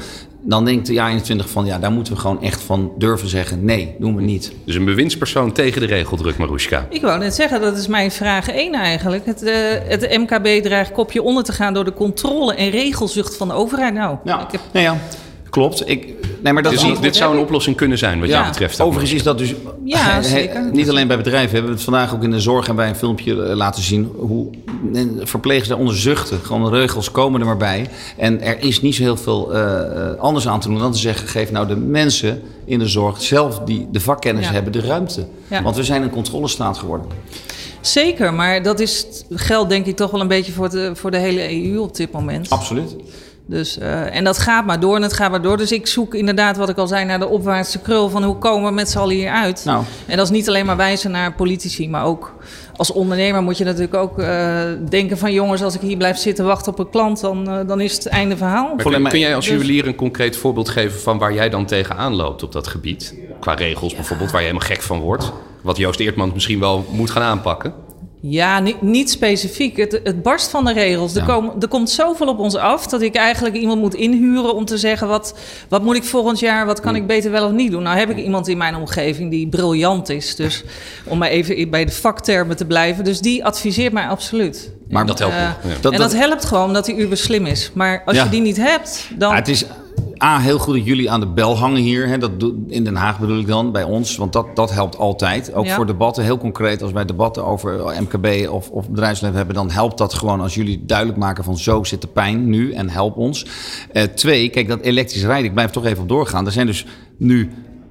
dan 0.49 0.65
denkt 0.65 0.87
de 0.87 0.93
jaar 0.93 1.09
21 1.09 1.51
van 1.51 1.67
ja, 1.67 1.79
daar 1.79 1.93
moeten 1.93 2.13
we 2.13 2.19
gewoon 2.19 2.43
echt 2.43 2.61
van 2.61 2.93
durven 2.99 3.29
zeggen: 3.29 3.65
nee, 3.65 3.95
doen 3.99 4.17
we 4.17 4.23
niet. 4.23 4.53
Dus 4.65 4.75
een 4.75 4.85
bewindspersoon 4.85 5.53
tegen 5.53 5.81
de 5.81 5.87
regeldruk, 5.87 6.39
Marushka. 6.39 6.87
Ik 6.91 7.01
wou 7.01 7.19
net 7.19 7.35
zeggen, 7.35 7.61
dat 7.61 7.77
is 7.77 7.87
mijn 7.87 8.11
vraag 8.11 8.49
1 8.49 8.75
eigenlijk. 8.75 9.27
Het, 9.27 9.43
uh, 9.43 9.53
het 9.85 10.19
MKB 10.19 10.63
dreigt 10.63 10.93
kopje 10.93 11.23
onder 11.23 11.45
te 11.45 11.53
gaan 11.53 11.75
door 11.75 11.85
de 11.85 11.93
controle 11.93 12.55
en 12.55 12.71
regelzucht 12.71 13.37
van 13.37 13.49
de 13.49 13.55
overheid. 13.55 13.95
Nou, 13.95 14.17
ja. 14.25 14.41
Ik 14.41 14.53
heb... 14.53 14.61
nee, 14.73 14.83
ja. 14.83 14.97
Klopt. 15.51 15.89
Ik, 15.89 16.07
nee, 16.43 16.53
maar 16.53 16.63
dat 16.63 16.73
dus 16.73 16.85
is, 16.85 17.01
dit 17.01 17.17
zou 17.17 17.35
een 17.35 17.41
oplossing 17.41 17.77
kunnen 17.77 17.99
zijn, 17.99 18.21
wat 18.21 18.29
ja, 18.29 18.35
jou 18.35 18.49
betreft. 18.49 18.81
Overigens 18.81 19.13
is 19.13 19.23
dat 19.23 19.39
dus 19.39 19.55
ja, 19.85 20.23
zeker. 20.23 20.71
niet 20.73 20.89
alleen 20.89 21.07
bij 21.07 21.17
bedrijven. 21.17 21.51
We 21.51 21.57
hebben 21.57 21.75
het 21.75 21.83
vandaag 21.83 22.15
ook 22.15 22.23
in 22.23 22.31
de 22.31 22.41
zorg 22.41 22.69
en 22.69 22.77
bij 22.77 22.89
een 22.89 22.97
filmpje 22.97 23.35
laten 23.35 23.83
zien 23.83 24.13
hoe 24.17 24.51
verplegers 25.21 25.69
daaronder 25.69 25.97
zuchten. 25.97 26.39
Gewoon 26.43 26.71
de 26.73 26.79
regels 26.79 27.11
komen 27.11 27.41
er 27.41 27.47
maar 27.47 27.57
bij. 27.57 27.89
En 28.17 28.41
er 28.41 28.61
is 28.61 28.81
niet 28.81 28.95
zo 28.95 29.03
heel 29.03 29.17
veel 29.17 29.57
uh, 29.57 30.15
anders 30.19 30.49
aan 30.49 30.61
te 30.61 30.69
doen 30.69 30.79
dan 30.79 30.93
te 30.93 30.99
zeggen: 30.99 31.29
geef 31.29 31.51
nou 31.51 31.67
de 31.67 31.77
mensen 31.77 32.43
in 32.65 32.79
de 32.79 32.89
zorg 32.89 33.23
zelf 33.23 33.59
die 33.59 33.89
de 33.91 34.01
vakkennis 34.01 34.47
ja. 34.47 34.53
hebben 34.53 34.73
de 34.73 34.81
ruimte. 34.81 35.27
Ja. 35.49 35.63
Want 35.63 35.77
we 35.77 35.85
zijn 35.85 36.03
een 36.03 36.11
controlestaat 36.11 36.79
geworden. 36.79 37.07
Zeker, 37.81 38.35
maar 38.35 38.63
dat 38.63 38.81
is, 38.81 39.07
geldt 39.31 39.69
denk 39.69 39.87
ik 39.87 39.97
toch 39.97 40.11
wel 40.11 40.21
een 40.21 40.29
beetje 40.29 40.53
voor 40.53 40.71
de, 40.71 40.91
voor 40.95 41.11
de 41.11 41.17
hele 41.17 41.71
EU 41.71 41.79
op 41.79 41.97
dit 41.97 42.13
moment. 42.13 42.51
Absoluut. 42.51 42.97
Dus, 43.49 43.79
uh, 43.79 44.17
en 44.17 44.25
dat 44.25 44.39
gaat 44.39 44.67
maar 44.67 44.81
door 44.81 44.97
en 44.97 45.03
het 45.03 45.13
gaat 45.13 45.31
maar 45.31 45.43
door. 45.43 45.57
Dus 45.57 45.73
ik 45.73 45.87
zoek 45.87 46.15
inderdaad, 46.15 46.57
wat 46.57 46.69
ik 46.69 46.77
al 46.77 46.87
zei, 46.87 47.05
naar 47.05 47.19
de 47.19 47.29
opwaartse 47.29 47.79
krul 47.79 48.09
van 48.09 48.25
hoe 48.25 48.37
komen 48.37 48.69
we 48.69 48.75
met 48.75 48.91
z'n 48.91 48.99
allen 48.99 49.15
hier 49.15 49.31
uit. 49.31 49.65
Nou. 49.65 49.85
En 50.07 50.17
dat 50.17 50.27
is 50.27 50.33
niet 50.33 50.49
alleen 50.49 50.67
maar 50.67 50.77
wijzen 50.77 51.11
naar 51.11 51.35
politici, 51.35 51.89
maar 51.89 52.05
ook 52.05 52.35
als 52.77 52.93
ondernemer 52.93 53.43
moet 53.43 53.59
je 53.59 53.65
natuurlijk 53.65 53.95
ook 53.95 54.19
uh, 54.19 54.61
denken 54.89 55.19
van 55.19 55.33
jongens, 55.33 55.63
als 55.63 55.75
ik 55.75 55.81
hier 55.81 55.97
blijf 55.97 56.17
zitten 56.17 56.45
wachten 56.45 56.73
op 56.73 56.79
een 56.79 56.91
klant, 56.91 57.21
dan, 57.21 57.49
uh, 57.49 57.61
dan 57.67 57.81
is 57.81 57.95
het 57.95 58.07
einde 58.07 58.37
verhaal. 58.37 58.75
Maar 58.75 58.85
kun, 58.85 59.09
kun 59.09 59.19
jij 59.19 59.35
als 59.35 59.47
juwelier 59.47 59.87
een 59.87 59.95
concreet 59.95 60.37
voorbeeld 60.37 60.69
geven 60.69 61.01
van 61.01 61.19
waar 61.19 61.35
jij 61.35 61.49
dan 61.49 61.67
tegenaan 61.67 62.15
loopt 62.15 62.43
op 62.43 62.53
dat 62.53 62.67
gebied? 62.67 63.15
Qua 63.41 63.55
regels 63.55 63.95
bijvoorbeeld, 63.95 64.31
waar 64.31 64.41
je 64.41 64.47
helemaal 64.47 64.69
gek 64.69 64.83
van 64.83 65.01
wordt. 65.01 65.33
Wat 65.63 65.77
Joost 65.77 66.01
Eertman 66.01 66.31
misschien 66.35 66.61
wel 66.61 66.87
moet 66.91 67.11
gaan 67.11 67.23
aanpakken. 67.23 67.75
Ja, 68.21 68.61
niet, 68.61 68.83
niet 68.83 69.11
specifiek. 69.11 69.77
Het, 69.77 70.01
het, 70.05 70.23
barst 70.23 70.49
van 70.51 70.65
de 70.65 70.73
regels. 70.73 71.15
Er, 71.15 71.25
komen, 71.25 71.53
er 71.61 71.69
komt 71.69 71.91
zoveel 71.91 72.27
op 72.29 72.39
ons 72.39 72.55
af 72.57 72.87
dat 72.87 73.03
ik 73.03 73.15
eigenlijk 73.15 73.57
iemand 73.57 73.81
moet 73.81 73.95
inhuren 73.95 74.55
om 74.55 74.65
te 74.65 74.79
zeggen: 74.79 75.09
wat, 75.09 75.35
wat 75.69 75.83
moet 75.83 75.97
ik 75.97 76.05
volgend 76.05 76.39
jaar, 76.39 76.67
wat 76.67 76.81
kan 76.81 76.97
ik 76.97 77.07
beter 77.07 77.31
wel 77.31 77.47
of 77.47 77.53
niet 77.53 77.71
doen? 77.71 77.83
Nou 77.83 77.99
heb 77.99 78.11
ik 78.11 78.17
iemand 78.17 78.49
in 78.49 78.57
mijn 78.59 78.75
omgeving 78.77 79.31
die 79.31 79.49
briljant 79.49 80.09
is. 80.09 80.37
Dus 80.37 80.65
om 81.05 81.19
maar 81.19 81.29
even 81.29 81.71
bij 81.71 81.85
de 81.85 81.93
vaktermen 81.93 82.57
te 82.57 82.65
blijven. 82.65 83.05
Dus 83.05 83.21
die 83.21 83.45
adviseert 83.45 83.93
mij 83.93 84.07
absoluut. 84.09 84.71
Maar 84.89 85.07
dat 85.07 85.19
helpt 85.19 85.35
Eh, 85.35 85.41
ja. 85.41 85.57
Dat- 85.81 85.93
en 85.93 85.99
dat- 85.99 86.11
dat 86.11 86.21
helpt 86.21 86.45
gewoon 86.45 86.73
dat 86.73 86.87
hij 86.87 86.97
uber 86.97 87.17
slim 87.17 87.47
is. 87.47 87.71
Maar 87.75 88.03
als 88.07 88.17
Ja. 88.17 88.25
je 88.25 88.31
die 88.31 88.41
niet 88.41 88.57
hebt, 88.57 89.09
dan. 89.19 89.31
Ja, 89.31 89.37
het 89.37 89.49
is, 89.49 89.65
A, 90.23 90.39
heel 90.39 90.59
goed 90.59 90.75
dat 90.75 90.85
jullie 90.85 91.11
aan 91.11 91.21
de 91.21 91.27
bel 91.27 91.57
hangen 91.57 91.81
hier. 91.83 92.09
Hè. 92.09 92.19
Dat 92.19 92.31
in 92.67 92.85
Den 92.85 92.97
Haag 92.97 93.19
bedoel 93.19 93.39
ik 93.39 93.47
dan, 93.47 93.73
bij 93.73 93.83
ons. 93.83 94.17
Want 94.17 94.33
dat, 94.33 94.57
dat 94.57 94.71
helpt 94.71 94.99
altijd. 94.99 95.55
Ook 95.55 95.65
Ja. 95.65 95.75
voor 95.75 95.87
debatten, 95.87 96.25
heel 96.25 96.39
concreet. 96.39 96.83
Als 96.83 96.93
wij 96.93 97.05
debatten 97.05 97.45
over 97.45 97.95
MKB 98.01 98.49
of, 98.51 98.71
of 98.71 98.89
bedrijfsleven 98.89 99.37
hebben... 99.37 99.55
dan 99.55 99.71
helpt 99.71 99.99
dat 99.99 100.15
gewoon 100.15 100.41
als 100.41 100.55
jullie 100.55 100.83
duidelijk 100.87 101.19
maken 101.19 101.45
van... 101.45 101.59
zo 101.59 101.85
zit 101.85 102.01
de 102.01 102.09
pijn 102.09 102.49
nu 102.49 102.73
en 102.73 102.91
help 102.91 103.17
ons. 103.17 103.47
Eh, 103.93 104.03
twee, 104.03 104.49
kijk, 104.49 104.69
dat 104.69 104.81
elektrisch 104.81 105.25
rijden, 105.25 105.45
ik 105.47 105.55
blijf 105.55 105.71
toch 105.71 105.85
even 105.85 106.03
op 106.03 106.09
doorgaan. 106.09 106.47
Er 106.47 106.53
zijn 106.53 106.67
dus 106.67 106.87
nu 107.17 107.51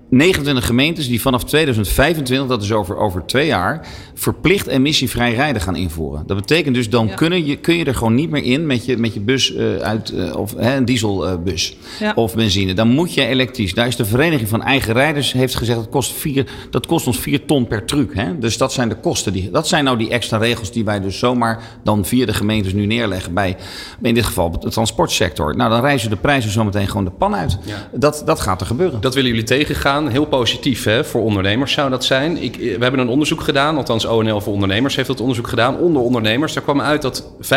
29 0.09 0.65
gemeentes 0.65 1.07
die 1.07 1.21
vanaf 1.21 1.43
2025, 1.43 2.47
dat 2.47 2.63
is 2.63 2.71
over, 2.71 2.97
over 2.97 3.25
twee 3.25 3.45
jaar, 3.47 3.87
verplicht 4.13 4.67
emissievrij 4.67 5.33
rijden 5.33 5.61
gaan 5.61 5.75
invoeren. 5.75 6.23
Dat 6.27 6.37
betekent 6.37 6.75
dus 6.75 6.89
dan 6.89 7.07
Ja. 7.07 7.13
kunnen 7.13 7.45
je, 7.45 7.55
kun 7.55 7.75
je 7.75 7.85
er 7.85 7.95
gewoon 7.95 8.15
niet 8.15 8.29
meer 8.29 8.43
in 8.43 8.65
met 8.65 8.85
je, 8.85 8.97
met 8.97 9.13
je 9.13 9.19
bus 9.19 9.55
eh, 9.55 9.75
uit, 9.75 10.09
eh, 10.09 10.35
of 10.35 10.53
hè, 10.57 10.75
een 10.75 10.85
dieselbus 10.85 11.77
Ja. 11.99 12.11
of 12.15 12.35
benzine. 12.35 12.73
Dan 12.73 12.87
moet 12.87 13.13
je 13.13 13.25
elektrisch. 13.25 13.73
Daar 13.73 13.87
is 13.87 13.95
de 13.95 14.05
Vereniging 14.05 14.49
van 14.49 14.61
Eigen 14.63 14.93
Rijders 14.93 15.31
heeft 15.33 15.55
gezegd 15.55 15.77
dat 15.79 15.89
kost, 15.89 16.11
vier, 16.13 16.45
dat 16.69 16.85
kost 16.85 17.07
ons 17.07 17.19
4 17.19 17.45
ton 17.45 17.67
per 17.67 17.85
truck. 17.85 18.15
Hè? 18.15 18.37
Dus 18.39 18.57
dat 18.57 18.73
zijn 18.73 18.89
de 18.89 18.95
kosten. 18.95 19.33
Die, 19.33 19.51
dat 19.51 19.67
zijn 19.67 19.83
nou 19.83 19.97
die 19.97 20.09
extra 20.09 20.37
regels 20.37 20.71
die 20.71 20.85
wij 20.85 20.99
dus 21.01 21.19
zomaar 21.19 21.59
dan 21.83 22.05
via 22.05 22.25
de 22.25 22.33
gemeentes 22.33 22.73
nu 22.73 22.85
neerleggen 22.85 23.33
bij, 23.33 23.57
in 24.01 24.13
dit 24.13 24.25
geval 24.25 24.59
de 24.59 24.69
transportsector. 24.69 25.55
Nou, 25.55 25.69
dan 25.69 25.81
reizen 25.81 26.09
de 26.09 26.15
prijzen 26.15 26.51
zometeen 26.51 26.87
gewoon 26.87 27.05
de 27.05 27.11
pan 27.11 27.35
uit. 27.35 27.57
Dat, 27.93 28.21
dat 28.25 28.39
gaat 28.39 28.61
er 28.61 28.67
gebeuren. 28.67 29.01
Dat 29.01 29.13
willen 29.13 29.29
jullie 29.29 29.45
tegengaan. 29.45 29.96
Heel 30.05 30.25
positief 30.25 30.83
hè? 30.83 31.03
voor 31.03 31.21
ondernemers 31.21 31.71
zou 31.71 31.89
dat 31.89 32.05
zijn. 32.05 32.37
Ik, 32.37 32.55
we 32.55 32.77
hebben 32.79 32.99
een 32.99 33.07
onderzoek 33.07 33.41
gedaan, 33.41 33.77
althans 33.77 34.05
ONL 34.05 34.41
voor 34.41 34.53
ondernemers 34.53 34.95
heeft 34.95 35.07
dat 35.07 35.19
onderzoek 35.19 35.47
gedaan. 35.47 35.77
Onder 35.77 36.01
ondernemers, 36.01 36.53
daar 36.53 36.63
kwam 36.63 36.81
uit 36.81 37.01
dat 37.01 37.31
25% 37.41 37.47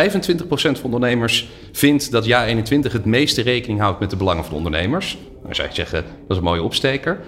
van 0.52 0.76
ondernemers 0.82 1.48
vindt 1.72 2.10
dat 2.10 2.24
Ja 2.24 2.46
21 2.46 2.92
het 2.92 3.04
meeste 3.04 3.42
rekening 3.42 3.80
houdt 3.80 4.00
met 4.00 4.10
de 4.10 4.16
belangen 4.16 4.44
van 4.44 4.54
ondernemers. 4.54 5.18
Dan 5.42 5.54
zou 5.54 5.68
je 5.68 5.74
zeggen, 5.74 6.02
dat 6.02 6.30
is 6.30 6.36
een 6.36 6.42
mooie 6.42 6.62
opsteker. 6.62 7.20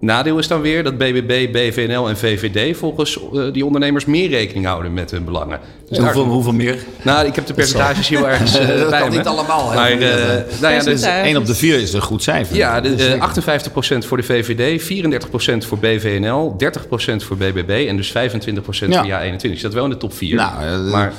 Nadeel 0.00 0.38
is 0.38 0.48
dan 0.48 0.60
weer 0.60 0.82
dat 0.82 0.98
BBB, 0.98 1.52
BVNL 1.52 2.08
en 2.08 2.16
VVD 2.16 2.76
volgens 2.76 3.18
eh, 3.34 3.52
die 3.52 3.64
ondernemers 3.64 4.04
meer 4.04 4.28
rekening 4.28 4.66
houden 4.66 4.94
met 4.94 5.10
hun 5.10 5.24
belangen. 5.24 5.60
Dus 5.88 5.98
hoeveel, 5.98 6.24
hoeveel 6.24 6.52
meer? 6.52 6.78
Nou, 7.02 7.26
ik 7.26 7.34
heb 7.34 7.46
de 7.46 7.54
percentages 7.54 8.08
heel 8.08 8.28
ergens 8.30 8.58
eh, 8.58 8.66
Dat 8.66 8.90
bij 8.90 9.00
kan 9.00 9.10
me. 9.10 9.16
niet 9.16 9.26
allemaal, 9.26 9.70
hè. 9.70 9.74
Maar, 9.76 9.90
eh, 9.90 9.98
nou 10.60 10.74
ja, 10.74 10.82
Percentage. 10.82 11.08
1 11.26 11.36
op 11.36 11.46
de 11.46 11.54
4 11.54 11.80
is 11.80 11.92
een 11.92 12.00
goed 12.00 12.22
cijfer. 12.22 12.56
ja, 12.56 12.80
de, 12.80 12.88
Dat 12.90 12.98
is 12.98 13.06
eh, 13.06 13.10
zeker. 13.34 14.02
58% 14.02 14.06
voor 14.06 14.16
de 14.16 14.22
VVD, 14.22 14.82
34% 14.82 15.66
voor 15.66 15.78
BVNL, 15.78 16.56
30% 16.58 17.24
voor 17.24 17.36
BBB 17.36 17.84
en 17.88 17.96
dus 17.96 18.10
25% 18.10 18.12
Ja. 18.88 19.00
voor 19.02 19.10
Ja21. 19.10 19.40
Je 19.40 19.56
staat 19.56 19.72
wel 19.74 19.84
in 19.84 19.90
de 19.90 19.96
top 19.96 20.14
4. 20.14 20.34
Nou, 20.36 20.78
maar 20.90 21.12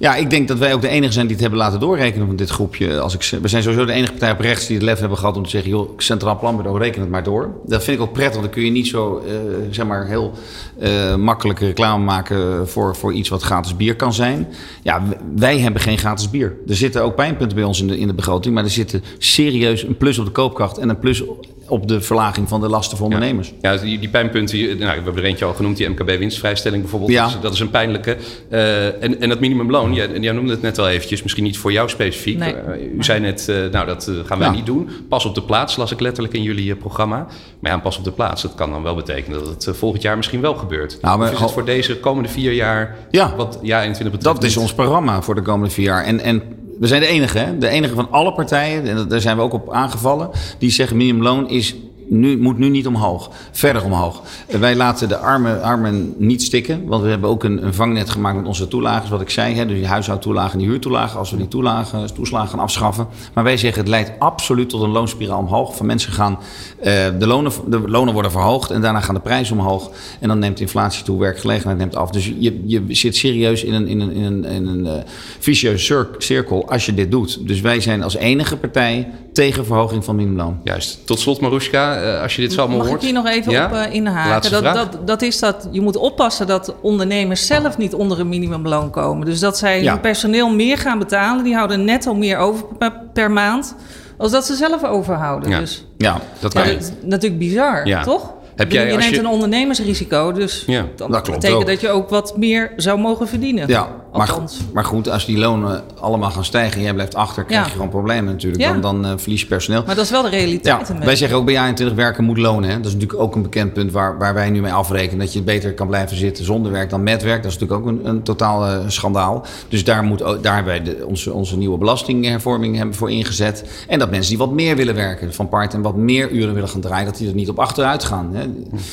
Ja, 0.00 0.14
ik 0.14 0.30
denk 0.30 0.48
dat 0.48 0.58
wij 0.58 0.74
ook 0.74 0.80
de 0.80 0.88
enige 0.88 1.12
zijn 1.12 1.24
die 1.26 1.34
het 1.34 1.44
hebben 1.44 1.60
laten 1.60 1.80
doorrekenen 1.80 2.26
van 2.26 2.36
dit 2.36 2.50
groepje. 2.50 3.00
Als 3.00 3.14
ik, 3.14 3.40
we 3.42 3.48
zijn 3.48 3.62
sowieso 3.62 3.84
de 3.84 3.92
enige 3.92 4.10
partij 4.10 4.30
op 4.30 4.40
rechts 4.40 4.66
die 4.66 4.76
het 4.76 4.84
lef 4.84 4.98
hebben 4.98 5.18
gehad 5.18 5.36
om 5.36 5.42
te 5.42 5.50
zeggen... 5.50 5.70
joh, 5.70 5.90
Centraal 5.96 6.38
Planbureau, 6.38 6.78
reken 6.78 7.00
het 7.00 7.10
maar 7.10 7.22
door. 7.22 7.50
Dat 7.66 7.84
vind 7.84 7.96
ik 7.96 8.02
ook 8.02 8.12
prettig, 8.12 8.32
want 8.32 8.44
dan 8.44 8.54
kun 8.54 8.64
je 8.64 8.70
niet 8.70 8.86
zo 8.86 9.22
eh, 9.26 9.34
zeg 9.70 9.86
maar 9.86 10.06
heel 10.06 10.32
eh, 10.78 11.14
makkelijk 11.14 11.58
reclame 11.58 12.04
maken... 12.04 12.68
Voor, 12.68 12.96
voor 12.96 13.12
iets 13.12 13.28
wat 13.28 13.42
gratis 13.42 13.76
bier 13.76 13.96
kan 13.96 14.12
zijn. 14.12 14.48
Ja, 14.82 15.02
wij 15.36 15.58
hebben 15.58 15.80
geen 15.80 15.98
gratis 15.98 16.30
bier. 16.30 16.56
Er 16.68 16.76
zitten 16.76 17.02
ook 17.02 17.14
pijnpunten 17.14 17.56
bij 17.56 17.66
ons 17.66 17.80
in 17.80 17.86
de, 17.86 17.98
in 17.98 18.06
de 18.06 18.14
begroting... 18.14 18.54
maar 18.54 18.64
er 18.64 18.70
zitten 18.70 19.02
serieus 19.18 19.82
een 19.82 19.96
plus 19.96 20.18
op 20.18 20.24
de 20.24 20.30
koopkracht... 20.30 20.78
en 20.78 20.88
een 20.88 20.98
plus 20.98 21.22
op 21.70 21.88
de 21.88 22.00
verlaging 22.00 22.48
van 22.48 22.60
de 22.60 22.68
lasten 22.68 22.96
voor 22.96 23.06
ondernemers. 23.06 23.52
Ja, 23.60 23.76
die, 23.76 23.98
die 23.98 24.08
pijnpunten, 24.08 24.56
die- 24.56 24.66
nou, 24.68 24.78
we 24.78 24.86
hebben 25.04 25.16
er 25.16 25.24
eentje 25.24 25.44
al 25.44 25.54
genoemd, 25.54 25.76
die 25.76 25.88
MKB-winstvrijstelling 25.88 26.82
bijvoorbeeld. 26.82 27.12
Ja. 27.12 27.22
Dat, 27.24 27.34
is, 27.34 27.40
dat 27.40 27.52
is 27.52 27.60
een 27.60 27.70
pijnlijke. 27.70 28.16
Eh, 28.48 29.02
en, 29.02 29.20
en 29.20 29.28
dat 29.28 29.40
minimumloon, 29.40 29.94
jij, 29.94 30.08
jij 30.20 30.32
noemde 30.32 30.50
het 30.52 30.62
net 30.62 30.78
al 30.78 30.88
eventjes, 30.88 31.22
misschien 31.22 31.44
niet 31.44 31.58
voor 31.58 31.72
jou 31.72 31.88
specifiek. 31.88 32.38
Nee. 32.38 32.54
Eh, 32.54 32.82
u 32.98 33.04
zei 33.04 33.20
net, 33.20 33.48
eh, 33.48 33.56
nou 33.70 33.86
dat 33.86 34.10
gaan 34.24 34.38
wij 34.38 34.48
Ja. 34.48 34.54
niet 34.54 34.66
doen. 34.66 34.88
Pas 35.08 35.24
op 35.24 35.34
de 35.34 35.42
plaats, 35.42 35.76
las 35.76 35.90
ik 35.92 36.00
letterlijk 36.00 36.34
in 36.34 36.42
jullie 36.42 36.74
programma. 36.76 37.26
Maar 37.60 37.70
ja, 37.72 37.78
pas 37.78 37.98
op 37.98 38.04
de 38.04 38.12
plaats, 38.12 38.42
dat 38.42 38.54
kan 38.54 38.70
dan 38.70 38.82
wel 38.82 38.94
betekenen 38.94 39.44
dat 39.44 39.64
het 39.64 39.76
volgend 39.76 40.02
jaar 40.02 40.16
misschien 40.16 40.40
wel 40.40 40.54
gebeurt. 40.54 40.98
Nou, 41.02 41.18
maar 41.18 41.28
of 41.28 41.34
is 41.34 41.40
het 41.40 41.50
voor 41.50 41.64
deze 41.64 41.96
komende 41.98 42.28
vier 42.28 42.52
jaar, 42.52 42.96
Ja. 43.10 43.34
wat 43.36 43.58
ja 43.62 43.78
21 43.82 44.16
betreft? 44.16 44.36
Dat 44.36 44.44
is 44.44 44.54
niet? 44.54 44.64
ons 44.64 44.74
programma 44.74 45.22
voor 45.22 45.34
de 45.34 45.42
komende 45.42 45.74
vier 45.74 45.84
jaar. 45.84 46.04
En, 46.04 46.20
en 46.20 46.42
we 46.80 46.86
zijn 46.86 47.00
de 47.00 47.06
enige, 47.06 47.38
hè? 47.38 47.58
de 47.58 47.68
enige 47.68 47.94
van 47.94 48.10
alle 48.10 48.32
partijen, 48.32 48.86
en 48.86 49.08
daar 49.08 49.20
zijn 49.20 49.36
we 49.36 49.42
ook 49.42 49.52
op 49.52 49.72
aangevallen, 49.72 50.30
die 50.58 50.70
zeggen 50.70 50.96
minimumloon 50.96 51.48
is 51.48 51.74
nu, 52.10 52.38
moet 52.38 52.58
nu 52.58 52.68
niet 52.68 52.86
omhoog, 52.86 53.30
verder 53.52 53.84
omhoog. 53.84 54.22
Eh, 54.46 54.58
Wij 54.60 54.76
laten 54.76 55.08
de 55.08 55.16
armen, 55.16 55.62
armen 55.62 56.14
niet 56.18 56.42
stikken, 56.42 56.86
want 56.86 57.02
we 57.02 57.08
hebben 57.08 57.30
ook 57.30 57.44
een, 57.44 57.64
een 57.66 57.74
vangnet 57.74 58.10
gemaakt 58.10 58.36
met 58.36 58.46
onze 58.46 58.68
toelagen, 58.68 59.10
wat 59.10 59.20
ik 59.20 59.30
zei, 59.30 59.54
hè? 59.54 59.66
dus 59.66 59.76
die 59.76 59.86
huishoudtoelagen 59.86 60.52
en 60.52 60.58
die 60.58 60.68
huurtoelagen, 60.68 61.18
als 61.18 61.30
we 61.30 61.36
die 61.36 61.48
toelagen, 61.48 62.14
toeslagen 62.14 62.48
gaan 62.48 62.58
afschaffen. 62.58 63.06
Maar 63.34 63.44
wij 63.44 63.56
zeggen 63.56 63.80
het 63.80 63.90
leidt 63.90 64.12
absoluut 64.18 64.68
tot 64.68 64.82
een 64.82 64.90
loonspiraal 64.90 65.38
omhoog. 65.38 65.76
Van 65.76 65.86
mensen 65.86 66.12
gaan, 66.12 66.38
eh, 66.78 66.92
de, 67.18 67.26
lonen, 67.26 67.52
de 67.66 67.80
lonen 67.86 68.12
worden 68.14 68.30
verhoogd 68.30 68.70
en 68.70 68.80
daarna 68.80 69.00
gaan 69.00 69.14
de 69.14 69.20
prijzen 69.20 69.58
omhoog. 69.58 69.90
En 70.20 70.28
dan 70.28 70.38
neemt 70.38 70.60
inflatie 70.60 71.04
toe, 71.04 71.18
werkgelegenheid 71.18 71.78
neemt 71.78 71.96
af. 71.96 72.10
Dus 72.10 72.32
je, 72.38 72.62
je 72.66 72.84
zit 72.88 73.16
serieus 73.16 73.64
in 73.64 73.74
een, 73.74 73.86
in 73.86 74.00
een, 74.00 74.12
in 74.12 74.22
een, 74.24 74.44
in 74.44 74.66
een 74.66 74.86
eh, 74.86 75.02
vicieuze 75.38 75.84
cir- 75.84 76.08
cirkel 76.18 76.68
als 76.70 76.86
je 76.86 76.94
dit 76.94 77.10
doet. 77.10 77.46
Dus 77.48 77.60
wij 77.60 77.80
zijn 77.80 78.02
als 78.02 78.16
enige 78.16 78.56
partij 78.56 79.08
tegen 79.32 79.66
verhoging 79.66 80.04
van 80.04 80.16
minimumloon. 80.16 80.60
Juist. 80.64 81.06
Tot 81.06 81.20
slot, 81.20 81.40
Marushka, 81.40 81.99
eh, 82.02 82.22
als 82.22 82.36
je 82.36 82.42
dit 82.42 82.52
zo 82.52 82.60
allemaal 82.60 82.78
Mag 82.78 82.86
hoort. 82.86 82.98
ik 83.00 83.04
hier 83.08 83.16
nog 83.16 83.26
even 83.28 83.52
Ja? 83.52 83.64
op 83.66 83.72
eh, 83.72 83.92
inhaken? 83.94 84.50
Dat, 84.50 84.62
dat, 84.74 84.98
dat 85.06 85.22
is 85.22 85.38
dat 85.38 85.68
je 85.70 85.80
moet 85.80 85.96
oppassen 85.96 86.46
dat 86.46 86.74
ondernemers 86.80 87.46
zelf 87.46 87.78
niet 87.78 87.94
onder 87.94 88.20
een 88.20 88.28
minimumloon 88.28 88.90
komen. 88.90 89.26
Dus 89.26 89.40
dat 89.40 89.58
zij 89.58 89.82
Ja. 89.82 89.92
hun 89.92 90.00
personeel 90.00 90.50
meer 90.54 90.78
gaan 90.78 90.98
betalen. 90.98 91.44
Die 91.44 91.54
houden 91.54 91.84
netto 91.84 92.14
meer 92.14 92.38
over 92.38 92.64
per, 92.78 92.92
per 93.12 93.30
maand. 93.30 93.74
Als 94.18 94.32
dat 94.32 94.46
ze 94.46 94.54
zelf 94.54 94.84
overhouden. 94.84 95.50
Ja. 95.50 95.58
Dus 95.58 95.86
Ja, 95.96 96.20
Dat 96.40 96.52
ja, 96.52 96.60
kan 96.62 96.72
dat 96.72 96.82
is 96.82 96.90
natuurlijk 97.02 97.38
bizar, 97.38 97.86
Ja. 97.86 98.02
toch? 98.02 98.32
Heb 98.56 98.72
jij, 98.72 98.86
je 98.86 98.92
als 98.94 99.02
neemt 99.02 99.14
je- 99.14 99.20
een 99.20 99.28
ondernemingsrisico, 99.28 100.32
dus 100.32 100.64
Ja, 100.66 100.84
dan 100.96 101.10
dat 101.10 101.20
klopt 101.22 101.38
betekent 101.40 101.62
ook. 101.62 101.66
dat 101.68 101.80
je 101.80 101.88
ook 101.88 102.08
wat 102.08 102.36
meer 102.36 102.72
zou 102.76 102.98
mogen 102.98 103.28
verdienen. 103.28 103.68
ja 103.68 103.88
Althans. 104.12 104.56
goed- 104.56 104.72
maar 104.72 104.84
goed, 104.84 105.08
als 105.10 105.26
die 105.26 105.38
lonen 105.38 105.82
allemaal 106.00 106.30
gaan 106.30 106.44
stijgen 106.44 106.76
en 106.76 106.82
jij 106.82 106.94
blijft 106.94 107.14
achter, 107.14 107.44
krijg 107.44 107.64
je 107.66 107.72
gewoon 107.72 107.88
problemen 107.88 108.32
natuurlijk. 108.32 108.62
Dan, 108.72 108.80
dan 108.80 109.04
eh, 109.06 109.12
verlies 109.16 109.40
je 109.40 109.46
personeel. 109.46 109.82
Maar 109.86 109.94
dat 109.94 110.04
is 110.04 110.10
wel 110.10 110.22
de 110.22 110.28
realiteit. 110.28 110.88
Ja, 110.88 110.98
wij 111.04 111.16
zeggen 111.16 111.36
ook 111.38 111.44
bij 111.44 111.72
A21 111.72 111.94
werken 111.94 112.24
moet 112.24 112.38
lonen. 112.38 112.70
Hè. 112.70 112.76
Dat 112.76 112.86
is 112.86 112.92
natuurlijk 112.92 113.20
ook 113.20 113.34
een 113.34 113.42
bekend 113.42 113.72
punt 113.72 113.92
waar, 113.92 114.18
waar 114.18 114.34
wij 114.34 114.50
nu 114.50 114.60
mee 114.60 114.72
afrekenen. 114.72 115.18
Dat 115.18 115.32
je 115.32 115.42
beter 115.42 115.74
kan 115.74 115.86
blijven 115.86 116.16
zitten 116.16 116.44
zonder 116.44 116.72
werk 116.72 116.90
dan 116.90 117.02
met 117.02 117.22
werk. 117.22 117.42
Dat 117.42 117.52
is 117.52 117.58
natuurlijk 117.58 117.80
ook 117.88 117.94
een, 117.94 118.06
een 118.08 118.22
totaal 118.22 118.66
eh, 118.66 118.78
schandaal. 118.86 119.44
Dus 119.68 119.84
daar, 119.84 120.02
moet, 120.02 120.22
ook- 120.22 120.42
daar 120.42 120.54
hebben 120.54 120.72
wij 120.72 120.82
de, 120.82 121.06
onze, 121.06 121.32
onze 121.32 121.56
nieuwe 121.58 121.78
belastinghervorming 121.78 122.76
hebben 122.76 122.94
voor 122.94 123.10
ingezet. 123.10 123.64
En 123.88 123.98
dat 123.98 124.10
mensen 124.10 124.28
die 124.28 124.38
wat 124.38 124.52
meer 124.52 124.76
willen 124.76 124.94
werken 124.94 125.34
van 125.34 125.48
part 125.48 125.74
en 125.74 125.82
wat 125.82 125.96
meer 125.96 126.30
uren 126.30 126.54
willen 126.54 126.68
gaan 126.68 126.80
draaien, 126.80 127.06
dat 127.06 127.16
die 127.16 127.28
er 127.28 127.34
niet 127.34 127.48
op 127.48 127.58
achteruit 127.58 128.04
gaan. 128.04 128.30
Hè. 128.34 128.44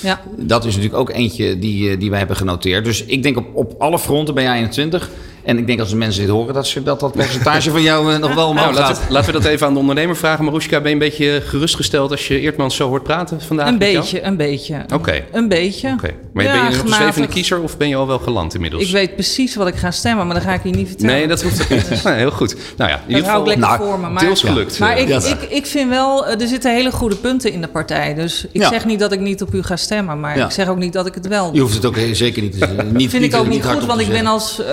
Ja. 0.08 0.22
Dat 0.38 0.66
is 0.66 0.76
natuurlijk 0.76 1.02
ook 1.02 1.10
eentje 1.10 1.60
die, 1.60 1.90
eh, 1.92 2.00
die 2.00 2.10
wij 2.10 2.20
hebben 2.20 2.38
genoteerd. 2.38 2.86
Dus 2.86 3.06
ik 3.06 3.24
denk 3.24 3.38
op, 3.38 3.46
op 3.56 3.74
alle 3.78 4.00
fronten 4.00 4.34
bij 4.34 4.68
A21. 4.70 5.07
En 5.48 5.58
ik 5.58 5.68
denk 5.68 5.80
als 5.80 5.90
de 5.90 5.96
mensen 5.96 6.22
dit 6.22 6.30
horen, 6.32 6.54
dat 6.54 6.68
ze, 6.68 6.84
dat, 6.84 7.00
dat 7.00 7.12
percentage 7.12 7.72
van 7.72 7.82
jou 7.82 8.14
eh, 8.14 8.20
nog 8.20 8.34
wel 8.34 8.48
omhoog 8.48 8.64
Nou, 8.66 8.76
gaat. 8.76 8.88
laten, 8.88 9.08
we, 9.08 9.14
laten 9.14 9.34
we 9.34 9.40
dat 9.40 9.52
even 9.52 9.68
aan 9.68 9.74
de 9.74 9.80
ondernemer 9.80 10.16
vragen. 10.18 10.46
Marushka, 10.46 10.78
ben 10.80 10.88
je 10.88 10.94
een 10.94 11.00
beetje 11.00 11.42
gerustgesteld 11.46 12.12
als 12.12 12.28
je 12.28 12.40
Eertmans 12.40 12.76
zo 12.76 12.88
hoort 12.88 13.04
praten 13.04 13.42
vandaag? 13.42 13.68
Een 13.68 13.78
beetje, 13.78 14.24
een 14.24 14.38
beetje. 14.38 14.86
Oké. 14.94 15.24
Een 15.32 15.48
beetje. 15.48 15.90
Oké. 15.94 16.10
Maar 16.34 16.44
Ja, 16.44 16.52
ben 16.52 16.64
je 16.72 16.76
nog 16.78 16.86
een 16.86 16.94
zwevende 16.94 17.28
kiezer 17.28 17.62
of 17.62 17.78
ben 17.78 17.88
je 17.90 17.96
al 17.96 18.08
wel 18.08 18.20
geland 18.20 18.54
inmiddels? 18.54 18.84
Ik 18.84 18.92
weet 18.92 19.14
precies 19.14 19.56
wat 19.56 19.68
ik 19.68 19.76
ga 19.76 19.92
stemmen, 19.92 20.26
maar 20.26 20.36
dat 20.36 20.44
ga 20.44 20.54
ik 20.54 20.64
je 20.64 20.70
niet 20.70 20.88
vertellen. 20.88 21.16
Nee, 21.16 21.28
dat 21.28 21.42
hoeft 21.42 21.62
ook 21.62 21.70
niet. 21.70 21.86
Nee, 22.04 22.16
heel 22.16 22.32
goed. 22.32 22.56
Nou 22.78 22.90
ja, 22.90 22.96
in 22.96 23.02
Dat 23.02 23.16
ieder 23.16 23.24
geval 23.26 23.46
lekker 23.46 23.68
nou, 23.68 23.78
voor 23.84 24.00
me. 24.00 24.10
Maar, 24.10 24.24
deels 24.24 24.42
gelukt. 24.42 24.80
Maar 24.80 24.96
eh. 24.96 25.02
ik, 25.10 25.24
ik, 25.24 25.42
ik 25.50 25.66
vind 25.66 25.90
wel, 25.90 26.26
eh, 26.28 26.42
er 26.42 26.48
zitten 26.48 26.74
hele 26.74 26.92
goede 26.92 27.16
punten 27.16 27.52
in 27.52 27.62
de 27.62 27.68
partij. 27.68 28.14
Dus 28.14 28.46
ik 28.52 28.62
Ja. 28.62 28.70
zeg 28.70 28.86
niet 28.86 29.00
dat 29.00 29.12
ik 29.12 29.20
niet 29.20 29.42
op 29.42 29.54
u 29.54 29.64
ga 29.64 29.76
stemmen, 29.76 30.20
maar 30.20 30.38
Ja. 30.38 30.46
ik 30.46 30.52
zeg 30.52 30.68
ook 30.68 30.78
niet 30.78 30.94
dat 30.94 31.06
ik 31.06 31.14
het 31.14 31.28
wel 31.28 31.46
Je 31.46 31.52
doe. 31.52 31.62
hoeft 31.62 31.74
het 31.74 31.86
ook 31.86 31.98
zeker 32.12 32.42
niet 32.42 32.60
te 32.60 32.68
niet, 32.92 33.10
vind 33.10 33.24
ik 33.24 33.36
ook 33.36 33.48
niet 33.48 33.66
goed, 33.66 33.86
want 33.86 34.00
ik 34.00 34.08
ben 34.08 34.16
zeggen. 34.16 34.28
als 34.32 34.60
eh, 34.60 34.66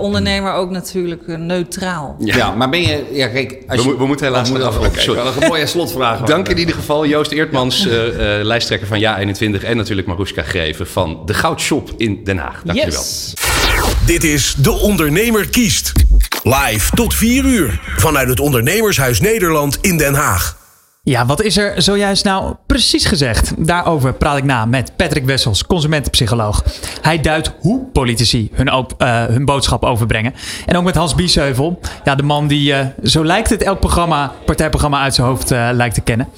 ondernemer 0.00 0.20
ook 0.54 0.70
natuurlijk 0.70 1.22
eh, 1.28 1.36
neutraal. 1.36 2.16
Ja. 2.18 2.50
maar 2.54 2.68
ben 2.68 2.80
je... 2.80 3.06
Ja, 3.12 3.28
kijk, 3.28 3.58
als 3.68 3.82
We 3.82 3.86
je, 3.86 3.92
mo- 3.92 3.98
we 3.98 4.06
moeten 4.06 4.26
helaas 4.26 4.50
gaan 4.50 4.62
afronden. 4.62 5.14
wel 5.14 5.26
Een 5.40 5.48
mooie 5.48 5.66
slotvraag. 5.66 6.20
Dank 6.20 6.48
in 6.48 6.58
ieder 6.58 6.74
geval 6.74 7.06
Joost 7.06 7.30
Eertmans, 7.30 7.86
eh, 7.86 8.38
eh, 8.38 8.44
lijsttrekker 8.44 8.86
van 8.88 9.00
Ja21 9.00 9.64
en 9.64 9.76
natuurlijk 9.76 10.08
Marushka 10.08 10.42
Greven 10.42 10.86
van 10.86 11.22
de 11.26 11.34
Goudshop 11.34 11.90
in 11.96 12.20
Den 12.24 12.38
Haag. 12.38 12.62
Dank 12.64 12.78
je 12.78 12.84
wel. 12.84 12.92
Yes. 13.00 13.34
Dit 14.06 14.24
is 14.24 14.54
De 14.58 14.72
Ondernemer 14.72 15.48
kiest. 15.48 15.92
Live 16.42 16.90
tot 16.94 17.14
4 17.14 17.44
uur 17.44 17.80
vanuit 17.96 18.28
het 18.28 18.40
Ondernemershuis 18.40 19.20
Nederland 19.20 19.78
in 19.80 19.96
Den 19.96 20.14
Haag. 20.14 20.56
Ja, 21.04 21.26
wat 21.26 21.42
is 21.42 21.56
er 21.56 21.82
zojuist 21.82 22.24
nou 22.24 22.54
precies 22.66 23.04
gezegd? 23.04 23.66
Daarover 23.66 24.14
praat 24.14 24.36
ik 24.36 24.44
na 24.44 24.64
met 24.64 24.96
Patrick 24.96 25.24
Wessels, 25.24 25.66
consumentenpsycholoog. 25.66 26.64
Hij 27.00 27.20
duidt 27.20 27.52
hoe 27.60 27.84
politici 27.84 28.50
hun, 28.52 28.68
eh, 28.68 29.24
hun 29.24 29.44
boodschap 29.44 29.84
overbrengen. 29.84 30.34
En 30.66 30.76
ook 30.76 30.84
met 30.84 30.94
Hans 30.94 31.14
Biesheuvel, 31.14 31.80
ja, 32.04 32.14
de 32.14 32.22
man 32.22 32.46
die, 32.46 32.74
eh, 32.74 32.86
zo 33.04 33.24
lijkt 33.24 33.50
het, 33.50 33.62
elk 33.62 33.80
programma, 33.80 34.32
partijprogramma 34.44 35.00
uit 35.00 35.14
zijn 35.14 35.26
hoofd 35.26 35.50
eh, 35.50 35.68
lijkt 35.72 35.94
te 35.94 36.00
kennen. 36.00 36.28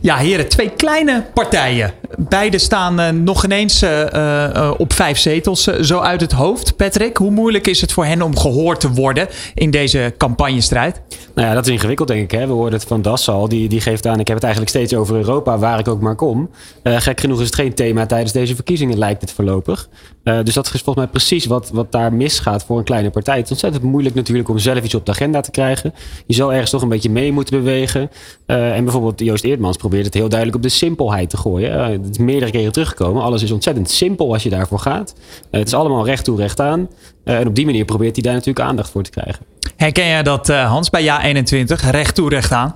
Ja, 0.00 0.16
heren, 0.16 0.48
twee 0.48 0.70
kleine 0.70 1.24
partijen 1.34 1.92
Beide 2.18 2.58
staan 2.58 3.00
uh, 3.00 3.08
nog 3.08 3.44
ineens 3.44 3.82
uh, 3.82 4.72
op 4.78 4.92
vijf 4.92 5.18
zetels, 5.18 5.62
zo 5.62 5.98
uit 5.98 6.20
het 6.20 6.32
hoofd. 6.32 6.76
Patrick, 6.76 7.16
hoe 7.16 7.30
moeilijk 7.30 7.66
is 7.66 7.80
het 7.80 7.92
voor 7.92 8.04
hen 8.04 8.22
om 8.22 8.38
gehoord 8.38 8.80
te 8.80 8.92
worden 8.92 9.28
in 9.54 9.70
deze 9.70 10.14
campagnestrijd? 10.18 11.00
Nou 11.34 11.48
ja, 11.48 11.54
dat 11.54 11.66
is 11.66 11.72
ingewikkeld, 11.72 12.08
denk 12.08 12.32
ik. 12.32 12.38
Hè? 12.38 12.46
We 12.46 12.52
hoorden 12.52 12.78
het 12.78 12.88
van 12.88 13.02
Das 13.02 13.28
al. 13.28 13.48
Die, 13.48 13.68
die 13.68 13.80
geeft 13.80 14.06
aan, 14.06 14.20
ik 14.20 14.26
heb 14.26 14.36
het 14.36 14.44
eigenlijk 14.44 14.74
steeds 14.74 14.94
over 14.94 15.16
Europa, 15.16 15.58
waar 15.58 15.78
ik 15.78 15.88
ook 15.88 16.00
maar 16.00 16.14
kom. 16.14 16.50
gek 16.82 17.20
genoeg 17.20 17.40
is 17.40 17.46
het 17.46 17.54
geen 17.54 17.74
thema 17.74 18.06
tijdens 18.06 18.32
deze 18.32 18.54
verkiezingen, 18.54 18.98
lijkt 18.98 19.20
het 19.20 19.32
voorlopig. 19.32 19.88
dus 20.22 20.54
dat 20.54 20.64
is 20.64 20.70
volgens 20.70 20.96
mij 20.96 21.06
precies 21.06 21.46
wat, 21.46 21.70
wat 21.72 21.92
daar 21.92 22.12
misgaat 22.12 22.64
voor 22.64 22.78
een 22.78 22.84
kleine 22.84 23.10
partij. 23.10 23.36
Het 23.36 23.44
is 23.44 23.50
ontzettend 23.50 23.82
moeilijk 23.82 24.14
natuurlijk 24.14 24.48
om 24.48 24.58
zelf 24.58 24.84
iets 24.84 24.94
op 24.94 25.06
de 25.06 25.12
agenda 25.12 25.40
te 25.40 25.50
krijgen. 25.50 25.94
Je 26.26 26.34
zal 26.34 26.52
ergens 26.52 26.70
toch 26.70 26.82
een 26.82 26.88
beetje 26.88 27.10
mee 27.10 27.32
moeten 27.32 27.58
bewegen. 27.58 28.10
en 28.46 28.84
bijvoorbeeld 28.84 29.20
Joost 29.20 29.44
Eerdmans 29.44 29.76
probeert 29.76 30.04
het 30.04 30.14
heel 30.14 30.28
duidelijk 30.28 30.56
op 30.56 30.62
de 30.62 30.68
simpelheid 30.68 31.30
te 31.30 31.36
gooien 31.36 31.95
het 32.02 32.10
is 32.10 32.18
meerdere 32.18 32.50
keren 32.50 32.72
teruggekomen. 32.72 33.22
Alles 33.22 33.42
is 33.42 33.50
ontzettend 33.50 33.90
simpel 33.90 34.32
als 34.32 34.42
je 34.42 34.50
daarvoor 34.50 34.78
gaat. 34.78 35.14
Uh, 35.16 35.58
het 35.58 35.66
is 35.66 35.74
allemaal 35.74 36.04
recht 36.04 36.24
toe, 36.24 36.36
recht 36.36 36.60
aan. 36.60 36.88
Uh, 37.24 37.38
en 37.38 37.46
op 37.46 37.54
die 37.54 37.64
manier 37.64 37.84
probeert 37.84 38.14
hij 38.14 38.22
daar 38.22 38.34
natuurlijk 38.34 38.66
aandacht 38.66 38.90
voor 38.90 39.02
te 39.02 39.10
krijgen. 39.10 39.44
Herken 39.76 40.06
jij 40.06 40.22
dat, 40.22 40.48
uh, 40.48 40.68
Hans, 40.68 40.90
bij 40.90 41.02
Ja 41.02 41.22
21? 41.22 41.90
Recht 41.90 42.14
toe, 42.14 42.28
recht 42.28 42.52
aan? 42.52 42.74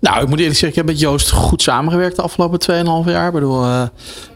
Nou, 0.00 0.22
ik 0.22 0.28
moet 0.28 0.38
eerlijk 0.38 0.58
zeggen, 0.58 0.68
ik 0.68 0.74
heb 0.74 0.86
met 0.86 1.00
Joost 1.00 1.30
goed 1.30 1.62
samengewerkt 1.62 2.16
de 2.16 2.22
afgelopen 2.22 2.60
2,5 3.04 3.10
jaar. 3.10 3.26
Ik 3.26 3.32
bedoel, 3.32 3.64
uh, 3.64 3.82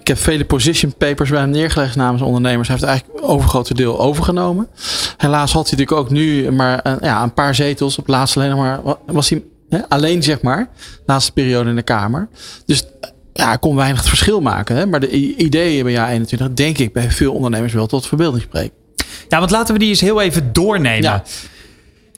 ik 0.00 0.06
heb 0.06 0.18
vele 0.18 0.44
position 0.44 0.94
papers 0.98 1.30
bij 1.30 1.40
hem 1.40 1.50
neergelegd 1.50 1.96
namens 1.96 2.22
ondernemers. 2.22 2.68
Hij 2.68 2.76
heeft 2.76 2.88
eigenlijk 2.88 3.20
het 3.20 3.30
overgrote 3.30 3.74
deel 3.74 4.00
overgenomen. 4.00 4.68
Helaas 5.16 5.52
had 5.52 5.70
hij 5.70 5.78
natuurlijk 5.78 6.06
ook 6.06 6.10
nu 6.10 6.50
maar 6.50 6.80
uh, 6.86 6.92
ja, 7.00 7.22
een 7.22 7.34
paar 7.34 7.54
zetels. 7.54 7.98
Op 7.98 8.08
laatste 8.08 8.40
alleen 8.40 8.56
maar 8.56 8.80
was 9.06 9.30
hij 9.30 9.42
hè, 9.68 9.88
alleen, 9.88 10.22
zeg 10.22 10.42
maar. 10.42 10.68
Laatste 11.06 11.32
periode 11.32 11.70
in 11.70 11.76
de 11.76 11.82
Kamer. 11.82 12.28
Dus 12.66 12.84
ja, 13.34 13.56
kon 13.56 13.76
weinig 13.76 14.04
verschil 14.04 14.40
maken. 14.40 14.76
Hè? 14.76 14.86
Maar 14.86 15.00
de 15.00 15.10
ideeën 15.36 15.82
bij 15.82 15.92
jaar 15.92 16.08
21 16.08 16.52
denk 16.52 16.78
ik 16.78 16.92
bij 16.92 17.10
veel 17.10 17.32
ondernemers 17.32 17.72
wel 17.72 17.86
tot 17.86 18.06
verbeelding 18.06 18.42
spreken. 18.42 18.72
Ja, 19.28 19.38
want 19.38 19.50
laten 19.50 19.74
we 19.74 19.80
die 19.80 19.88
eens 19.88 20.00
heel 20.00 20.20
even 20.20 20.52
doornemen. 20.52 21.02
Ja. 21.02 21.22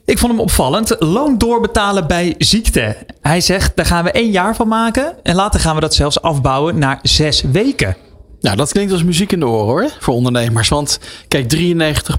Ik 0.05 0.17
vond 0.17 0.31
hem 0.31 0.41
opvallend. 0.41 0.95
Loon 0.99 1.37
doorbetalen 1.37 2.07
bij 2.07 2.35
ziekte. 2.37 2.95
Hij 3.21 3.41
zegt, 3.41 3.75
daar 3.75 3.85
gaan 3.85 4.03
we 4.03 4.11
één 4.11 4.31
jaar 4.31 4.55
van 4.55 4.67
maken. 4.67 5.15
En 5.23 5.35
later 5.35 5.59
gaan 5.59 5.75
we 5.75 5.81
dat 5.81 5.93
zelfs 5.93 6.21
afbouwen 6.21 6.77
naar 6.77 6.99
zes 7.01 7.41
weken. 7.41 7.95
Nou, 8.41 8.55
dat 8.55 8.71
klinkt 8.71 8.91
als 8.91 9.03
muziek 9.03 9.31
in 9.31 9.39
de 9.39 9.47
oren 9.47 9.65
hoor, 9.65 9.89
voor 9.99 10.13
ondernemers. 10.13 10.69
Want 10.69 10.99
kijk, 11.27 11.55
93% 11.55 11.57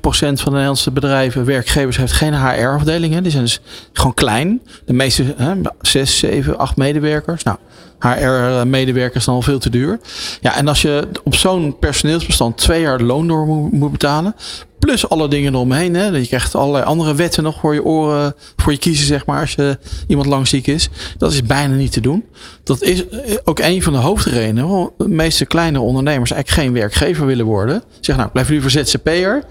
van 0.09 0.35
de 0.35 0.50
Nederlandse 0.50 0.90
bedrijven, 0.90 1.44
werkgevers, 1.44 1.96
heeft 1.96 2.12
geen 2.12 2.35
HR-afdelingen. 2.35 3.22
Die 3.22 3.33
zijn 3.33 3.44
dus 3.44 3.61
gewoon 3.92 4.14
klein. 4.14 4.62
De 4.85 4.92
meeste, 4.92 5.35
hè, 5.37 5.54
6, 5.81 6.18
7, 6.18 6.59
8 6.59 6.76
medewerkers. 6.76 7.42
Nou, 7.42 7.57
HR-medewerkers 7.98 9.24
dan 9.24 9.35
al 9.35 9.42
veel 9.42 9.59
te 9.59 9.70
duur. 9.70 10.00
Ja, 10.40 10.57
en 10.57 10.68
als 10.68 10.83
je 10.83 11.09
op 11.24 11.35
zo'n 11.35 11.78
personeelsbestand 11.78 12.57
twee 12.57 12.81
jaar 12.81 13.00
loon 13.00 13.28
door 13.28 13.46
moet 13.46 13.92
betalen. 13.92 14.35
Plus 14.78 15.08
alle 15.08 15.28
dingen 15.28 15.54
eromheen. 15.54 15.94
Hè. 15.94 16.06
Je 16.06 16.26
krijgt 16.26 16.54
allerlei 16.54 16.84
andere 16.84 17.14
wetten 17.14 17.42
nog 17.42 17.60
voor 17.60 17.74
je 17.74 17.84
oren, 17.84 18.34
voor 18.56 18.72
je 18.72 18.78
kiezen, 18.78 19.06
zeg 19.06 19.26
maar, 19.26 19.40
als 19.40 19.52
je 19.52 19.78
iemand 20.06 20.28
lang 20.28 20.48
ziek 20.48 20.66
is. 20.66 20.88
Dat 21.18 21.32
is 21.32 21.42
bijna 21.42 21.74
niet 21.74 21.92
te 21.92 22.00
doen. 22.00 22.24
Dat 22.62 22.82
is 22.82 23.04
ook 23.44 23.58
een 23.58 23.82
van 23.82 23.92
de 23.92 23.98
hoofdredenen 23.98 24.68
waarom 24.68 24.90
de 24.98 25.08
meeste 25.08 25.46
kleine 25.46 25.80
ondernemers 25.80 26.30
eigenlijk 26.30 26.62
geen 26.62 26.72
werkgever 26.72 27.26
willen 27.26 27.46
worden. 27.46 27.82
Zeg 28.00 28.16
nou, 28.16 28.28
blijf 28.28 28.48
liever 28.48 28.70
ZZP'er. 28.70 29.44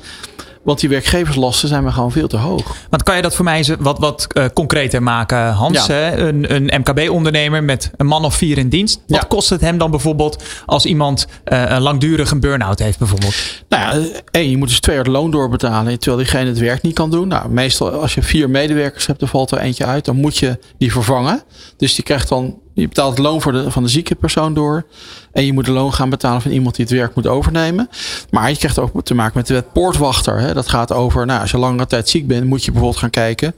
Want 0.67 0.80
die 0.80 0.89
werkgeverslasten 0.89 1.67
zijn 1.67 1.84
maar 1.84 1.91
gewoon 1.91 2.12
veel 2.12 2.27
te 2.27 2.38
hoog. 2.38 2.75
Want 2.89 3.03
kan 3.03 3.15
je 3.15 3.21
dat 3.21 3.36
voor 3.36 3.45
mij 3.45 3.58
eens 3.58 3.71
wat, 3.80 3.99
wat 3.99 4.27
uh, 4.34 4.45
concreter 4.53 5.03
maken, 5.03 5.51
Hans? 5.51 5.88
Hè? 5.88 6.17
Een, 6.17 6.56
een 6.56 6.82
MKB-ondernemer 6.82 7.63
met 7.63 7.91
een 7.97 8.06
man 8.06 8.25
of 8.25 8.36
vier 8.36 8.58
in 8.58 8.69
dienst. 8.69 9.01
Wat 9.08 9.27
kost 9.27 9.49
het 9.49 9.62
hem 9.62 9.77
dan 9.77 9.91
bijvoorbeeld 9.91 10.43
als 10.65 10.86
iemand 10.86 11.27
uh, 11.45 11.63
een 11.67 11.82
langdurig 11.82 12.32
een 12.32 12.39
burn-out 12.39 12.80
heeft 12.80 12.97
bijvoorbeeld? 12.97 13.36
Nou 13.69 14.01
ja, 14.01 14.08
één, 14.32 14.49
je 14.49 14.58
moet 14.58 14.67
dus 14.67 14.80
twee 14.80 14.95
jaar 14.95 15.03
de 15.03 15.12
loon 15.12 15.32
doorbetalen 15.32 15.99
terwijl 15.99 16.23
diegene 16.23 16.49
het 16.49 16.60
werk 16.60 16.82
niet 16.82 16.93
kan 16.93 17.12
doen. 17.12 17.27
Nou, 17.27 17.49
meestal 17.49 17.91
als 17.91 18.13
je 18.13 18.21
vier 18.21 18.49
medewerkers 18.49 19.06
hebt, 19.06 19.21
er 19.21 19.27
valt 19.27 19.51
er 19.51 19.58
eentje 19.58 19.86
uit. 19.86 20.06
Dan 20.06 20.15
moet 20.15 20.38
je 20.38 20.60
die 20.77 20.91
vervangen. 20.91 21.43
Dus 21.77 21.95
die 21.95 22.03
krijgt 22.03 22.30
dan 22.30 22.60
je 22.81 22.87
betaalt 22.87 23.17
het 23.17 23.25
loon 23.25 23.41
voor 23.41 23.51
de, 23.51 23.71
van 23.71 23.83
de 23.83 23.89
zieke 23.89 24.15
persoon 24.15 24.53
door. 24.53 24.85
En 25.31 25.45
je 25.45 25.53
moet 25.53 25.65
de 25.65 25.71
loon 25.71 25.93
gaan 25.93 26.09
betalen 26.09 26.41
van 26.41 26.51
iemand 26.51 26.75
die 26.75 26.85
het 26.85 26.93
werk 26.93 27.15
moet 27.15 27.27
overnemen. 27.27 27.89
Maar 28.29 28.49
je 28.49 28.57
krijgt 28.57 28.79
ook 28.79 29.03
te 29.03 29.13
maken 29.13 29.37
met 29.37 29.47
de 29.47 29.53
wet 29.53 29.73
poortwachter. 29.73 30.39
Hè. 30.39 30.53
Dat 30.53 30.69
gaat 30.69 30.93
over, 30.93 31.25
nou, 31.25 31.41
als 31.41 31.51
je 31.51 31.57
langere 31.57 31.87
tijd 31.87 32.09
ziek 32.09 32.27
bent, 32.27 32.45
moet 32.45 32.63
je 32.63 32.71
bijvoorbeeld 32.71 33.01
gaan 33.01 33.09
kijken. 33.09 33.53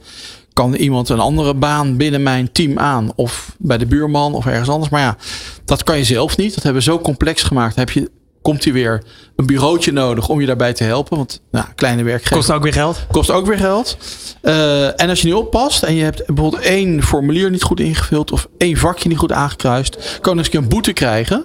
Kan 0.52 0.74
iemand 0.74 1.08
een 1.08 1.20
andere 1.20 1.54
baan 1.54 1.96
binnen 1.96 2.22
mijn 2.22 2.52
team 2.52 2.78
aan? 2.78 3.12
Of 3.14 3.54
bij 3.58 3.78
de 3.78 3.86
buurman 3.86 4.34
of 4.34 4.46
ergens 4.46 4.68
anders. 4.68 4.90
Maar 4.90 5.00
ja, 5.00 5.16
dat 5.64 5.82
kan 5.82 5.96
je 5.96 6.04
zelf 6.04 6.36
niet. 6.36 6.54
Dat 6.54 6.62
hebben 6.62 6.82
we 6.82 6.90
zo 6.90 6.98
complex 6.98 7.42
gemaakt. 7.42 7.76
heb 7.76 7.90
je 7.90 8.10
komt 8.42 8.64
hij 8.64 8.72
weer 8.72 9.02
een 9.36 9.46
bureautje 9.46 9.92
nodig 9.92 10.28
om 10.28 10.40
je 10.40 10.46
daarbij 10.46 10.72
te 10.72 10.84
helpen. 10.84 11.16
Want 11.16 11.40
nou, 11.50 11.66
kleine 11.74 12.02
werkgever. 12.02 12.36
Kost 12.36 12.50
ook 12.50 12.62
weer 12.62 12.72
geld. 12.72 13.06
Kost 13.10 13.30
ook 13.30 13.46
weer 13.46 13.58
geld. 13.58 13.96
Uh, 14.42 15.00
en 15.00 15.08
als 15.08 15.20
je 15.20 15.26
nu 15.26 15.32
oppast 15.32 15.82
en 15.82 15.94
je 15.94 16.04
hebt 16.04 16.26
bijvoorbeeld 16.26 16.62
één 16.62 17.02
formulier 17.02 17.50
niet 17.50 17.62
goed 17.62 17.80
ingevuld 17.80 18.32
of 18.32 18.48
één 18.58 18.76
vakje 18.76 19.08
niet 19.08 19.18
goed 19.18 19.32
aangekruist, 19.32 20.18
kan 20.20 20.32
je 20.32 20.38
eens 20.38 20.52
een 20.52 20.68
boete 20.68 20.92
krijgen 20.92 21.44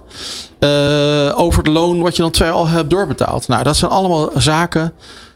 uh, 0.60 1.40
over 1.40 1.64
het 1.64 1.74
loon 1.74 2.02
wat 2.02 2.16
je 2.16 2.22
dan 2.22 2.32
twee 2.32 2.50
al 2.50 2.68
hebt 2.68 2.90
doorbetaald. 2.90 3.48
Nou, 3.48 3.64
dat 3.64 3.76
zijn 3.76 3.92
allemaal 3.92 4.32
zaken. 4.36 4.94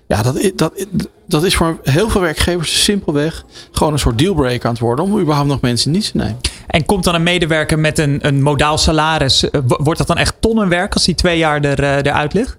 Ja, 0.09 0.21
dat, 0.21 0.51
dat, 0.55 0.73
dat 1.27 1.43
is 1.43 1.55
voor 1.55 1.79
heel 1.83 2.09
veel 2.09 2.21
werkgevers 2.21 2.83
simpelweg 2.83 3.43
gewoon 3.71 3.93
een 3.93 3.99
soort 3.99 4.17
dealbreaker 4.17 4.65
aan 4.65 4.71
het 4.71 4.79
worden 4.79 5.05
om 5.05 5.19
überhaupt 5.19 5.49
nog 5.49 5.61
mensen 5.61 5.91
niet 5.91 6.11
te 6.11 6.17
nemen. 6.17 6.39
En 6.67 6.85
komt 6.85 7.03
dan 7.03 7.15
een 7.15 7.23
medewerker 7.23 7.79
met 7.79 7.99
een, 7.99 8.19
een 8.21 8.41
modaal 8.41 8.77
salaris, 8.77 9.49
eh, 9.49 9.61
wordt 9.65 9.97
dat 9.97 10.07
dan 10.07 10.17
echt 10.17 10.35
tonnenwerk 10.39 10.93
als 10.93 11.05
die 11.05 11.15
twee 11.15 11.37
jaar 11.37 11.61
er, 11.61 11.83
uh, 11.83 11.95
eruit 11.95 12.33
ligt? 12.33 12.57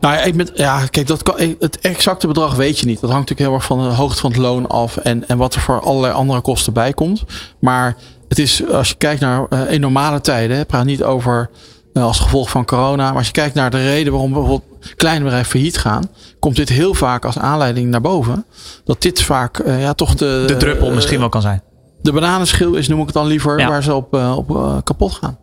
Nou 0.00 0.14
ja, 0.14 0.20
ik 0.22 0.50
ja, 0.54 0.86
kijk, 0.86 1.06
dat 1.06 1.22
kan, 1.22 1.56
het 1.58 1.78
exacte 1.78 2.26
bedrag 2.26 2.54
weet 2.54 2.78
je 2.78 2.86
niet. 2.86 3.00
Dat 3.00 3.10
hangt 3.10 3.28
natuurlijk 3.28 3.48
heel 3.48 3.58
erg 3.58 3.78
van 3.78 3.88
de 3.88 3.94
hoogte 3.94 4.20
van 4.20 4.30
het 4.30 4.40
loon 4.40 4.66
af 4.66 4.96
en, 4.96 5.28
en 5.28 5.38
wat 5.38 5.54
er 5.54 5.60
voor 5.60 5.80
allerlei 5.80 6.12
andere 6.12 6.40
kosten 6.40 6.72
bij 6.72 6.92
komt. 6.92 7.24
Maar 7.60 7.96
het 8.28 8.38
is, 8.38 8.66
als 8.68 8.88
je 8.88 8.94
kijkt 8.94 9.20
naar 9.20 9.46
uh, 9.50 9.72
in 9.72 9.80
normale 9.80 10.20
tijden, 10.20 10.56
hè, 10.56 10.64
praat 10.64 10.84
niet 10.84 11.02
over 11.02 11.50
uh, 11.92 12.04
als 12.04 12.18
gevolg 12.18 12.50
van 12.50 12.64
corona. 12.64 13.08
Maar 13.08 13.16
als 13.16 13.26
je 13.26 13.32
kijkt 13.32 13.54
naar 13.54 13.70
de 13.70 13.82
reden 13.82 14.12
waarom 14.12 14.32
bijvoorbeeld 14.32 14.69
kleine 14.96 15.24
bedrijven 15.24 15.50
failliet 15.50 15.78
gaan, 15.78 16.10
komt 16.38 16.56
dit 16.56 16.68
heel 16.68 16.94
vaak 16.94 17.24
als 17.24 17.38
aanleiding 17.38 17.90
naar 17.90 18.00
boven. 18.00 18.44
Dat 18.84 19.02
dit 19.02 19.22
vaak 19.22 19.58
uh, 19.58 19.80
ja, 19.80 19.92
toch 19.92 20.14
de. 20.14 20.44
De 20.46 20.56
druppel 20.56 20.90
misschien 20.90 21.18
wel 21.18 21.28
kan 21.28 21.42
zijn 21.42 21.62
de 22.02 22.12
bananenschil 22.12 22.74
is, 22.74 22.88
noem 22.88 22.98
ik 22.98 23.06
het 23.06 23.14
dan 23.14 23.26
liever, 23.26 23.56
waar 23.56 23.82
ze 23.82 23.94
op, 23.94 24.14
uh, 24.14 24.36
op 24.36 24.50
uh, 24.50 24.76
kapot 24.84 25.12
gaan. 25.12 25.38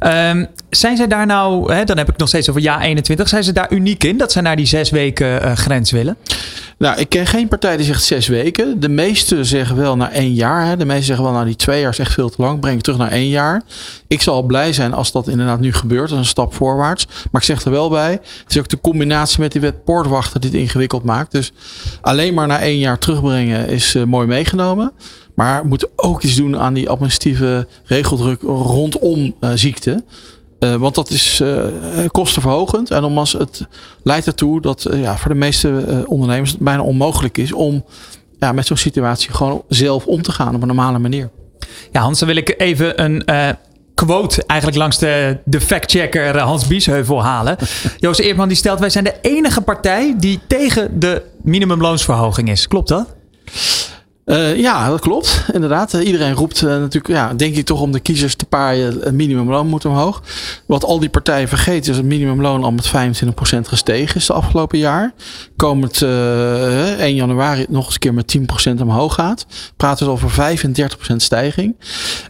Um, 0.00 0.46
zijn 0.70 0.96
zij 0.96 1.06
daar 1.06 1.26
nou, 1.26 1.72
hè, 1.72 1.84
dan 1.84 1.96
heb 1.96 2.08
ik 2.08 2.16
nog 2.16 2.28
steeds 2.28 2.48
over 2.48 2.60
jaar 2.60 2.80
21, 2.80 3.28
zijn 3.28 3.44
ze 3.44 3.52
daar 3.52 3.72
uniek 3.72 4.04
in 4.04 4.18
dat 4.18 4.32
ze 4.32 4.40
naar 4.40 4.56
die 4.56 4.66
zes 4.66 4.90
weken 4.90 5.44
uh, 5.44 5.52
grens 5.52 5.90
willen? 5.90 6.16
Nou, 6.78 6.98
ik 6.98 7.08
ken 7.08 7.26
geen 7.26 7.48
partij 7.48 7.76
die 7.76 7.86
zegt 7.86 8.04
zes 8.04 8.26
weken. 8.26 8.80
De 8.80 8.88
meeste 8.88 9.44
zeggen 9.44 9.76
wel 9.76 9.96
naar 9.96 10.10
één 10.10 10.34
jaar. 10.34 10.66
Hè. 10.66 10.76
De 10.76 10.84
meeste 10.84 11.04
zeggen 11.04 11.24
wel, 11.24 11.32
nou 11.32 11.44
die 11.44 11.56
twee 11.56 11.80
jaar 11.80 11.90
is 11.90 11.98
echt 11.98 12.12
veel 12.12 12.28
te 12.28 12.42
lang. 12.42 12.60
Breng 12.60 12.74
het 12.74 12.84
terug 12.84 12.98
naar 12.98 13.10
één 13.10 13.28
jaar. 13.28 13.62
Ik 14.06 14.22
zal 14.22 14.42
blij 14.42 14.72
zijn 14.72 14.92
als 14.92 15.12
dat 15.12 15.28
inderdaad 15.28 15.60
nu 15.60 15.72
gebeurt. 15.72 16.08
Dat 16.08 16.18
is 16.18 16.24
een 16.24 16.24
stap 16.24 16.54
voorwaarts. 16.54 17.06
Maar 17.06 17.40
ik 17.40 17.46
zeg 17.46 17.64
er 17.64 17.70
wel 17.70 17.88
bij, 17.88 18.10
het 18.12 18.44
is 18.48 18.58
ook 18.58 18.68
de 18.68 18.80
combinatie 18.80 19.40
met 19.40 19.52
die 19.52 19.60
wet 19.60 19.84
poortwachter 19.84 20.40
die 20.40 20.50
het 20.50 20.58
ingewikkeld 20.58 21.04
maakt. 21.04 21.32
Dus 21.32 21.52
alleen 22.00 22.34
maar 22.34 22.46
naar 22.46 22.60
één 22.60 22.78
jaar 22.78 22.98
terugbrengen 22.98 23.68
is 23.68 23.96
mooi 24.06 24.26
meegenomen. 24.26 24.92
Maar 25.34 25.62
we 25.62 25.68
moeten 25.68 25.88
ook 25.96 26.22
iets 26.22 26.36
doen 26.36 26.58
aan 26.58 26.74
die 26.74 26.88
administratieve 26.88 27.66
regeldruk 27.84 28.42
rondom 28.42 29.34
uh, 29.40 29.50
ziekte. 29.54 30.04
Uh, 30.60 30.74
want 30.74 30.94
dat 30.94 31.10
is 31.10 31.40
uh, 31.40 31.64
kostenverhogend. 32.06 32.90
En 32.90 33.02
nogmaals, 33.02 33.32
het 33.32 33.66
leidt 34.02 34.26
ertoe 34.26 34.60
dat 34.60 34.86
ja, 34.92 35.16
voor 35.16 35.30
de 35.30 35.38
meeste 35.38 36.04
ondernemers 36.06 36.50
het 36.50 36.60
bijna 36.60 36.82
onmogelijk 36.82 37.38
is 37.38 37.52
om 37.52 37.84
ja, 38.38 38.52
met 38.52 38.66
zo'n 38.66 38.76
situatie 38.76 39.32
gewoon 39.32 39.62
zelf 39.68 40.06
om 40.06 40.22
te 40.22 40.32
gaan 40.32 40.54
op 40.54 40.60
een 40.60 40.66
normale 40.66 40.98
manier. 40.98 41.30
Ja, 41.92 42.00
Hans, 42.00 42.18
dan 42.18 42.28
wil 42.28 42.36
ik 42.36 42.54
even 42.58 43.02
een 43.04 43.24
quote 43.94 44.44
eigenlijk 44.46 44.80
langs 44.80 44.98
de, 44.98 45.38
de 45.44 45.60
factchecker 45.60 46.38
Hans 46.38 46.66
Biesheuvel 46.66 47.22
halen. 47.22 47.56
Joost 47.98 48.20
Eerdman 48.20 48.48
die 48.48 48.56
stelt: 48.56 48.80
Wij 48.80 48.90
zijn 48.90 49.04
de 49.04 49.14
enige 49.22 49.60
partij 49.60 50.14
die 50.18 50.40
tegen 50.46 51.00
de 51.00 51.22
minimumloonsverhoging 51.42 52.50
is. 52.50 52.68
Klopt 52.68 52.88
dat? 52.88 53.14
Uh, 54.26 54.56
ja, 54.56 54.88
dat 54.88 55.00
klopt. 55.00 55.44
Inderdaad. 55.52 55.94
Uh, 55.94 56.06
iedereen 56.06 56.34
roept 56.34 56.62
uh, 56.62 56.68
natuurlijk, 56.68 57.14
ja, 57.14 57.34
denk 57.34 57.56
ik 57.56 57.64
toch 57.64 57.80
om 57.80 57.92
de 57.92 58.00
kiezers 58.00 58.34
te 58.34 58.44
paaien, 58.44 59.00
het 59.00 59.14
minimumloon 59.14 59.66
moet 59.66 59.84
omhoog. 59.84 60.22
Wat 60.66 60.84
al 60.84 60.98
die 60.98 61.08
partijen 61.08 61.48
vergeten 61.48 61.80
is 61.80 61.86
dat 61.86 61.96
het 61.96 62.04
minimumloon 62.04 62.64
al 62.64 62.72
met 62.72 62.88
25% 62.88 62.90
gestegen 63.60 64.16
is 64.16 64.26
de 64.26 64.32
afgelopen 64.32 64.78
jaar. 64.78 65.12
Komend 65.56 66.02
1 66.02 67.14
januari 67.14 67.66
nog 67.68 67.84
eens 67.84 67.94
een 67.94 68.00
keer 68.00 68.14
met 68.14 68.38
10% 68.78 68.80
omhoog 68.80 69.14
gaat. 69.14 69.46
Praten 69.76 70.06
we 70.06 70.12
over 70.12 70.30
35% 70.30 71.16
stijging. 71.16 71.76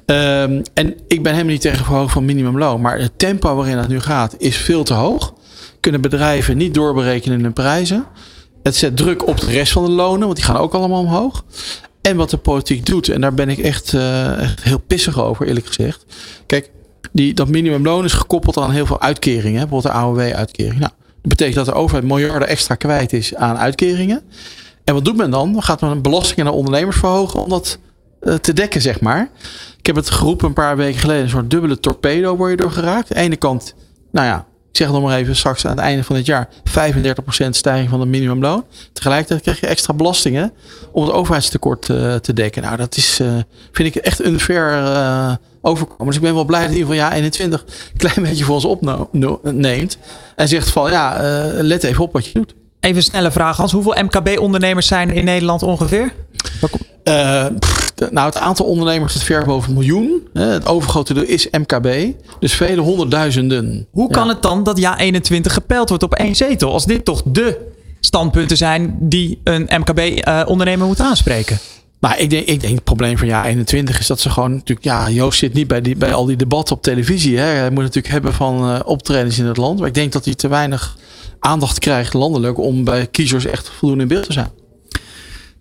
Ehm, 0.06 0.62
en 0.74 0.94
ik 1.08 1.22
ben 1.22 1.32
helemaal 1.32 1.52
niet 1.52 1.60
tegen 1.60 1.84
verhoging 1.84 2.10
van 2.10 2.24
minimumloon. 2.24 2.80
Maar 2.80 2.98
het 2.98 3.18
tempo 3.18 3.54
waarin 3.54 3.78
het 3.78 3.88
nu 3.88 4.00
gaat 4.00 4.34
is 4.38 4.56
veel 4.56 4.84
te 4.84 4.94
hoog. 4.94 5.34
Kunnen 5.80 6.00
bedrijven 6.00 6.56
niet 6.56 6.74
doorberekenen 6.74 7.38
in 7.38 7.44
hun 7.44 7.52
prijzen. 7.52 8.06
Het 8.64 8.76
zet 8.76 8.96
druk 8.96 9.26
op 9.26 9.40
de 9.40 9.46
rest 9.46 9.72
van 9.72 9.84
de 9.84 9.90
lonen, 9.90 10.26
want 10.26 10.36
die 10.36 10.44
gaan 10.44 10.56
ook 10.56 10.74
allemaal 10.74 11.00
omhoog. 11.00 11.44
En 12.00 12.16
wat 12.16 12.30
de 12.30 12.36
politiek 12.36 12.86
doet, 12.86 13.08
en 13.08 13.20
daar 13.20 13.34
ben 13.34 13.48
ik 13.48 13.58
echt, 13.58 13.92
uh, 13.92 14.42
echt 14.42 14.62
heel 14.62 14.78
pissig 14.78 15.20
over, 15.20 15.46
eerlijk 15.46 15.66
gezegd. 15.66 16.04
Kijk, 16.46 16.70
die, 17.12 17.34
dat 17.34 17.48
minimumloon 17.48 18.04
is 18.04 18.12
gekoppeld 18.12 18.56
aan 18.56 18.70
heel 18.70 18.86
veel 18.86 19.00
uitkeringen. 19.00 19.60
Bijvoorbeeld 19.68 19.94
de 19.94 20.00
AOW-uitkering. 20.00 20.80
Nou, 20.80 20.92
dat 20.98 21.28
betekent 21.28 21.56
dat 21.56 21.66
de 21.66 21.72
overheid 21.72 22.06
miljarden 22.06 22.48
extra 22.48 22.74
kwijt 22.74 23.12
is 23.12 23.34
aan 23.34 23.56
uitkeringen. 23.56 24.22
En 24.84 24.94
wat 24.94 25.04
doet 25.04 25.16
men 25.16 25.30
dan? 25.30 25.52
Dan 25.52 25.62
gaat 25.62 25.80
men 25.80 26.02
belastingen 26.02 26.44
naar 26.44 26.54
ondernemers 26.54 26.96
verhogen 26.96 27.42
om 27.42 27.48
dat 27.48 27.78
eh, 28.20 28.34
te 28.34 28.52
dekken, 28.52 28.80
zeg 28.82 29.00
maar. 29.00 29.30
Ik 29.78 29.86
heb 29.86 29.96
het 29.96 30.10
geroepen 30.10 30.46
een 30.46 30.52
paar 30.52 30.76
weken 30.76 31.00
geleden. 31.00 31.22
Een 31.22 31.28
soort 31.28 31.50
dubbele 31.50 31.80
torpedo 31.80 32.36
word 32.36 32.50
je 32.50 32.56
door 32.56 32.72
geraakt. 32.72 33.08
Aan 33.10 33.16
de 33.16 33.22
ene 33.22 33.36
kant, 33.36 33.74
nou 34.12 34.26
ja, 34.26 34.46
ik 34.74 34.80
zeg 34.80 34.88
het 34.88 34.98
nog 35.00 35.08
maar 35.08 35.18
even, 35.18 35.36
straks 35.36 35.64
aan 35.64 35.70
het 35.70 35.80
einde 35.80 36.04
van 36.04 36.16
dit 36.16 36.26
jaar 36.26 36.48
35% 36.48 37.48
stijging 37.50 37.88
van 37.88 38.00
het 38.00 38.08
minimumloon. 38.08 38.64
Tegelijkertijd 38.92 39.40
krijg 39.40 39.60
je 39.60 39.66
extra 39.66 39.94
belastingen 39.94 40.52
om 40.92 41.02
het 41.02 41.12
overheidstekort 41.12 41.88
uh, 41.88 42.14
te 42.14 42.32
dekken. 42.32 42.62
Nou, 42.62 42.76
dat 42.76 42.96
is, 42.96 43.20
uh, 43.20 43.32
vind 43.72 43.96
ik 43.96 44.02
echt 44.02 44.24
unfair 44.24 44.72
uh, 44.72 45.34
overkomen. 45.60 46.06
Dus 46.06 46.16
ik 46.16 46.22
ben 46.22 46.34
wel 46.34 46.44
blij 46.44 46.60
dat 46.60 46.70
in 46.70 46.76
ieder 46.76 46.92
geval 46.92 47.08
ja 47.08 47.14
21 47.14 47.60
een 47.60 47.96
klein 47.96 48.22
beetje 48.28 48.44
voor 48.44 48.54
ons 48.54 48.64
opneemt. 48.64 49.98
En 50.36 50.48
zegt 50.48 50.70
van 50.70 50.90
ja, 50.90 51.16
let 51.52 51.84
even 51.84 52.04
op 52.04 52.12
wat 52.12 52.26
je 52.26 52.32
doet. 52.32 52.54
Even 52.84 52.96
een 52.96 53.02
snelle 53.02 53.30
vraag, 53.30 53.56
Hans. 53.56 53.72
Hoeveel 53.72 54.02
MKB-ondernemers 54.02 54.86
zijn 54.86 55.08
er 55.08 55.16
in 55.16 55.24
Nederland 55.24 55.62
ongeveer? 55.62 56.12
Uh, 57.04 57.46
pff, 57.58 57.92
nou, 58.10 58.26
het 58.26 58.36
aantal 58.36 58.66
ondernemers 58.66 59.12
zit 59.12 59.22
ver 59.22 59.44
boven 59.44 59.68
een 59.68 59.74
miljoen. 59.74 60.28
Het 60.32 60.66
overgrote 60.66 61.14
deel 61.14 61.22
is 61.22 61.48
MKB. 61.50 62.14
Dus 62.40 62.54
vele 62.54 62.80
honderdduizenden. 62.80 63.86
Hoe 63.90 64.10
kan 64.10 64.28
het 64.28 64.42
dan 64.42 64.62
dat 64.62 64.78
ja 64.78 64.98
21 64.98 65.52
gepeld 65.52 65.88
wordt 65.88 66.04
op 66.04 66.14
één 66.14 66.36
zetel? 66.36 66.72
Als 66.72 66.84
dit 66.84 67.04
toch 67.04 67.22
de 67.24 67.72
standpunten 68.00 68.56
zijn 68.56 68.96
die 69.00 69.40
een 69.44 69.68
MKB-ondernemer 69.68 70.86
moet 70.86 71.00
aanspreken? 71.00 71.58
Maar 72.00 72.18
ik 72.18 72.30
denk, 72.30 72.46
ik 72.46 72.60
denk 72.60 72.74
het 72.74 72.84
probleem 72.84 73.18
van 73.18 73.26
ja 73.26 73.44
21 73.46 73.98
is 73.98 74.06
dat 74.06 74.20
ze 74.20 74.30
gewoon 74.30 74.52
natuurlijk. 74.52 74.84
Ja, 74.84 75.10
Joost 75.10 75.38
zit 75.38 75.54
niet 75.54 75.68
bij, 75.68 75.80
die, 75.80 75.96
bij 75.96 76.14
al 76.14 76.24
die 76.24 76.36
debatten 76.36 76.76
op 76.76 76.82
televisie. 76.82 77.38
Hè. 77.38 77.44
Hij 77.46 77.70
moet 77.70 77.82
natuurlijk 77.82 78.12
hebben 78.12 78.32
van 78.32 78.70
uh, 78.70 78.80
optredens 78.84 79.38
in 79.38 79.46
het 79.46 79.56
land. 79.56 79.78
Maar 79.78 79.88
ik 79.88 79.94
denk 79.94 80.12
dat 80.12 80.24
hij 80.24 80.34
te 80.34 80.48
weinig 80.48 80.96
aandacht 81.44 81.78
krijgt 81.78 82.12
landelijk 82.14 82.58
om 82.58 82.84
bij 82.84 83.06
kiezers 83.06 83.46
echt 83.46 83.68
voldoende 83.68 84.02
in 84.02 84.08
beeld 84.08 84.24
te 84.24 84.32
zijn. 84.32 84.48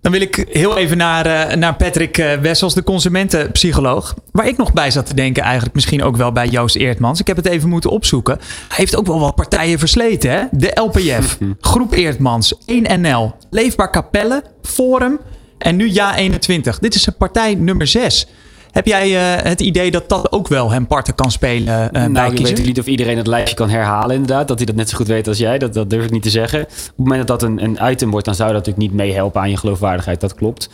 Dan 0.02 0.12
wil 0.12 0.22
ik 0.22 0.46
heel 0.50 0.78
even 0.78 0.98
naar, 0.98 1.50
uh, 1.50 1.56
naar 1.56 1.76
Patrick 1.76 2.18
uh, 2.18 2.34
Wessels, 2.34 2.74
de 2.74 2.84
consumentenpsycholoog. 2.84 4.16
Waar 4.32 4.48
ik 4.48 4.58
nog 4.58 4.74
bij 4.74 4.92
zat 4.92 5.06
te 5.06 5.14
denken, 5.14 5.44
eigenlijk 5.44 5.76
misschien 5.76 6.04
ook 6.04 6.18
wel 6.18 6.32
bij 6.32 6.48
Joost 6.48 6.76
Eertmans. 6.76 7.20
Ik 7.20 7.28
heb 7.28 7.36
het 7.36 7.46
even 7.46 7.70
moeten 7.70 7.90
opzoeken. 7.90 8.38
Hij 8.68 8.78
heeft 8.78 8.96
ook 8.96 9.08
wel 9.08 9.20
wat 9.20 9.36
partijen 9.36 9.80
versleten. 9.80 10.32
Hè? 10.32 10.44
De 10.52 10.72
LPF, 10.76 11.38
Groep 11.60 11.94
Eertmans, 11.94 12.54
1NL, 12.72 13.48
Leefbaar 13.50 13.92
Capelle, 13.92 14.44
Forum 14.62 15.20
en 15.58 15.76
nu 15.76 15.92
Ja 15.92 16.16
21. 16.16 16.80
Dit 16.80 16.96
is 16.96 17.06
een 17.06 17.18
partij 17.18 17.56
nummer 17.56 17.88
6. 17.88 18.28
Heb 18.74 18.86
jij 18.86 19.12
uh, 19.12 19.44
het 19.44 19.62
idee 19.62 19.92
dat 19.92 20.10
dat 20.10 20.32
ook 20.32 20.48
wel 20.48 20.72
hem 20.72 20.88
parten 20.88 21.16
kan 21.16 21.32
spelen 21.32 21.90
uh, 21.94 22.02
nou, 22.02 22.12
bij 22.12 22.30
ik 22.32 22.56
weet 22.56 22.66
niet 22.66 22.80
of 22.80 22.86
iedereen 22.86 23.18
het 23.18 23.28
lijstje 23.28 23.56
kan 23.56 23.70
herhalen 23.70 24.16
inderdaad. 24.16 24.48
Dat 24.48 24.58
hij 24.58 24.66
dat 24.66 24.76
net 24.76 24.90
zo 24.90 24.98
goed 24.98 25.08
weet 25.08 25.28
als 25.28 25.38
jij. 25.38 25.58
Dat, 25.58 25.74
dat 25.74 25.90
durf 25.90 26.06
ik 26.06 26.12
niet 26.12 26.24
te 26.24 26.30
zeggen. 26.30 26.62
Op 26.62 26.68
het 26.68 26.94
moment 26.96 27.28
dat 27.28 27.40
dat 27.40 27.50
een, 27.50 27.64
een 27.64 27.92
item 27.92 28.12
wordt, 28.12 28.26
dan 28.26 28.36
zou 28.36 28.54
dat 28.54 28.66
natuurlijk 28.66 28.92
niet 28.92 29.02
meehelpen 29.02 29.42
aan 29.42 29.50
je 29.50 29.58
geloofwaardigheid. 29.58 30.22
Dat 30.22 30.36
klopt. 30.36 30.70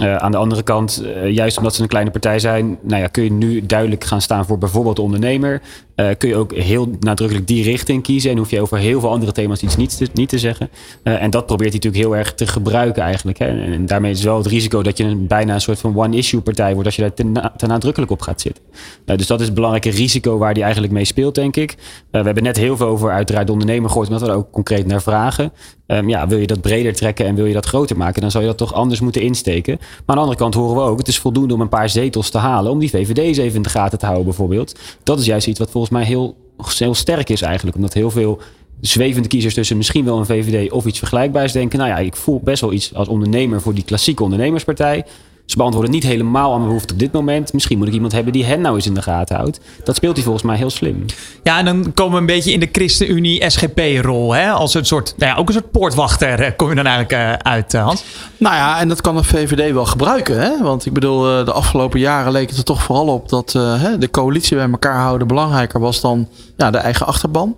Uh, 0.00 0.16
aan 0.16 0.30
de 0.30 0.36
andere 0.36 0.62
kant, 0.62 1.02
uh, 1.04 1.30
juist 1.30 1.56
omdat 1.56 1.74
ze 1.74 1.82
een 1.82 1.88
kleine 1.88 2.10
partij 2.10 2.38
zijn, 2.38 2.78
nou 2.82 3.02
ja, 3.02 3.06
kun 3.06 3.24
je 3.24 3.32
nu 3.32 3.66
duidelijk 3.66 4.04
gaan 4.04 4.20
staan 4.20 4.46
voor 4.46 4.58
bijvoorbeeld 4.58 4.96
de 4.96 5.02
ondernemer. 5.02 5.62
Uh, 5.96 6.08
kun 6.18 6.28
je 6.28 6.36
ook 6.36 6.54
heel 6.54 6.90
nadrukkelijk 7.00 7.46
die 7.46 7.62
richting 7.62 8.02
kiezen 8.02 8.30
en 8.30 8.36
hoef 8.36 8.50
je 8.50 8.60
over 8.60 8.78
heel 8.78 9.00
veel 9.00 9.10
andere 9.10 9.32
thema's 9.32 9.62
iets 9.62 9.76
niet 9.76 9.96
te, 9.96 10.08
niet 10.12 10.28
te 10.28 10.38
zeggen. 10.38 10.70
en 11.02 11.30
dat 11.30 11.46
probeert 11.46 11.72
hij 11.72 11.80
natuurlijk 11.82 12.04
heel 12.04 12.16
erg 12.16 12.34
te 12.34 12.46
gebruiken 12.46 13.02
eigenlijk. 13.02 13.38
Hè. 13.38 13.46
En, 13.46 13.86
daarmee 13.86 14.10
is 14.10 14.22
wel 14.22 14.36
het 14.36 14.46
risico 14.46 14.82
dat 14.82 14.96
je 14.96 15.04
een, 15.04 15.26
bijna 15.26 15.54
een 15.54 15.60
soort 15.60 15.78
van 15.78 15.96
one-issue 15.96 16.40
partij 16.40 16.72
wordt 16.72 16.86
als 16.86 16.96
je 16.96 17.02
daar 17.02 17.14
te, 17.14 17.24
na, 17.24 17.52
te 17.56 17.66
nadrukkelijk 17.66 18.12
op 18.12 18.20
gaat 18.20 18.40
zitten. 18.40 18.64
dus 19.04 19.26
dat 19.26 19.40
is 19.40 19.46
het 19.46 19.54
belangrijke 19.54 19.90
risico 19.90 20.38
waar 20.38 20.52
hij 20.52 20.62
eigenlijk 20.62 20.92
mee 20.92 21.04
speelt, 21.04 21.34
denk 21.34 21.56
ik. 21.56 21.76
we 22.10 22.18
hebben 22.18 22.42
net 22.42 22.56
heel 22.56 22.76
veel 22.76 22.86
over 22.86 23.10
uiteraard 23.10 23.46
de 23.46 23.52
ondernemer 23.52 23.88
gehoord, 23.88 24.08
omdat 24.08 24.22
we 24.22 24.28
er 24.28 24.36
ook 24.36 24.50
concreet 24.50 24.86
naar 24.86 25.02
vragen. 25.02 25.52
Um, 25.92 26.08
ja, 26.08 26.26
wil 26.26 26.38
je 26.38 26.46
dat 26.46 26.60
breder 26.60 26.94
trekken 26.94 27.26
en 27.26 27.34
wil 27.34 27.46
je 27.46 27.52
dat 27.52 27.66
groter 27.66 27.96
maken, 27.96 28.20
dan 28.20 28.30
zou 28.30 28.42
je 28.42 28.48
dat 28.48 28.58
toch 28.58 28.74
anders 28.74 29.00
moeten 29.00 29.22
insteken. 29.22 29.76
Maar 29.78 29.88
aan 30.06 30.14
de 30.14 30.20
andere 30.20 30.38
kant 30.38 30.54
horen 30.54 30.76
we 30.76 30.90
ook, 30.90 30.98
het 30.98 31.08
is 31.08 31.18
voldoende 31.18 31.54
om 31.54 31.60
een 31.60 31.68
paar 31.68 31.88
zetels 31.88 32.30
te 32.30 32.38
halen. 32.38 32.72
Om 32.72 32.78
die 32.78 32.90
VVD's 32.90 33.38
even 33.38 33.56
in 33.56 33.62
de 33.62 33.68
gaten 33.68 33.98
te 33.98 34.04
houden 34.04 34.26
bijvoorbeeld. 34.26 34.78
Dat 35.02 35.18
is 35.18 35.26
juist 35.26 35.46
iets 35.46 35.58
wat 35.58 35.70
volgens 35.70 35.92
mij 35.92 36.04
heel, 36.04 36.36
heel 36.78 36.94
sterk 36.94 37.28
is 37.28 37.42
eigenlijk. 37.42 37.76
Omdat 37.76 37.92
heel 37.92 38.10
veel 38.10 38.40
zwevende 38.80 39.28
kiezers 39.28 39.54
tussen 39.54 39.76
misschien 39.76 40.04
wel 40.04 40.18
een 40.18 40.26
VVD 40.26 40.70
of 40.70 40.86
iets 40.86 40.98
vergelijkbaars 40.98 41.52
denken. 41.52 41.78
Nou 41.78 41.90
ja, 41.90 41.98
ik 41.98 42.16
voel 42.16 42.40
best 42.44 42.60
wel 42.60 42.72
iets 42.72 42.94
als 42.94 43.08
ondernemer 43.08 43.60
voor 43.60 43.74
die 43.74 43.84
klassieke 43.84 44.22
ondernemerspartij. 44.22 45.04
Ze 45.52 45.58
beantwoorden 45.58 45.90
niet 45.92 46.02
helemaal 46.02 46.50
aan 46.50 46.56
mijn 46.56 46.66
behoefte 46.66 46.92
op 46.92 46.98
dit 46.98 47.12
moment. 47.12 47.52
Misschien 47.52 47.78
moet 47.78 47.86
ik 47.86 47.92
iemand 47.92 48.12
hebben 48.12 48.32
die 48.32 48.44
hen 48.44 48.60
nou 48.60 48.74
eens 48.74 48.86
in 48.86 48.94
de 48.94 49.02
gaten 49.02 49.36
houdt. 49.36 49.60
Dat 49.84 49.96
speelt 49.96 50.14
hij 50.14 50.24
volgens 50.24 50.44
mij 50.44 50.56
heel 50.56 50.70
slim. 50.70 51.04
Ja, 51.42 51.58
en 51.58 51.64
dan 51.64 51.94
komen 51.94 52.12
we 52.12 52.18
een 52.18 52.26
beetje 52.26 52.52
in 52.52 52.60
de 52.60 52.68
ChristenUnie-SGP-rol. 52.72 54.36
Als 54.36 54.74
een 54.74 54.84
soort, 54.84 55.14
nou 55.16 55.32
ja, 55.32 55.38
ook 55.38 55.48
een 55.48 55.54
soort 55.54 55.70
poortwachter 55.70 56.54
kom 56.56 56.68
je 56.68 56.74
dan 56.74 56.86
eigenlijk 56.86 57.22
uh, 57.22 57.52
uit, 57.52 57.74
uh, 57.74 57.84
Hans. 57.84 58.04
Nou 58.36 58.54
ja, 58.54 58.80
en 58.80 58.88
dat 58.88 59.00
kan 59.00 59.16
de 59.16 59.24
VVD 59.24 59.72
wel 59.72 59.86
gebruiken. 59.86 60.40
Hè? 60.40 60.62
Want 60.62 60.86
ik 60.86 60.92
bedoel, 60.92 61.44
de 61.44 61.52
afgelopen 61.52 62.00
jaren 62.00 62.32
leek 62.32 62.48
het 62.48 62.58
er 62.58 62.64
toch 62.64 62.82
vooral 62.82 63.06
op 63.06 63.28
dat 63.28 63.50
de 63.50 64.08
coalitie 64.10 64.56
bij 64.56 64.70
elkaar 64.70 65.00
houden 65.00 65.26
belangrijker 65.26 65.80
was 65.80 66.00
dan 66.00 66.28
ja, 66.56 66.70
de 66.70 66.78
eigen 66.78 67.06
achterban. 67.06 67.56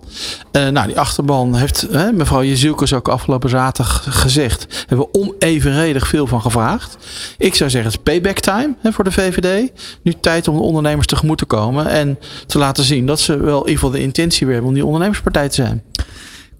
nou, 0.51 0.87
die 0.87 0.99
achterban 0.99 1.55
heeft 1.55 1.87
mevrouw 2.13 2.43
Jezielkes 2.43 2.93
ook 2.93 3.07
afgelopen 3.07 3.49
zaterdag 3.49 4.03
gezegd. 4.09 4.85
Hebben 4.87 5.07
we 5.11 5.19
onevenredig 5.19 6.07
veel 6.07 6.27
van 6.27 6.41
gevraagd. 6.41 6.97
Ik 7.37 7.55
zou 7.55 7.69
zeggen, 7.69 7.84
is 7.91 7.97
payback 7.97 8.39
time 8.39 8.75
hè, 8.81 8.91
voor 8.91 9.03
de 9.03 9.11
VVD. 9.11 9.71
Nu 10.01 10.13
tijd 10.21 10.47
om 10.47 10.55
de 10.55 10.61
ondernemers 10.61 11.07
tegemoet 11.07 11.37
te 11.37 11.45
komen. 11.45 11.87
En 11.87 12.19
te 12.45 12.57
laten 12.57 12.83
zien 12.83 13.05
dat 13.05 13.19
ze 13.19 13.37
wel 13.37 13.59
in 13.59 13.69
ieder 13.69 13.73
geval 13.73 13.89
de 13.89 14.01
intentie 14.01 14.45
weer 14.45 14.53
hebben 14.53 14.71
om 14.71 14.77
die 14.77 14.85
ondernemerspartij 14.85 15.49
te 15.49 15.55
zijn 15.55 15.83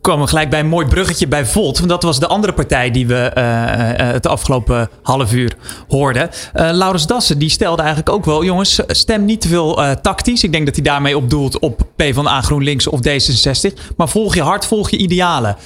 kwamen 0.05 0.27
gelijk 0.27 0.49
bij 0.49 0.59
een 0.59 0.67
mooi 0.67 0.87
bruggetje 0.87 1.27
bij 1.27 1.45
Volt. 1.45 1.77
Want 1.77 1.89
dat 1.89 2.03
was 2.03 2.19
de 2.19 2.27
andere 2.27 2.53
partij 2.53 2.91
die 2.91 3.07
we 3.07 3.31
uh, 3.37 3.43
uh, 3.43 4.13
het 4.13 4.27
afgelopen 4.27 4.89
half 5.01 5.33
uur 5.33 5.53
hoorden. 5.87 6.29
Uh, 6.55 6.69
Laurens 6.71 7.07
Dassen 7.07 7.37
die 7.37 7.49
stelde 7.49 7.81
eigenlijk 7.81 8.15
ook 8.15 8.25
wel... 8.25 8.43
jongens, 8.43 8.79
stem 8.87 9.25
niet 9.25 9.41
te 9.41 9.47
veel 9.47 9.79
tactisch. 10.01 10.43
Ik 10.43 10.51
denk 10.51 10.65
dat 10.65 10.75
hij 10.75 10.83
daarmee 10.83 11.17
op 11.17 11.29
doelt 11.29 11.59
op 11.59 11.81
PvdA, 11.95 12.41
GroenLinks 12.41 12.87
of 12.87 12.99
D66. 12.99 13.73
Maar 13.97 14.09
volg 14.09 14.35
je 14.35 14.41
hart, 14.41 14.65
volg 14.65 14.89
je 14.89 14.97
idealen. 14.97 15.57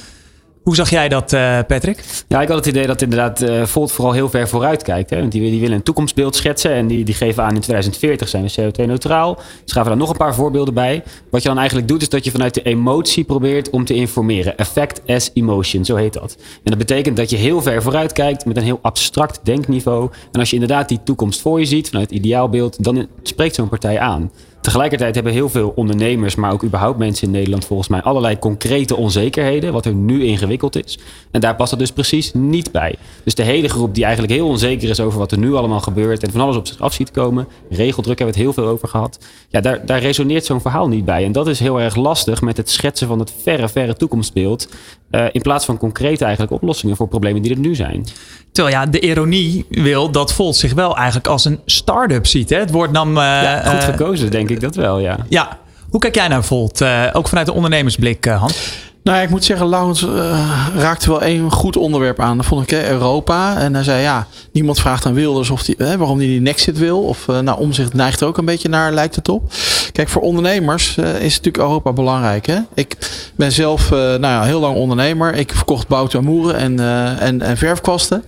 Hoe 0.69 0.77
zag 0.77 0.89
jij 0.89 1.09
dat, 1.09 1.33
uh, 1.33 1.59
Patrick? 1.67 2.03
Ja, 2.27 2.41
ik 2.41 2.47
had 2.47 2.57
het 2.57 2.65
idee 2.65 2.87
dat 2.87 3.01
inderdaad 3.01 3.41
uh, 3.41 3.65
Volt 3.65 3.91
vooral 3.91 4.13
heel 4.13 4.29
ver 4.29 4.47
vooruit 4.47 4.83
kijkt. 4.83 5.09
Hè? 5.09 5.19
Want 5.19 5.31
die, 5.31 5.59
willen 5.59 5.75
een 5.75 5.83
toekomstbeeld 5.83 6.35
schetsen 6.35 6.71
en 6.71 6.87
die, 6.87 7.05
die 7.05 7.15
geven 7.15 7.43
aan 7.43 7.55
in 7.55 7.61
2040 7.61 8.27
zijn 8.27 8.43
we 8.43 8.61
CO2-neutraal. 8.61 9.39
Ze 9.65 9.73
gaven 9.73 9.89
daar 9.89 9.99
nog 9.99 10.09
een 10.09 10.17
paar 10.17 10.35
voorbeelden 10.35 10.73
bij. 10.73 11.03
Wat 11.29 11.41
je 11.41 11.47
dan 11.47 11.57
eigenlijk 11.57 11.87
doet, 11.87 12.01
is 12.01 12.09
dat 12.09 12.25
je 12.25 12.31
vanuit 12.31 12.53
de 12.53 12.61
emotie 12.61 13.23
probeert 13.23 13.69
om 13.69 13.85
te 13.85 13.93
informeren. 13.93 14.57
Effect 14.57 15.01
as 15.07 15.31
emotion, 15.33 15.85
zo 15.85 15.95
heet 15.95 16.13
dat. 16.13 16.35
En 16.39 16.61
dat 16.63 16.77
betekent 16.77 17.17
dat 17.17 17.29
je 17.29 17.37
heel 17.37 17.61
ver 17.61 17.81
vooruit 17.81 18.13
kijkt 18.13 18.45
met 18.45 18.57
een 18.57 18.63
heel 18.63 18.79
abstract 18.81 19.39
denkniveau. 19.43 20.09
En 20.31 20.39
als 20.39 20.49
je 20.49 20.55
inderdaad 20.55 20.89
die 20.89 21.03
toekomst 21.03 21.41
voor 21.41 21.59
je 21.59 21.65
ziet, 21.65 21.89
vanuit 21.89 22.09
het 22.09 22.19
ideaalbeeld, 22.19 22.83
dan 22.83 23.07
spreekt 23.23 23.55
zo'n 23.55 23.69
partij 23.69 23.99
aan. 23.99 24.31
Tegelijkertijd 24.69 25.15
hebben 25.15 25.33
heel 25.33 25.49
veel 25.49 25.71
ondernemers, 25.75 26.35
maar 26.35 26.51
ook 26.51 26.63
überhaupt 26.63 26.97
mensen 26.97 27.27
in 27.27 27.33
Nederland 27.33 27.65
volgens 27.65 27.87
mij 27.87 28.01
allerlei 28.01 28.39
concrete 28.39 28.95
onzekerheden, 28.95 29.73
wat 29.73 29.85
er 29.85 29.93
nu 29.93 30.23
ingewikkeld 30.23 30.85
is. 30.85 30.99
En 31.31 31.41
daar 31.41 31.55
past 31.55 31.69
dat 31.69 31.79
dus 31.79 31.91
precies 31.91 32.33
niet 32.33 32.71
bij. 32.71 32.95
Dus 33.23 33.35
de 33.35 33.43
hele 33.43 33.69
groep 33.69 33.95
die 33.95 34.03
eigenlijk 34.03 34.33
heel 34.33 34.47
onzeker 34.47 34.89
is 34.89 34.99
over 34.99 35.19
wat 35.19 35.31
er 35.31 35.37
nu 35.37 35.53
allemaal 35.53 35.79
gebeurt 35.79 36.23
en 36.23 36.31
van 36.31 36.41
alles 36.41 36.55
op 36.55 36.67
zich 36.67 36.79
af 36.79 36.93
ziet 36.93 37.11
komen, 37.11 37.47
regeldruk 37.69 38.17
hebben 38.17 38.35
we 38.35 38.41
het 38.41 38.55
heel 38.55 38.63
veel 38.63 38.73
over 38.73 38.87
gehad. 38.87 39.19
Ja, 39.49 39.61
daar, 39.61 39.85
daar 39.85 39.99
resoneert 39.99 40.45
zo'n 40.45 40.61
verhaal 40.61 40.87
niet 40.87 41.05
bij. 41.05 41.25
En 41.25 41.31
dat 41.31 41.47
is 41.47 41.59
heel 41.59 41.81
erg 41.81 41.95
lastig 41.95 42.41
met 42.41 42.57
het 42.57 42.69
schetsen 42.69 43.07
van 43.07 43.19
het 43.19 43.33
verre, 43.43 43.69
verre 43.69 43.95
toekomstbeeld. 43.95 44.69
Uh, 45.11 45.25
in 45.31 45.41
plaats 45.41 45.65
van 45.65 45.77
concrete 45.77 46.23
eigenlijk 46.23 46.53
oplossingen 46.53 46.95
voor 46.95 47.07
problemen 47.07 47.41
die 47.41 47.51
er 47.51 47.59
nu 47.59 47.75
zijn. 47.75 48.05
Terwijl 48.51 48.75
ja, 48.75 48.85
de 48.85 48.99
ironie 48.99 49.65
wil 49.69 50.11
dat 50.11 50.33
Volt 50.33 50.55
zich 50.55 50.73
wel 50.73 50.95
eigenlijk 50.97 51.27
als 51.27 51.45
een 51.45 51.59
start-up 51.65 52.27
ziet. 52.27 52.49
Hè? 52.49 52.57
Het 52.57 52.71
wordt 52.71 52.93
dan... 52.93 53.09
Uh, 53.09 53.15
ja, 53.15 53.61
goed 53.61 53.83
gekozen, 53.83 54.31
denk 54.31 54.49
ik 54.49 54.58
dat 54.61 54.75
wel, 54.75 54.99
ja. 54.99 55.17
Ja. 55.29 55.57
Hoe 55.89 55.99
kijk 55.99 56.15
jij 56.15 56.27
naar 56.27 56.43
Volt? 56.43 56.81
Uh, 56.81 57.03
ook 57.13 57.27
vanuit 57.27 57.47
de 57.47 57.53
ondernemersblik, 57.53 58.25
Hans? 58.25 58.77
Nou 59.03 59.17
ja, 59.17 59.23
ik 59.23 59.29
moet 59.29 59.43
zeggen, 59.43 59.67
Laurens 59.67 60.01
uh, 60.01 60.47
raakte 60.75 61.09
wel 61.09 61.23
een 61.23 61.51
goed 61.51 61.77
onderwerp 61.77 62.19
aan. 62.19 62.37
Dat 62.37 62.45
vond 62.45 62.63
ik, 62.63 62.69
hè, 62.69 62.89
Europa. 62.89 63.57
En 63.57 63.73
hij 63.73 63.83
zei, 63.83 64.01
ja, 64.01 64.27
niemand 64.51 64.79
vraagt 64.79 65.05
aan 65.05 65.13
Wilders 65.13 65.49
of 65.49 65.63
die, 65.63 65.75
hè, 65.77 65.97
waarom 65.97 66.17
hij 66.17 66.25
die, 66.25 66.35
die 66.35 66.45
Nexit 66.45 66.77
wil. 66.77 67.01
Of 67.01 67.27
uh, 67.27 67.39
nou, 67.39 67.59
omzicht 67.59 67.93
neigt 67.93 68.21
er 68.21 68.27
ook 68.27 68.37
een 68.37 68.45
beetje 68.45 68.69
naar, 68.69 68.91
lijkt 68.93 69.15
het 69.15 69.29
op. 69.29 69.51
Kijk, 69.91 70.09
voor 70.09 70.21
ondernemers 70.21 70.97
uh, 70.97 71.05
is 71.05 71.35
natuurlijk 71.35 71.57
Europa 71.57 71.93
belangrijk. 71.93 72.45
Hè? 72.45 72.57
Ik 72.73 72.97
ben 73.35 73.51
zelf 73.51 73.89
nou 73.89 74.21
ja, 74.21 74.43
heel 74.43 74.59
lang 74.59 74.75
ondernemer. 74.75 75.33
Ik 75.33 75.51
verkocht 75.53 75.87
bouten 75.87 76.19
en 76.19 76.25
moeren 76.25 76.55
en, 76.55 76.79
en, 77.19 77.41
en 77.41 77.57
verfkwasten. 77.57 78.17
En 78.17 78.25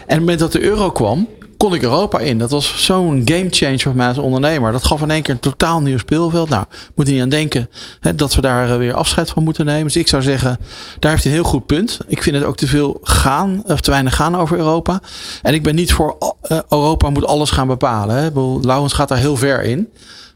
op 0.00 0.08
het 0.08 0.18
moment 0.18 0.38
dat 0.38 0.52
de 0.52 0.62
euro 0.62 0.90
kwam, 0.90 1.28
kon 1.60 1.74
ik 1.74 1.82
Europa 1.82 2.18
in. 2.18 2.38
Dat 2.38 2.50
was 2.50 2.84
zo'n 2.84 3.22
game 3.24 3.46
changer 3.50 3.80
voor 3.80 3.94
mij 3.94 4.08
als 4.08 4.18
ondernemer. 4.18 4.72
Dat 4.72 4.84
gaf 4.84 5.02
in 5.02 5.10
één 5.10 5.22
keer 5.22 5.34
een 5.34 5.40
totaal 5.40 5.80
nieuw 5.80 5.98
speelveld. 5.98 6.48
Nou, 6.48 6.64
moet 6.94 7.06
je 7.06 7.12
niet 7.12 7.22
aan 7.22 7.28
denken 7.28 7.70
hè, 8.00 8.14
dat 8.14 8.34
we 8.34 8.40
daar 8.40 8.78
weer 8.78 8.94
afscheid 8.94 9.30
van 9.30 9.42
moeten 9.42 9.64
nemen. 9.64 9.84
Dus 9.84 9.96
ik 9.96 10.08
zou 10.08 10.22
zeggen, 10.22 10.58
daar 10.98 11.10
heeft 11.10 11.24
hij 11.24 11.32
een 11.32 11.38
heel 11.38 11.50
goed 11.50 11.66
punt. 11.66 11.98
Ik 12.06 12.22
vind 12.22 12.36
het 12.36 12.44
ook 12.44 12.56
te 12.56 12.66
veel 12.66 12.98
gaan, 13.02 13.62
of 13.66 13.80
te 13.80 13.90
weinig 13.90 14.16
gaan 14.16 14.36
over 14.36 14.56
Europa. 14.56 15.00
En 15.42 15.54
ik 15.54 15.62
ben 15.62 15.74
niet 15.74 15.92
voor 15.92 16.16
uh, 16.48 16.58
Europa 16.68 17.10
moet 17.10 17.26
alles 17.26 17.50
gaan 17.50 17.66
bepalen. 17.66 18.16
Hè. 18.16 18.30
Laurens 18.60 18.92
gaat 18.92 19.08
daar 19.08 19.18
heel 19.18 19.36
ver 19.36 19.62
in. 19.62 19.88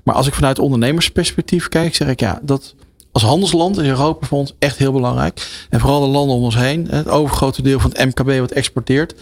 Maar 0.02 0.14
als 0.14 0.26
ik 0.26 0.34
vanuit 0.34 0.58
ondernemersperspectief 0.58 1.68
kijk, 1.68 1.94
zeg 1.94 2.08
ik 2.08 2.20
ja, 2.20 2.38
dat 2.42 2.74
als 3.14 3.22
handelsland 3.22 3.78
is 3.78 3.86
Europa 3.86 4.26
voor 4.26 4.38
ons 4.38 4.54
echt 4.58 4.76
heel 4.76 4.92
belangrijk. 4.92 5.66
En 5.70 5.80
vooral 5.80 6.00
de 6.00 6.06
landen 6.06 6.36
om 6.36 6.42
ons 6.42 6.56
heen. 6.56 6.86
Het 6.90 7.08
overgrote 7.08 7.62
deel 7.62 7.80
van 7.80 7.90
het 7.94 8.04
MKB 8.04 8.38
wat 8.38 8.50
exporteert, 8.50 9.14
90%, 9.14 9.18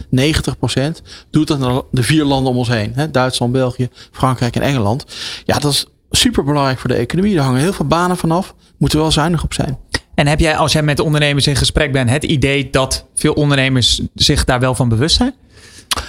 doet 1.31 1.49
dat 1.49 1.59
naar 1.59 1.81
de 1.91 2.03
vier 2.03 2.25
landen 2.25 2.53
om 2.53 2.59
ons 2.59 2.69
heen. 2.69 2.95
Duitsland, 3.11 3.53
België, 3.53 3.89
Frankrijk 4.13 4.57
en 4.57 4.63
Engeland. 4.63 5.05
Ja, 5.45 5.59
dat 5.59 5.73
is 5.73 5.87
super 6.11 6.45
belangrijk 6.45 6.79
voor 6.79 6.89
de 6.89 6.97
economie. 6.97 7.35
Daar 7.35 7.45
hangen 7.45 7.61
heel 7.61 7.73
veel 7.73 7.87
banen 7.87 8.17
vanaf. 8.17 8.55
Moeten 8.79 8.99
we 8.99 9.05
wel 9.05 9.13
zuinig 9.13 9.45
op 9.45 9.53
zijn. 9.53 9.79
En 10.15 10.27
heb 10.27 10.41
jij, 10.41 10.57
als 10.57 10.73
jij 10.73 10.83
met 10.83 11.01
ondernemers 11.01 11.47
in 11.47 11.57
gesprek 11.57 11.93
bent, 11.93 12.11
het 12.11 12.25
idee 12.25 12.71
dat 12.71 13.07
veel 13.15 13.33
ondernemers 13.33 14.01
zich 14.15 14.45
daar 14.45 14.61
wel 14.61 14.75
van 14.75 14.89
bewust 14.89 15.17
zijn? 15.17 15.35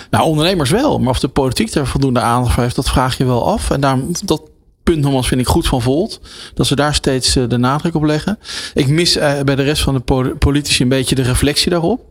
Nou, 0.09 0.25
ondernemers 0.25 0.69
wel. 0.69 0.99
Maar 0.99 1.09
of 1.09 1.19
de 1.19 1.27
politiek 1.27 1.73
daar 1.73 1.87
voldoende 1.87 2.19
aandacht 2.19 2.53
voor 2.53 2.63
heeft, 2.63 2.75
dat 2.75 2.89
vraag 2.89 3.17
je 3.17 3.25
wel 3.25 3.45
af. 3.45 3.71
En 3.71 3.81
daarom, 3.81 4.11
dat 4.25 4.41
punt 4.83 5.01
nogmaals 5.01 5.27
vind 5.27 5.41
ik 5.41 5.47
goed 5.47 5.67
van 5.67 5.81
Volt. 5.81 6.19
Dat 6.53 6.67
ze 6.67 6.75
daar 6.75 6.93
steeds 6.93 7.35
eh, 7.35 7.43
de 7.47 7.57
nadruk 7.57 7.95
op 7.95 8.03
leggen. 8.03 8.39
Ik 8.73 8.87
mis 8.87 9.17
uh, 9.17 9.39
bij 9.41 9.55
de 9.55 9.63
rest 9.63 9.81
van 9.81 10.01
de 10.05 10.35
politici 10.39 10.83
een 10.83 10.89
beetje 10.89 11.15
de 11.15 11.21
reflectie 11.21 11.69
daarop. 11.69 12.01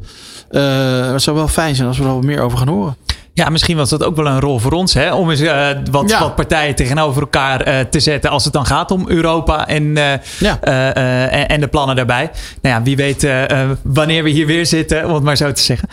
Uh, 0.51 1.13
het 1.13 1.23
zou 1.23 1.37
wel 1.37 1.49
fijn 1.49 1.75
zijn 1.75 1.89
als 1.89 1.99
we 1.99 2.05
er 2.05 2.15
wat 2.15 2.25
meer 2.25 2.41
over 2.41 2.59
gaan 2.59 2.69
horen. 2.69 2.97
Ja, 3.35 3.49
misschien 3.49 3.77
was 3.77 3.91
dat 3.91 4.05
ook 4.05 4.17
wel 4.17 4.27
een 4.27 4.41
rol 4.41 4.59
voor 4.59 4.73
ons, 4.73 4.95
hè? 4.95 5.15
om 5.15 5.31
eens 5.31 5.41
uh, 5.41 5.69
wat, 5.91 6.11
ja. 6.11 6.21
wat, 6.21 6.35
partijen 6.35 6.75
tegenover 6.75 7.21
elkaar 7.21 7.69
uh, 7.69 7.81
te 7.81 8.01
zetten 8.01 8.31
als 8.31 8.45
het 8.45 8.53
dan 8.53 8.67
gaat 8.67 8.91
om 8.91 9.09
Europa 9.09 9.69
en, 9.69 9.83
uh, 9.83 10.13
ja. 10.39 10.61
en, 10.61 11.49
en, 11.49 11.61
de 11.61 11.67
plannen 11.67 11.97
daarbij. 11.97 12.31
Nou 12.63 12.75
ja, 12.77 12.83
wie 12.83 12.97
weet 12.97 13.29
wanneer 13.83 14.23
we 14.23 14.31
hier 14.31 14.47
weer 14.47 14.67
zitten, 14.67 15.07
om 15.07 15.15
het 15.15 15.23
maar 15.23 15.37
zo 15.37 15.53
te 15.53 15.63
zeggen. 15.63 15.89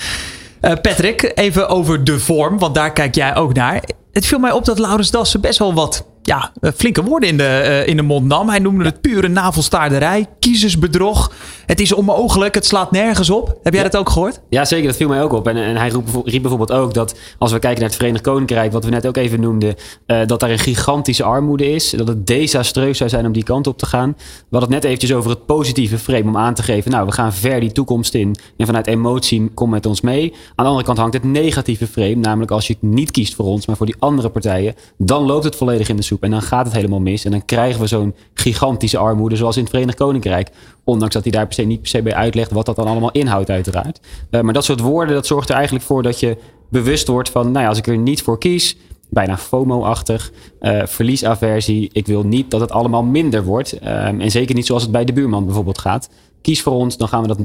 Patrick, 0.59 1.31
even 1.35 1.69
over 1.69 2.03
de 2.03 2.19
vorm, 2.19 2.59
want 2.59 2.75
daar 2.75 2.93
kijk 2.93 3.15
jij 3.15 3.35
ook 3.35 3.53
naar. 3.53 3.81
Het 4.19 4.27
viel 4.27 4.39
mij 4.39 4.51
op 4.51 4.65
dat 4.65 4.79
Laurens 4.79 5.11
Dassen 5.11 5.41
best 5.41 5.59
wel 5.59 5.73
wat 5.73 6.05
ja, 6.29 6.51
eh, 6.61 6.71
flinke 6.75 7.03
woorden 7.03 7.29
in 7.29 7.37
de, 7.37 7.61
uh, 7.63 7.87
in 7.87 7.95
de 7.95 8.01
mond 8.01 8.25
nam. 8.25 8.49
Hij 8.49 8.59
noemde 8.59 8.83
het 8.83 9.01
pure 9.01 9.27
navelstaarderij, 9.27 10.25
kiezersbedrog. 10.39 11.31
Het 11.65 11.79
is 11.79 11.93
onmogelijk, 11.93 12.55
het 12.55 12.65
slaat 12.65 12.91
nergens 12.91 13.29
op. 13.29 13.59
Heb 13.63 13.73
jij 13.73 13.83
dat 13.83 13.97
ook 13.97 14.09
gehoord? 14.09 14.39
Ja, 14.49 14.65
zeker. 14.65 14.87
Dat 14.87 14.95
viel 14.95 15.07
mij 15.07 15.21
ook 15.23 15.33
op. 15.33 15.47
En, 15.47 15.55
en 15.55 15.75
hij 15.75 15.91
riep 16.23 16.41
bijvoorbeeld 16.41 16.71
ook 16.71 16.93
dat 16.93 17.15
als 17.37 17.51
we 17.51 17.59
kijken 17.59 17.79
naar 17.79 17.89
het 17.89 17.97
Verenigd 17.97 18.23
Koninkrijk, 18.23 18.71
wat 18.71 18.83
we 18.83 18.89
net 18.89 19.07
ook 19.07 19.17
even 19.17 19.39
noemden, 19.39 19.75
uh, 20.07 20.19
dat 20.25 20.39
daar 20.39 20.49
een 20.49 20.59
gigantische 20.59 21.23
armoede 21.23 21.71
is. 21.71 21.89
Dat 21.89 22.07
het 22.07 22.27
desastreus 22.27 22.97
zou 22.97 23.09
zijn 23.09 23.25
om 23.25 23.31
die 23.31 23.43
kant 23.43 23.67
op 23.67 23.77
te 23.77 23.85
gaan. 23.85 24.15
We 24.17 24.23
hadden 24.57 24.73
het 24.73 24.81
net 24.81 24.83
eventjes 24.83 25.13
over 25.13 25.29
het 25.29 25.45
positieve 25.45 25.97
frame 25.97 26.27
om 26.27 26.37
aan 26.37 26.53
te 26.53 26.63
geven. 26.63 26.91
Nou, 26.91 27.05
we 27.05 27.11
gaan 27.11 27.33
ver 27.33 27.59
die 27.59 27.71
toekomst 27.71 28.13
in. 28.13 28.35
En 28.57 28.65
vanuit 28.65 28.87
emotie 28.87 29.51
kom 29.53 29.69
met 29.69 29.85
ons 29.85 30.01
mee. 30.01 30.33
Aan 30.33 30.65
de 30.65 30.69
andere 30.69 30.85
kant 30.85 30.97
hangt 30.97 31.13
het 31.13 31.23
negatieve 31.23 31.87
frame. 31.87 32.15
Namelijk 32.15 32.51
als 32.51 32.67
je 32.67 32.73
het 32.73 32.89
niet 32.91 33.11
kiest 33.11 33.35
voor 33.35 33.45
ons, 33.45 33.65
maar 33.65 33.77
voor 33.77 33.85
die 33.85 33.95
andere 34.09 34.29
partijen. 34.29 34.75
Dan 34.97 35.25
loopt 35.25 35.43
het 35.43 35.55
volledig 35.55 35.89
in 35.89 35.95
de 35.95 36.01
soep. 36.01 36.23
En 36.23 36.31
dan 36.31 36.41
gaat 36.41 36.65
het 36.65 36.75
helemaal 36.75 36.99
mis. 36.99 37.25
En 37.25 37.31
dan 37.31 37.45
krijgen 37.45 37.81
we 37.81 37.87
zo'n 37.87 38.15
gigantische 38.33 38.97
armoede 38.97 39.35
zoals 39.35 39.55
in 39.55 39.61
het 39.61 39.71
Verenigd 39.71 39.97
Koninkrijk. 39.97 40.49
Ondanks 40.83 41.13
dat 41.13 41.23
hij 41.23 41.31
daar 41.31 41.45
per 41.45 41.53
se 41.53 41.61
niet 41.61 41.79
per 41.79 41.89
se 41.89 42.01
bij 42.01 42.13
uitlegt 42.13 42.51
wat 42.51 42.65
dat 42.65 42.75
dan 42.75 42.87
allemaal 42.87 43.11
inhoudt 43.11 43.49
uiteraard. 43.49 43.99
Uh, 44.31 44.41
maar 44.41 44.53
dat 44.53 44.65
soort 44.65 44.79
woorden, 44.79 45.15
dat 45.15 45.27
zorgt 45.27 45.49
er 45.49 45.55
eigenlijk 45.55 45.85
voor 45.85 46.03
dat 46.03 46.19
je 46.19 46.37
bewust 46.69 47.07
wordt 47.07 47.29
van... 47.29 47.51
nou 47.51 47.63
ja, 47.63 47.69
als 47.69 47.77
ik 47.77 47.87
er 47.87 47.97
niet 47.97 48.21
voor 48.21 48.37
kies, 48.37 48.77
bijna 49.09 49.37
FOMO-achtig, 49.37 50.31
uh, 50.61 50.85
verliesaversie. 50.85 51.89
Ik 51.91 52.07
wil 52.07 52.23
niet 52.23 52.51
dat 52.51 52.61
het 52.61 52.71
allemaal 52.71 53.03
minder 53.03 53.43
wordt. 53.43 53.73
Um, 53.73 54.21
en 54.21 54.31
zeker 54.31 54.55
niet 54.55 54.65
zoals 54.65 54.81
het 54.81 54.91
bij 54.91 55.05
de 55.05 55.13
buurman 55.13 55.45
bijvoorbeeld 55.45 55.79
gaat. 55.79 56.09
Kies 56.41 56.61
voor 56.61 56.73
ons, 56.73 56.97
dan 56.97 57.07
gaan 57.07 57.21
we 57.21 57.27
dat 57.27 57.39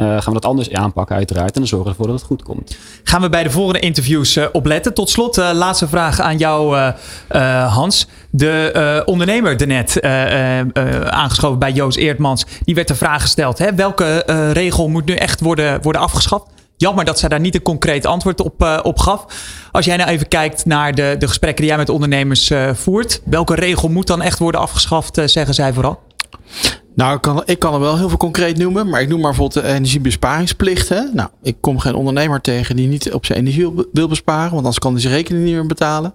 uh, 0.00 0.06
gaan 0.06 0.24
we 0.24 0.40
dat 0.40 0.44
anders 0.44 0.72
aanpakken 0.72 1.16
uiteraard. 1.16 1.54
En 1.54 1.60
dan 1.60 1.66
zorgen 1.66 1.86
we 1.86 1.90
ervoor 1.92 2.06
dat 2.06 2.16
het 2.18 2.26
goed 2.26 2.42
komt. 2.42 2.76
Gaan 3.04 3.20
we 3.20 3.28
bij 3.28 3.42
de 3.42 3.50
volgende 3.50 3.80
interviews 3.80 4.36
uh, 4.36 4.46
opletten. 4.52 4.94
Tot 4.94 5.10
slot, 5.10 5.38
uh, 5.38 5.50
laatste 5.52 5.88
vraag 5.88 6.20
aan 6.20 6.36
jou 6.36 6.76
Hans. 7.68 8.06
De 8.30 9.02
ondernemer 9.04 9.56
daarnet 9.56 10.02
aangeschoven 11.10 11.58
bij 11.58 11.72
Joost 11.72 11.96
Eertmans. 11.96 12.44
Die 12.64 12.74
werd 12.74 12.88
de 12.88 12.94
vraag 12.94 13.22
gesteld. 13.22 13.58
Hè, 13.58 13.74
welke 13.74 14.22
regel 14.52 14.88
moet 14.88 15.04
nu 15.04 15.14
echt 15.14 15.40
worden, 15.40 15.82
worden 15.82 16.02
afgeschaft? 16.02 16.44
Jammer 16.76 17.04
dat 17.04 17.18
zij 17.18 17.28
daar 17.28 17.40
niet 17.40 17.54
een 17.54 17.62
concreet 17.62 18.06
antwoord 18.06 18.40
op, 18.40 18.80
op 18.82 18.98
gaf. 18.98 19.24
Als 19.72 19.84
jij 19.84 19.96
nou 19.96 20.10
even 20.10 20.28
kijkt 20.28 20.64
naar 20.64 20.94
de, 20.94 21.16
de 21.18 21.28
gesprekken 21.28 21.60
die 21.60 21.70
jij 21.70 21.80
met 21.80 21.88
ondernemers 21.88 22.52
voert. 22.72 23.20
Welke 23.24 23.54
regel 23.54 23.88
moet 23.88 24.06
dan 24.06 24.22
echt 24.22 24.38
worden 24.38 24.60
afgeschaft, 24.60 25.20
zeggen 25.24 25.54
zij 25.54 25.72
vooral? 25.72 26.00
Nou, 27.00 27.14
ik 27.14 27.20
kan, 27.20 27.42
ik 27.44 27.58
kan 27.58 27.74
er 27.74 27.80
wel 27.80 27.96
heel 27.96 28.08
veel 28.08 28.18
concreet 28.18 28.58
noemen. 28.58 28.88
Maar 28.88 29.00
ik 29.00 29.08
noem 29.08 29.20
maar 29.20 29.30
bijvoorbeeld 29.30 29.64
de 29.64 29.72
energiebesparingsplicht. 29.72 30.88
Hè? 30.88 31.00
Nou, 31.12 31.28
ik 31.42 31.56
kom 31.60 31.78
geen 31.78 31.94
ondernemer 31.94 32.40
tegen 32.40 32.76
die 32.76 32.88
niet 32.88 33.12
op 33.12 33.26
zijn 33.26 33.38
energie 33.38 33.70
wil 33.92 34.08
besparen. 34.08 34.50
Want 34.50 34.56
anders 34.56 34.78
kan 34.78 34.92
hij 34.92 35.00
zijn 35.00 35.14
rekening 35.14 35.44
niet 35.44 35.54
meer 35.54 35.66
betalen. 35.66 36.14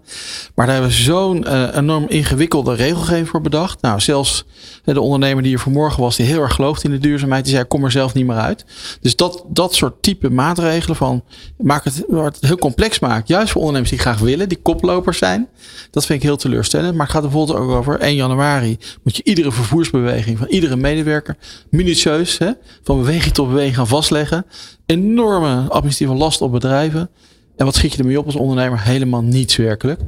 Maar 0.55 0.65
daar 0.65 0.75
hebben 0.75 0.93
we 0.93 1.01
zo'n 1.01 1.45
uh, 1.47 1.75
enorm 1.75 2.05
ingewikkelde 2.07 2.75
regelgeving 2.75 3.27
voor 3.27 3.41
bedacht. 3.41 3.81
Nou, 3.81 3.99
zelfs 3.99 4.45
de 4.93 5.01
ondernemer 5.01 5.43
die 5.43 5.53
er 5.53 5.59
vanmorgen 5.59 6.01
was, 6.01 6.15
die 6.15 6.25
heel 6.25 6.41
erg 6.41 6.53
gelooft 6.53 6.83
in 6.83 6.91
de 6.91 6.97
duurzaamheid. 6.97 7.43
Die 7.43 7.53
zei, 7.53 7.65
kom 7.65 7.83
er 7.83 7.91
zelf 7.91 8.13
niet 8.13 8.25
meer 8.25 8.35
uit. 8.35 8.65
Dus 9.01 9.15
dat, 9.15 9.43
dat 9.47 9.73
soort 9.73 10.01
type 10.01 10.29
maatregelen 10.29 10.95
van, 10.95 11.23
maak 11.57 11.83
het, 11.83 12.03
het 12.09 12.37
heel 12.39 12.57
complex 12.57 12.99
maakt. 12.99 13.27
Juist 13.27 13.51
voor 13.51 13.59
ondernemers 13.59 13.91
die 13.91 13.99
graag 13.99 14.19
willen, 14.19 14.49
die 14.49 14.61
koplopers 14.61 15.17
zijn. 15.17 15.47
Dat 15.91 16.05
vind 16.05 16.19
ik 16.19 16.25
heel 16.25 16.37
teleurstellend. 16.37 16.95
Maar 16.95 17.05
het 17.05 17.13
gaat 17.13 17.21
bijvoorbeeld 17.21 17.57
ook 17.57 17.69
over 17.69 17.99
1 17.99 18.15
januari. 18.15 18.77
Moet 19.03 19.17
je 19.17 19.23
iedere 19.23 19.51
vervoersbeweging 19.51 20.37
van 20.37 20.47
iedere 20.47 20.75
medewerker 20.75 21.37
minutieus 21.69 22.37
hè, 22.37 22.51
van 22.83 22.97
beweging 22.97 23.33
tot 23.33 23.47
beweging 23.47 23.75
gaan 23.75 23.87
vastleggen. 23.87 24.45
Enorme 24.85 25.69
administratieve 25.69 26.13
last 26.13 26.41
op 26.41 26.51
bedrijven. 26.51 27.09
En 27.55 27.65
wat 27.65 27.75
schiet 27.75 27.91
je 27.91 27.97
ermee 27.97 28.19
op 28.19 28.25
als 28.25 28.35
ondernemer? 28.35 28.81
Helemaal 28.81 29.21
niets 29.21 29.55
werkelijk. 29.55 30.01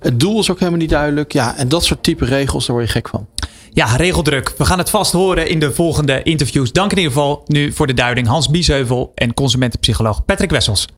Het 0.00 0.20
doel 0.20 0.38
is 0.38 0.50
ook 0.50 0.58
helemaal 0.58 0.80
niet 0.80 0.90
duidelijk. 0.90 1.32
Ja, 1.32 1.56
en 1.56 1.68
dat 1.68 1.84
soort 1.84 2.02
type 2.02 2.24
regels, 2.24 2.66
daar 2.66 2.76
word 2.76 2.88
je 2.88 2.92
gek 2.92 3.08
van. 3.08 3.26
Ja, 3.74 3.96
regeldruk. 3.96 4.52
We 4.58 4.64
gaan 4.64 4.78
het 4.78 4.90
vast 4.90 5.12
horen 5.12 5.48
in 5.48 5.58
de 5.58 5.72
volgende 5.72 6.22
interviews. 6.22 6.72
Dank 6.72 6.90
in 6.90 6.96
ieder 6.96 7.12
geval 7.12 7.42
nu 7.46 7.72
voor 7.72 7.86
de 7.86 7.94
duiding 7.94 8.26
Hans 8.26 8.48
Biesheuvel 8.48 9.12
en 9.14 9.34
consumentenpsycholoog 9.34 10.24
Patrick 10.24 10.50
Wessels. 10.50 10.88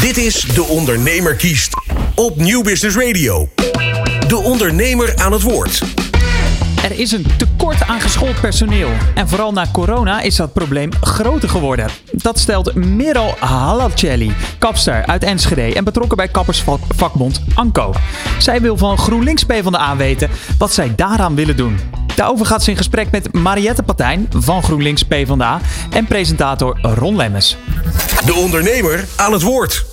Dit 0.00 0.16
is 0.16 0.40
De 0.40 0.62
Ondernemer 0.62 1.34
kiest 1.34 1.74
op 2.14 2.36
Nieuw 2.36 2.62
Business 2.62 2.96
Radio. 2.96 3.48
De 4.28 4.36
ondernemer 4.36 5.16
aan 5.16 5.32
het 5.32 5.42
woord. 5.42 5.82
Er 6.82 6.98
is 6.98 7.12
een 7.12 7.26
tekort 7.36 7.82
aan 7.82 8.00
geschoold 8.00 8.40
personeel. 8.40 8.90
En 9.14 9.28
vooral 9.28 9.52
na 9.52 9.66
corona 9.72 10.20
is 10.20 10.36
dat 10.36 10.52
probleem 10.52 10.90
groter 11.00 11.48
geworden. 11.48 11.88
Dat 12.12 12.38
stelt 12.38 12.74
Merel 12.74 13.34
Halacelli, 13.38 14.32
kapster 14.58 15.06
uit 15.06 15.24
Enschede 15.24 15.74
en 15.74 15.84
betrokken 15.84 16.16
bij 16.16 16.28
kappersvakbond 16.28 17.40
Anko. 17.54 17.92
Zij 18.38 18.60
wil 18.60 18.76
van 18.76 18.98
GroenLinks 18.98 19.44
PvdA 19.44 19.96
weten 19.96 20.30
wat 20.58 20.72
zij 20.72 20.94
daaraan 20.94 21.34
willen 21.34 21.56
doen. 21.56 21.93
Daarover 22.14 22.46
gaat 22.46 22.62
ze 22.62 22.70
in 22.70 22.76
gesprek 22.76 23.10
met 23.10 23.32
Mariette 23.32 23.82
Patijn 23.82 24.26
van 24.30 24.62
GroenLinks 24.62 25.02
PvdA 25.02 25.60
en 25.90 26.06
presentator 26.06 26.78
Ron 26.80 27.16
Lemmens. 27.16 27.56
De 28.26 28.34
ondernemer 28.34 29.04
aan 29.16 29.32
het 29.32 29.42
woord. 29.42 29.84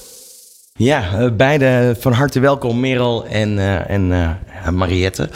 Ja, 0.74 1.19
uh, 1.19 1.32
beide 1.32 1.95
van 1.99 2.13
harte 2.13 2.39
welkom, 2.39 2.80
Merel 2.80 3.26
en, 3.26 3.57
uh, 3.57 3.89
en 3.89 4.11
uh, 4.11 4.69
Mariette. 4.69 5.30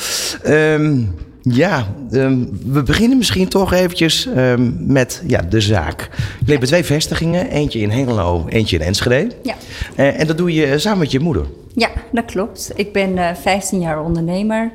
Um, 0.45 1.15
ja, 1.49 1.87
um, 2.11 2.59
we 2.65 2.83
beginnen 2.83 3.17
misschien 3.17 3.47
toch 3.47 3.73
eventjes 3.73 4.27
um, 4.37 4.75
met 4.79 5.23
ja, 5.27 5.41
de 5.41 5.61
zaak. 5.61 6.09
Je 6.45 6.51
hebt 6.51 6.65
twee 6.65 6.83
vestigingen, 6.83 7.49
eentje 7.49 7.79
in 7.79 7.89
Hengelo, 7.89 8.45
eentje 8.47 8.77
in 8.77 8.85
Enschede. 8.85 9.35
Ja. 9.43 9.55
Uh, 9.97 10.19
en 10.19 10.27
dat 10.27 10.37
doe 10.37 10.53
je 10.53 10.79
samen 10.79 10.99
met 10.99 11.11
je 11.11 11.19
moeder. 11.19 11.45
Ja, 11.73 11.89
dat 12.11 12.25
klopt. 12.25 12.71
Ik 12.75 12.93
ben 12.93 13.17
uh, 13.17 13.33
15 13.33 13.79
jaar 13.79 14.03
ondernemer. 14.03 14.71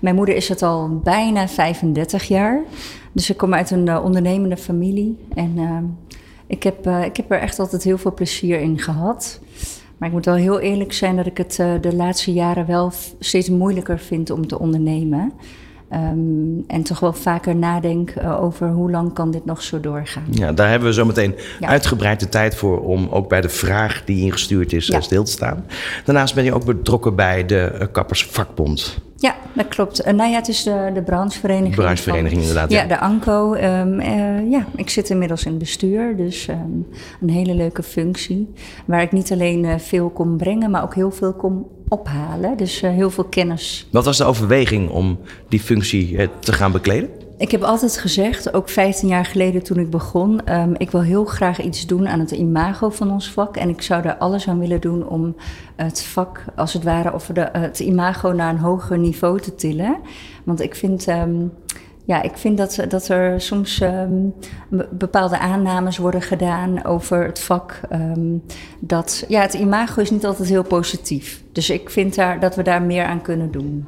Mijn 0.00 0.14
moeder 0.14 0.34
is 0.34 0.48
het 0.48 0.62
al 0.62 1.00
bijna 1.04 1.48
35 1.48 2.24
jaar. 2.24 2.60
Dus 3.12 3.30
ik 3.30 3.36
kom 3.36 3.54
uit 3.54 3.70
een 3.70 3.86
uh, 3.86 4.04
ondernemende 4.04 4.56
familie. 4.56 5.18
En 5.34 5.52
ehm, 5.56 5.84
ik, 6.46 6.62
heb, 6.62 6.86
ik 6.86 7.16
heb 7.16 7.30
er 7.30 7.40
echt 7.40 7.58
altijd 7.58 7.82
heel 7.82 7.98
veel 7.98 8.14
plezier 8.14 8.60
in 8.60 8.78
gehad. 8.78 9.40
Maar 9.98 10.08
ik 10.08 10.14
moet 10.14 10.24
wel 10.24 10.34
heel 10.34 10.60
eerlijk 10.60 10.92
zijn 10.92 11.16
dat 11.16 11.26
ik 11.26 11.36
het 11.36 11.56
de 11.80 11.94
laatste 11.94 12.32
jaren 12.32 12.66
wel 12.66 12.92
steeds 13.18 13.48
moeilijker 13.48 13.98
vind 13.98 14.30
om 14.30 14.46
te 14.46 14.58
ondernemen. 14.58 15.32
Um, 15.94 16.64
en 16.66 16.82
toch 16.82 17.00
wel 17.00 17.12
vaker 17.12 17.56
nadenk 17.56 18.14
uh, 18.14 18.42
over 18.42 18.68
hoe 18.68 18.90
lang 18.90 19.12
kan 19.12 19.30
dit 19.30 19.44
nog 19.44 19.62
zo 19.62 19.80
doorgaan. 19.80 20.24
Ja, 20.30 20.52
daar 20.52 20.68
hebben 20.68 20.88
we 20.88 20.94
zo 20.94 21.04
meteen 21.04 21.34
ja. 21.60 21.68
uitgebreid 21.68 22.20
de 22.20 22.28
tijd 22.28 22.54
voor 22.54 22.80
om 22.80 23.08
ook 23.10 23.28
bij 23.28 23.40
de 23.40 23.48
vraag 23.48 24.02
die 24.04 24.24
ingestuurd 24.24 24.72
is 24.72 24.86
ja. 24.86 25.00
stil 25.00 25.24
te 25.24 25.30
staan. 25.30 25.64
Daarnaast 26.04 26.34
ben 26.34 26.44
je 26.44 26.54
ook 26.54 26.64
betrokken 26.64 27.14
bij 27.14 27.46
de 27.46 27.70
uh, 27.74 27.86
Kappersvakbond. 27.92 28.98
Ja, 29.16 29.34
dat 29.52 29.68
klopt. 29.68 30.06
Uh, 30.06 30.12
nou 30.12 30.30
ja, 30.30 30.36
het 30.36 30.48
is 30.48 30.62
de, 30.62 30.90
de 30.94 31.02
branchevereniging. 31.02 31.74
De 31.74 31.82
branchevereniging, 31.82 32.42
van, 32.42 32.48
inderdaad. 32.48 32.70
Ja, 32.70 32.82
ja, 32.82 32.88
de 32.88 32.98
ANCO. 32.98 33.54
Um, 33.54 34.00
uh, 34.00 34.50
ja, 34.50 34.66
ik 34.76 34.90
zit 34.90 35.10
inmiddels 35.10 35.44
in 35.44 35.50
het 35.50 35.58
bestuur, 35.58 36.16
dus 36.16 36.48
um, 36.48 36.86
een 37.20 37.30
hele 37.30 37.54
leuke 37.54 37.82
functie. 37.82 38.52
Waar 38.86 39.02
ik 39.02 39.12
niet 39.12 39.32
alleen 39.32 39.80
veel 39.80 40.10
kom 40.10 40.36
brengen, 40.36 40.70
maar 40.70 40.82
ook 40.82 40.94
heel 40.94 41.10
veel 41.10 41.32
kom 41.32 41.66
ophalen. 41.92 42.56
Dus 42.56 42.80
heel 42.80 43.10
veel 43.10 43.24
kennis. 43.24 43.86
Wat 43.90 44.04
was 44.04 44.16
de 44.16 44.24
overweging 44.24 44.90
om 44.90 45.18
die 45.48 45.60
functie 45.60 46.28
te 46.38 46.52
gaan 46.52 46.72
bekleden? 46.72 47.08
ik 47.42 47.50
heb 47.50 47.62
altijd 47.62 47.98
gezegd, 47.98 48.54
ook 48.54 48.68
15 48.68 49.08
jaar 49.08 49.24
geleden 49.24 49.62
toen 49.62 49.78
ik 49.78 49.90
begon, 49.90 50.52
um, 50.52 50.74
ik 50.76 50.90
wil 50.90 51.02
heel 51.02 51.24
graag 51.24 51.60
iets 51.60 51.86
doen 51.86 52.08
aan 52.08 52.20
het 52.20 52.30
imago 52.30 52.90
van 52.90 53.10
ons 53.10 53.30
vak. 53.30 53.56
En 53.56 53.68
ik 53.68 53.82
zou 53.82 54.02
daar 54.02 54.16
alles 54.16 54.48
aan 54.48 54.58
willen 54.58 54.80
doen 54.80 55.08
om 55.08 55.36
het 55.76 56.02
vak, 56.02 56.44
als 56.56 56.72
het 56.72 56.82
ware, 56.82 57.12
of 57.12 57.26
de, 57.26 57.48
het 57.52 57.78
imago 57.78 58.32
naar 58.32 58.50
een 58.50 58.58
hoger 58.58 58.98
niveau 58.98 59.40
te 59.40 59.54
tillen. 59.54 59.96
Want 60.44 60.60
ik 60.60 60.74
vind. 60.74 61.08
Um, 61.08 61.52
ja, 62.04 62.22
ik 62.22 62.36
vind 62.36 62.58
dat, 62.58 62.84
dat 62.88 63.08
er 63.08 63.40
soms 63.40 63.80
um, 63.80 64.34
bepaalde 64.90 65.38
aannames 65.38 65.96
worden 65.96 66.22
gedaan 66.22 66.84
over 66.84 67.24
het 67.24 67.40
vak. 67.40 67.80
Um, 67.92 68.42
dat, 68.80 69.24
ja, 69.28 69.40
het 69.40 69.54
imago 69.54 70.00
is 70.00 70.10
niet 70.10 70.24
altijd 70.26 70.48
heel 70.48 70.62
positief. 70.62 71.42
Dus 71.52 71.70
ik 71.70 71.90
vind 71.90 72.14
daar, 72.14 72.40
dat 72.40 72.56
we 72.56 72.62
daar 72.62 72.82
meer 72.82 73.04
aan 73.04 73.22
kunnen 73.22 73.50
doen. 73.50 73.86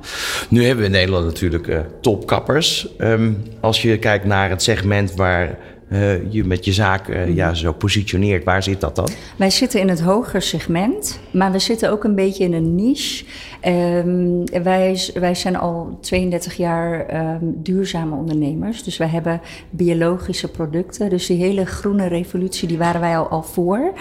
Nu 0.49 0.65
hebben 0.65 0.79
we 0.79 0.91
in 0.91 0.97
Nederland 0.97 1.25
natuurlijk 1.25 1.67
uh, 1.67 1.79
topkappers. 2.01 2.89
Um, 2.99 3.43
als 3.61 3.83
je 3.83 3.99
kijkt 3.99 4.25
naar 4.25 4.51
het 4.51 4.63
segment 4.63 5.15
waar 5.15 5.59
uh, 5.89 6.33
je 6.33 6.45
met 6.45 6.65
je 6.65 6.73
zaak 6.73 7.09
uh, 7.09 7.35
ja, 7.35 7.55
zo 7.55 7.73
positioneert. 7.73 8.45
Waar 8.45 8.63
zit 8.63 8.81
dat 8.81 8.97
dan? 8.97 9.09
Wij 9.37 9.51
zitten 9.51 9.81
in 9.81 9.89
het 9.89 10.01
hoger 10.01 10.43
segment, 10.43 11.21
maar 11.31 11.53
we 11.53 11.59
zitten 11.59 11.91
ook 11.91 12.05
een 12.05 12.15
beetje 12.15 12.45
in 12.45 12.53
een 12.53 12.75
niche. 12.75 13.25
Um, 13.67 14.45
wij, 14.63 15.11
wij 15.15 15.35
zijn 15.35 15.57
al 15.57 15.99
32 16.01 16.55
jaar 16.55 17.15
um, 17.35 17.55
duurzame 17.63 18.17
ondernemers. 18.17 18.83
Dus 18.83 18.97
wij 18.97 19.09
hebben 19.09 19.41
biologische 19.71 20.51
producten. 20.51 21.11
Dus 21.11 21.27
die 21.27 21.39
hele 21.39 21.67
groene 21.67 22.07
revolutie, 22.07 22.69
die 22.69 22.79
waren 22.79 23.01
wij 23.01 23.19
al, 23.19 23.29
al 23.29 23.43
voor. 23.43 23.93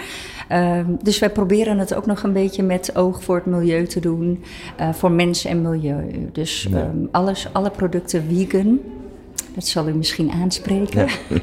Um, 0.52 0.98
dus 1.02 1.18
wij 1.18 1.30
proberen 1.30 1.78
het 1.78 1.94
ook 1.94 2.06
nog 2.06 2.22
een 2.22 2.32
beetje 2.32 2.62
met 2.62 2.96
oog 2.96 3.22
voor 3.22 3.36
het 3.36 3.46
milieu 3.46 3.86
te 3.86 4.00
doen. 4.00 4.44
Uh, 4.80 4.92
voor 4.92 5.12
mens 5.12 5.44
en 5.44 5.62
milieu. 5.62 6.28
Dus 6.32 6.66
ja. 6.70 6.90
alles, 7.10 7.48
alle 7.52 7.70
producten 7.70 8.24
vegan. 8.28 8.80
Dat 9.54 9.66
zal 9.66 9.88
u 9.88 9.94
misschien 9.94 10.30
aanspreken. 10.30 11.06
Ja. 11.06 11.38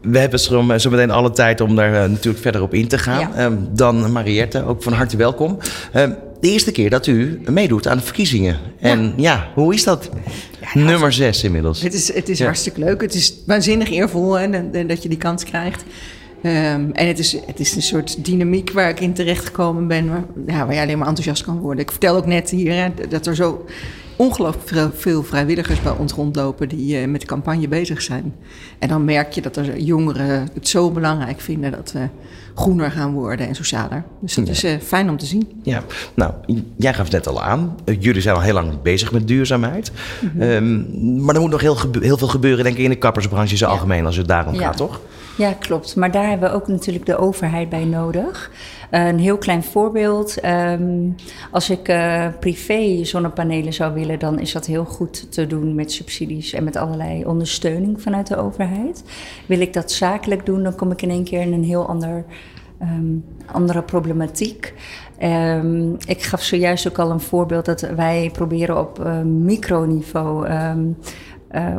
We 0.00 0.18
hebben 0.18 0.40
zo, 0.40 0.78
zo 0.78 0.90
meteen 0.90 1.10
alle 1.10 1.30
tijd 1.30 1.60
om 1.60 1.76
daar 1.76 1.92
uh, 1.92 2.10
natuurlijk 2.10 2.42
verder 2.42 2.62
op 2.62 2.74
in 2.74 2.88
te 2.88 2.98
gaan. 2.98 3.30
Ja. 3.34 3.44
Um, 3.44 3.68
dan 3.72 4.12
Mariette, 4.12 4.64
ook 4.64 4.82
van 4.82 4.92
harte 4.92 5.16
welkom. 5.16 5.58
Um, 5.96 6.16
de 6.40 6.50
eerste 6.50 6.72
keer 6.72 6.90
dat 6.90 7.06
u 7.06 7.40
meedoet 7.50 7.88
aan 7.88 7.96
de 7.96 8.02
verkiezingen. 8.02 8.58
En 8.78 9.02
ja, 9.02 9.12
ja 9.16 9.48
hoe 9.54 9.74
is 9.74 9.84
dat? 9.84 10.10
Ja, 10.60 10.80
Nummer 10.80 11.12
zes 11.12 11.44
inmiddels. 11.44 11.82
Het 11.82 11.94
is, 11.94 12.14
het 12.14 12.28
is 12.28 12.42
hartstikke 12.42 12.80
leuk. 12.80 13.00
Het 13.00 13.14
is 13.14 13.34
waanzinnig 13.46 13.90
eervol 13.90 14.38
hè, 14.38 14.70
dat 14.86 15.02
je 15.02 15.08
die 15.08 15.18
kans 15.18 15.44
krijgt. 15.44 15.84
Um, 16.42 16.92
en 16.92 17.06
het 17.06 17.18
is, 17.18 17.36
het 17.46 17.60
is 17.60 17.76
een 17.76 17.82
soort 17.82 18.24
dynamiek 18.24 18.70
waar 18.70 18.88
ik 18.88 19.00
in 19.00 19.12
terecht 19.12 19.44
gekomen 19.44 19.86
ben, 19.86 20.08
waar, 20.08 20.24
ja, 20.46 20.66
waar 20.66 20.74
je 20.74 20.80
alleen 20.80 20.98
maar 20.98 21.08
enthousiast 21.08 21.44
kan 21.44 21.58
worden. 21.58 21.82
Ik 21.84 21.90
vertel 21.90 22.16
ook 22.16 22.26
net 22.26 22.50
hier 22.50 22.72
hè, 22.72 22.88
dat 23.08 23.26
er 23.26 23.34
zo 23.34 23.64
ongelooflijk 24.20 24.96
veel 24.96 25.22
vrijwilligers 25.22 25.82
bij 25.82 25.92
ons 25.92 26.12
rondlopen 26.12 26.68
die 26.68 27.00
uh, 27.00 27.08
met 27.08 27.20
de 27.20 27.26
campagne 27.26 27.68
bezig 27.68 28.02
zijn. 28.02 28.34
En 28.78 28.88
dan 28.88 29.04
merk 29.04 29.32
je 29.32 29.40
dat 29.40 29.56
er 29.56 29.78
jongeren 29.78 30.48
het 30.54 30.68
zo 30.68 30.90
belangrijk 30.90 31.40
vinden 31.40 31.70
dat 31.70 31.92
we 31.92 32.08
groener 32.54 32.90
gaan 32.90 33.12
worden 33.12 33.46
en 33.46 33.54
socialer. 33.54 34.04
Dus 34.20 34.34
dat 34.34 34.46
ja. 34.46 34.52
is 34.52 34.64
uh, 34.64 34.80
fijn 34.82 35.10
om 35.10 35.16
te 35.16 35.26
zien. 35.26 35.60
Ja, 35.62 35.82
nou, 36.14 36.32
jij 36.76 36.94
gaf 36.94 37.02
het 37.02 37.12
net 37.12 37.26
al 37.26 37.42
aan. 37.42 37.76
Uh, 37.84 37.96
jullie 38.00 38.22
zijn 38.22 38.34
al 38.34 38.40
heel 38.40 38.54
lang 38.54 38.82
bezig 38.82 39.12
met 39.12 39.28
duurzaamheid. 39.28 39.92
Mm 40.20 40.30
-hmm. 40.30 40.42
um, 40.42 41.24
maar 41.24 41.34
er 41.34 41.40
moet 41.40 41.50
nog 41.50 41.60
heel, 41.60 41.76
heel, 42.00 42.16
veel 42.16 42.28
gebeuren, 42.28 42.64
denk 42.64 42.76
ik, 42.76 42.84
in 42.84 42.90
de 42.90 42.96
kappersbranche 42.96 43.52
in 43.52 43.60
ja. 43.60 43.66
algemeen 43.66 44.06
als 44.06 44.16
het 44.16 44.28
daarom 44.28 44.54
ja. 44.54 44.60
gaat, 44.60 44.76
toch? 44.76 45.00
Ja, 45.36 45.52
klopt. 45.52 45.96
Maar 45.96 46.10
daar 46.10 46.28
hebben 46.28 46.50
we 46.50 46.54
ook 46.54 46.68
natuurlijk 46.68 47.06
de 47.06 47.16
overheid 47.16 47.68
bij 47.68 47.84
nodig. 47.84 48.50
Een 48.90 49.18
heel 49.18 49.38
klein 49.38 49.62
voorbeeld. 49.62 50.44
Um, 50.44 51.14
als 51.50 51.70
ik 51.70 51.88
uh, 51.88 52.26
privé 52.40 53.04
zonnepanelen 53.04 53.72
zou 53.72 53.94
willen, 53.94 54.18
dan 54.18 54.38
is 54.38 54.52
dat 54.52 54.66
heel 54.66 54.84
goed 54.84 55.32
te 55.32 55.46
doen 55.46 55.74
met 55.74 55.92
subsidies 55.92 56.52
en 56.52 56.64
met 56.64 56.76
allerlei 56.76 57.24
ondersteuning 57.24 58.02
vanuit 58.02 58.26
de 58.26 58.36
overheid. 58.36 59.04
Wil 59.46 59.60
ik 59.60 59.72
dat 59.72 59.92
zakelijk 59.92 60.46
doen, 60.46 60.62
dan 60.62 60.74
kom 60.74 60.90
ik 60.90 61.02
in 61.02 61.10
één 61.10 61.24
keer 61.24 61.40
in 61.40 61.52
een 61.52 61.64
heel 61.64 61.86
ander, 61.86 62.24
um, 62.82 63.24
andere 63.46 63.82
problematiek. 63.82 64.74
Um, 65.22 65.96
ik 66.06 66.22
gaf 66.22 66.42
zojuist 66.42 66.88
ook 66.88 66.98
al 66.98 67.10
een 67.10 67.20
voorbeeld 67.20 67.64
dat 67.64 67.80
wij 67.80 68.30
proberen 68.32 68.78
op 68.78 68.98
uh, 68.98 69.20
microniveau. 69.22 70.48
Uh, 70.48 70.72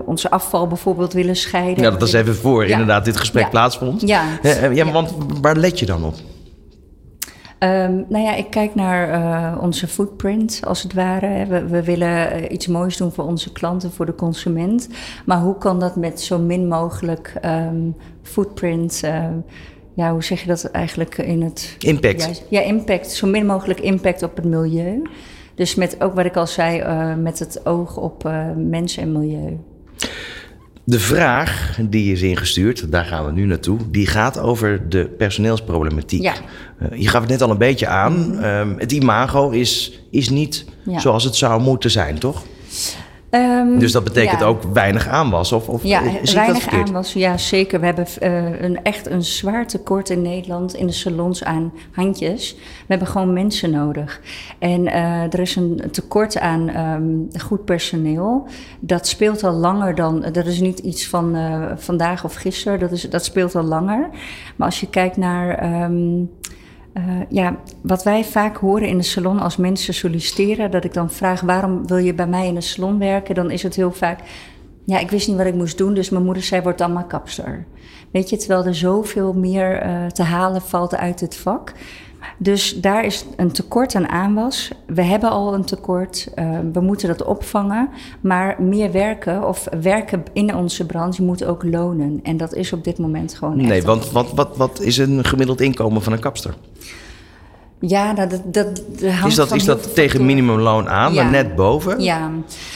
onze 0.06 0.30
afval 0.30 0.68
bijvoorbeeld 0.68 1.14
willen 1.14 1.36
scheiden. 1.36 1.84
Ja, 1.84 1.90
dat 1.90 2.00
was 2.00 2.14
even 2.14 2.36
voor 2.36 2.66
ja. 2.66 2.72
inderdaad 2.72 3.06
dit 3.06 3.18
gesprek 3.18 3.44
ja. 3.44 3.50
plaatsvond. 3.50 4.02
Ja. 4.02 4.24
Uh, 4.44 4.76
ja, 4.76 4.92
want 4.92 5.14
waar 5.42 5.56
let 5.56 5.80
je 5.80 5.86
dan 5.86 6.04
op? 6.04 6.16
Um, 7.64 8.06
nou 8.10 8.24
ja, 8.24 8.36
ik 8.36 8.50
kijk 8.50 8.76
naar 8.76 9.10
uh, 9.10 9.62
onze 9.62 9.88
footprint 9.88 10.62
als 10.64 10.84
het 10.84 10.94
ware. 10.94 11.46
We, 11.46 11.68
we 11.68 11.84
willen 11.84 12.42
uh, 12.42 12.52
iets 12.52 12.68
moois 12.68 12.98
doen 12.98 13.12
voor 13.12 13.24
onze 13.24 13.52
klanten, 13.52 13.92
voor 13.92 14.06
de 14.06 14.16
consument. 14.16 14.90
Maar 15.26 15.40
hoe 15.40 15.58
kan 15.58 15.80
dat 15.80 15.96
met 15.96 16.22
zo 16.22 16.40
min 16.40 16.68
mogelijk 16.68 17.34
um, 17.46 17.96
footprint... 18.22 19.02
Uh, 19.06 19.26
ja, 19.94 20.12
hoe 20.12 20.24
zeg 20.24 20.42
je 20.42 20.48
dat 20.48 20.64
eigenlijk 20.64 21.18
in 21.18 21.42
het... 21.42 21.76
Impact. 21.80 22.44
Ja, 22.50 22.60
ja, 22.60 22.66
impact. 22.66 23.12
Zo 23.12 23.28
min 23.28 23.46
mogelijk 23.46 23.80
impact 23.80 24.24
op 24.24 24.36
het 24.36 24.46
milieu. 24.46 25.02
Dus 25.56 25.76
met 25.76 26.04
ook 26.04 26.14
wat 26.14 26.26
ik 26.26 26.36
al 26.36 26.48
zei, 26.48 26.80
uh, 26.80 27.16
met 27.16 27.40
het 27.40 27.66
oog 27.66 27.98
op 27.98 28.30
mensen 28.56 29.04
en 29.04 29.12
milieu. 29.12 29.58
De 30.92 31.00
vraag 31.00 31.80
die 31.82 32.12
is 32.12 32.22
ingestuurd, 32.22 32.92
daar 32.92 33.06
gaan 33.06 33.26
we 33.26 33.32
nu 33.32 33.46
naartoe, 33.46 33.80
die 33.92 34.08
gaat 34.08 34.40
over 34.40 34.90
de 34.90 35.06
personeelsproblematiek. 35.18 36.22
Ja. 36.22 36.34
Uh, 36.82 37.02
je 37.02 37.08
gaf 37.08 37.22
het 37.22 37.30
net 37.30 37.42
al 37.42 37.50
een 37.50 37.58
beetje 37.58 37.88
aan. 37.88 38.46
Um, 38.46 38.76
het 38.78 38.92
imago 38.92 39.50
is, 39.50 40.02
is 40.10 40.30
niet 40.30 40.66
ja. 40.84 41.00
zoals 41.00 41.24
het 41.24 41.36
zou 41.36 41.62
moeten 41.62 41.92
zijn, 41.92 42.20
toch? 42.20 42.44
Um, 43.32 43.80
dus 43.80 43.92
dat 43.92 44.04
betekent 44.04 44.40
ja. 44.40 44.46
ook 44.46 44.64
weinig 44.74 45.08
aanwas? 45.08 45.52
Of, 45.52 45.70
of 45.70 45.84
ja, 45.84 46.02
weinig 46.34 46.70
aanwas. 46.70 47.14
Ja, 47.14 47.38
zeker. 47.38 47.80
We 47.80 47.86
hebben 47.86 48.06
uh, 48.22 48.62
een, 48.62 48.84
echt 48.84 49.10
een 49.10 49.24
zwaar 49.24 49.68
tekort 49.68 50.10
in 50.10 50.22
Nederland 50.22 50.74
in 50.74 50.88
de 50.88 50.94
salons 50.94 51.44
aan 51.44 51.74
handjes. 51.92 52.56
We 52.56 52.86
hebben 52.88 53.08
gewoon 53.08 53.34
mensen 53.34 53.72
nodig. 53.72 54.22
En 54.60 54.82
uh, 54.82 55.34
er 55.34 55.40
is 55.40 55.56
een 55.56 55.82
tekort 55.92 56.40
aan 56.40 56.78
um, 56.78 57.28
goed 57.40 57.66
personeel. 57.66 58.48
Dat 58.80 59.08
speelt 59.08 59.44
al 59.44 59.54
langer 59.54 59.96
dan... 59.96 60.26
Dat 60.32 60.46
is 60.46 60.60
niet 60.60 60.80
iets 60.80 61.08
van 61.08 61.36
uh, 61.36 61.66
vandaag 61.76 62.24
of 62.24 62.34
gisteren. 62.34 62.80
Dat, 62.80 62.92
is, 62.92 63.02
dat 63.02 63.26
speelt 63.26 63.56
al 63.56 63.64
langer. 63.64 64.10
Maar 64.56 64.68
als 64.68 64.80
je 64.80 64.90
kijkt 64.90 65.18
naar... 65.18 65.84
Um, 65.84 66.30
Uh, 66.94 67.04
ja, 67.30 67.56
wat 67.82 68.04
wij 68.04 68.24
vaak 68.24 68.58
horen 68.58 68.88
in 68.88 68.98
de 68.98 69.04
salon 69.04 69.40
als 69.40 69.58
mensen 69.58 69.94
solliciteren, 69.94 70.72
dat 70.72 70.84
ik 70.84 70.94
dan 70.94 71.12
vraag 71.12 71.42
waarom 71.42 71.88
wil 71.88 71.98
je 71.98 72.14
bij 72.14 72.28
mij 72.28 72.48
in 72.48 72.54
de 72.54 72.62
salon 72.62 73.00
werken, 73.00 73.36
dan 73.36 73.52
is 73.52 73.64
het 73.64 73.76
heel 73.76 73.92
vaak, 73.92 74.20
ja, 74.86 75.00
ik 75.00 75.10
wist 75.10 75.28
niet 75.28 75.38
wat 75.38 75.46
ik 75.46 75.54
moest 75.54 75.78
doen, 75.78 75.94
dus 75.94 76.10
mijn 76.10 76.26
moeder 76.26 76.44
zei, 76.44 76.62
word 76.62 76.78
dan 76.78 76.94
maar 76.94 77.08
kapster. 77.08 77.66
Weet 78.12 78.30
je, 78.30 78.38
terwijl 78.38 78.66
er 78.66 78.76
zoveel 78.76 79.34
meer 79.34 79.86
uh, 79.86 80.06
te 80.06 80.24
halen 80.24 80.62
valt 80.62 80.96
uit 80.96 81.20
het 81.20 81.36
vak. 81.36 81.74
Dus 82.38 82.82
daar 82.82 83.06
is 83.06 83.26
een 83.36 83.52
tekort 83.52 83.96
aan 83.96 84.08
aanwas. 84.08 84.72
We 84.86 85.02
hebben 85.02 85.30
al 85.30 85.54
een 85.54 85.66
tekort, 85.66 86.32
uh, 86.36 86.60
we 86.74 86.80
moeten 86.80 87.08
dat 87.08 87.24
opvangen. 87.24 87.90
Maar 88.22 88.62
meer 88.62 88.92
werken 88.92 89.48
of 89.48 89.68
werken 89.82 90.24
in 90.34 90.56
onze 90.56 90.86
branche 90.86 91.24
moet 91.24 91.46
ook 91.46 91.64
lonen. 91.64 92.20
En 92.24 92.38
dat 92.38 92.54
is 92.54 92.74
op 92.74 92.84
dit 92.84 92.98
moment 92.98 93.34
gewoon. 93.34 93.58
Nee, 93.58 93.84
want 93.84 94.12
wat, 94.12 94.32
wat, 94.34 94.58
wat 94.58 94.82
is 94.82 94.98
een 94.98 95.24
gemiddeld 95.24 95.62
inkomen 95.62 96.02
van 96.02 96.14
een 96.14 96.20
kapster? 96.20 96.54
Ja, 97.84 98.14
dat, 98.14 98.30
dat, 98.30 98.44
dat 98.46 98.82
is 99.26 99.36
dat, 99.36 99.52
is 99.52 99.66
dat 99.66 99.96
tegen 99.96 100.26
minimumloon 100.26 100.90
aan, 100.90 101.14
ja. 101.14 101.24
maar 101.24 101.32
net 101.32 101.56
boven? 101.56 102.00
Ja, 102.00 102.32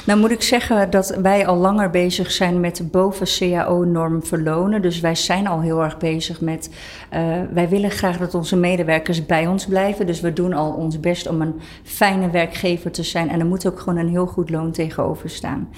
nou 0.06 0.20
moet 0.20 0.32
ik 0.32 0.41
zeggen 0.41 0.89
dat 0.89 1.18
wij 1.22 1.47
al 1.47 1.56
langer 1.56 1.89
bezig 1.89 2.32
zijn 2.32 2.60
met 2.60 2.91
boven 2.91 3.28
CAO-norm 3.38 4.26
verlonen. 4.26 4.82
Dus 4.82 4.99
wij 4.99 5.16
zijn 5.16 5.47
al 5.47 5.62
heel 5.62 5.84
erg 5.84 5.97
bezig 5.97 6.41
met, 6.41 6.70
uh, 7.14 7.20
wij 7.53 7.70
willen 7.70 7.91
graag 7.91 8.18
dat 8.18 8.34
onze 8.34 8.56
medewerkers 8.56 9.26
bij 9.26 9.47
ons 9.47 9.66
blijven. 9.66 10.08
Dus 10.08 10.22
we 10.22 10.34
doen 10.34 10.53
al 10.53 10.72
ons 10.72 10.99
best 10.99 11.28
om 11.28 11.41
een 11.41 11.62
fijne 11.84 12.30
werkgever 12.30 12.91
te 12.91 13.03
zijn. 13.03 13.30
En 13.30 13.39
er 13.39 13.45
moet 13.45 13.68
ook 13.68 13.80
gewoon 13.80 13.97
een 13.97 14.10
heel 14.10 14.28
goed 14.28 14.49
loon 14.49 14.72
tegenover 14.72 15.30
staan. 15.30 15.70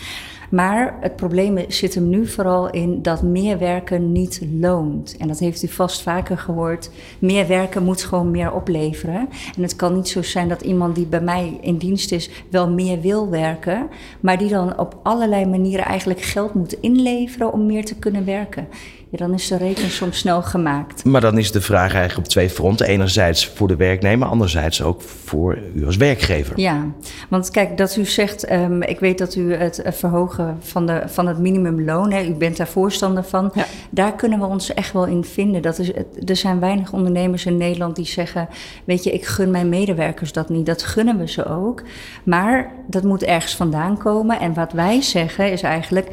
Maar 0.49 0.97
het 0.99 1.15
probleem 1.15 1.57
zit 1.67 1.95
hem 1.95 2.09
nu 2.09 2.27
vooral 2.27 2.69
in 2.69 3.01
dat 3.01 3.21
meer 3.21 3.57
werken 3.57 4.11
niet 4.11 4.41
loont. 4.59 5.15
En 5.17 5.27
dat 5.27 5.39
heeft 5.39 5.63
u 5.63 5.67
vast 5.67 6.01
vaker 6.01 6.37
gehoord. 6.37 6.89
Meer 7.19 7.47
werken 7.47 7.83
moet 7.83 8.03
gewoon 8.03 8.31
meer 8.31 8.53
opleveren. 8.53 9.29
En 9.55 9.61
het 9.61 9.75
kan 9.75 9.95
niet 9.95 10.07
zo 10.07 10.21
zijn 10.21 10.47
dat 10.47 10.61
iemand 10.61 10.95
die 10.95 11.05
bij 11.05 11.21
mij 11.21 11.57
in 11.61 11.77
dienst 11.77 12.11
is 12.11 12.29
wel 12.49 12.69
meer 12.69 13.01
wil 13.01 13.29
werken, 13.29 13.87
maar 14.19 14.37
die 14.37 14.49
dan 14.49 14.79
op 14.79 14.99
allerlei 15.03 15.45
manieren 15.45 15.85
eigenlijk 15.85 16.21
geld 16.21 16.53
moet 16.53 16.73
inleveren 16.73 17.53
om 17.53 17.65
meer 17.65 17.85
te 17.85 17.95
kunnen 17.95 18.25
werken. 18.25 18.67
Ja, 19.09 19.17
dan 19.17 19.33
is 19.33 19.47
de 19.47 19.57
rekening 19.57 19.91
soms 19.91 20.17
snel 20.17 20.41
gemaakt. 20.41 21.05
Maar 21.05 21.21
dan 21.21 21.37
is 21.37 21.51
de 21.51 21.61
vraag 21.61 21.93
eigenlijk 21.93 22.17
op 22.17 22.31
twee 22.31 22.49
fronten. 22.49 22.87
Enerzijds 22.87 23.47
voor 23.47 23.67
de 23.67 23.75
werknemer, 23.75 24.27
anderzijds 24.27 24.81
ook 24.81 25.01
voor 25.01 25.57
u 25.73 25.85
als 25.85 25.97
werkgever. 25.97 26.59
Ja, 26.59 26.85
want 27.29 27.51
kijk, 27.51 27.77
dat 27.77 27.95
u 27.95 28.05
zegt, 28.05 28.51
um, 28.51 28.81
ik 28.81 28.99
weet 28.99 29.17
dat 29.17 29.35
u 29.35 29.53
het 29.53 29.81
verhogen 29.85 30.57
van, 30.59 30.85
de, 30.85 31.03
van 31.05 31.27
het 31.27 31.37
minimumloon, 31.37 32.11
hè, 32.11 32.23
u 32.23 32.33
bent 32.33 32.57
daar 32.57 32.67
voorstander 32.67 33.23
van. 33.23 33.51
Ja. 33.53 33.65
Daar 33.89 34.15
kunnen 34.15 34.39
we 34.39 34.45
ons 34.45 34.73
echt 34.73 34.93
wel 34.93 35.05
in 35.05 35.23
vinden. 35.23 35.61
Dat 35.61 35.79
is, 35.79 35.91
er 36.25 36.35
zijn 36.35 36.59
weinig 36.59 36.93
ondernemers 36.93 37.45
in 37.45 37.57
Nederland 37.57 37.95
die 37.95 38.05
zeggen, 38.05 38.47
weet 38.85 39.03
je, 39.03 39.11
ik 39.11 39.25
gun 39.25 39.51
mijn 39.51 39.69
medewerkers 39.69 40.31
dat 40.31 40.49
niet. 40.49 40.65
Dat 40.65 40.83
gunnen 40.83 41.17
we 41.17 41.27
ze 41.27 41.45
ook. 41.45 41.83
Maar 42.23 42.71
dat 42.87 43.03
moet 43.03 43.23
ergens 43.23 43.55
vandaan 43.55 43.97
komen. 43.97 44.39
En 44.39 44.53
wat 44.53 44.71
wij 44.71 45.01
zeggen 45.01 45.51
is 45.51 45.61
eigenlijk, 45.61 46.07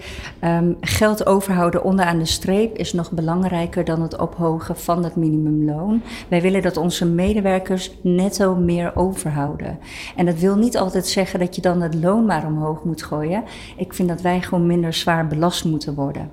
um, 0.44 0.76
geld 0.80 1.26
overhouden 1.26 1.84
onderaan 1.84 2.18
de 2.18 2.24
streep 2.24 2.76
is 2.84 2.92
nog 2.92 3.10
belangrijker 3.10 3.84
dan 3.84 4.02
het 4.02 4.18
ophogen 4.18 4.76
van 4.76 5.04
het 5.04 5.16
minimumloon. 5.16 6.02
Wij 6.28 6.42
willen 6.42 6.62
dat 6.62 6.76
onze 6.76 7.06
medewerkers 7.06 7.90
netto 8.02 8.54
meer 8.54 8.96
overhouden. 8.96 9.78
En 10.16 10.26
dat 10.26 10.38
wil 10.38 10.56
niet 10.56 10.76
altijd 10.76 11.06
zeggen 11.06 11.38
dat 11.38 11.54
je 11.54 11.62
dan 11.62 11.80
het 11.80 11.94
loon 11.94 12.24
maar 12.24 12.46
omhoog 12.46 12.84
moet 12.84 13.02
gooien. 13.02 13.44
Ik 13.76 13.94
vind 13.94 14.08
dat 14.08 14.20
wij 14.20 14.42
gewoon 14.42 14.66
minder 14.66 14.92
zwaar 14.92 15.26
belast 15.26 15.64
moeten 15.64 15.94
worden. 15.94 16.30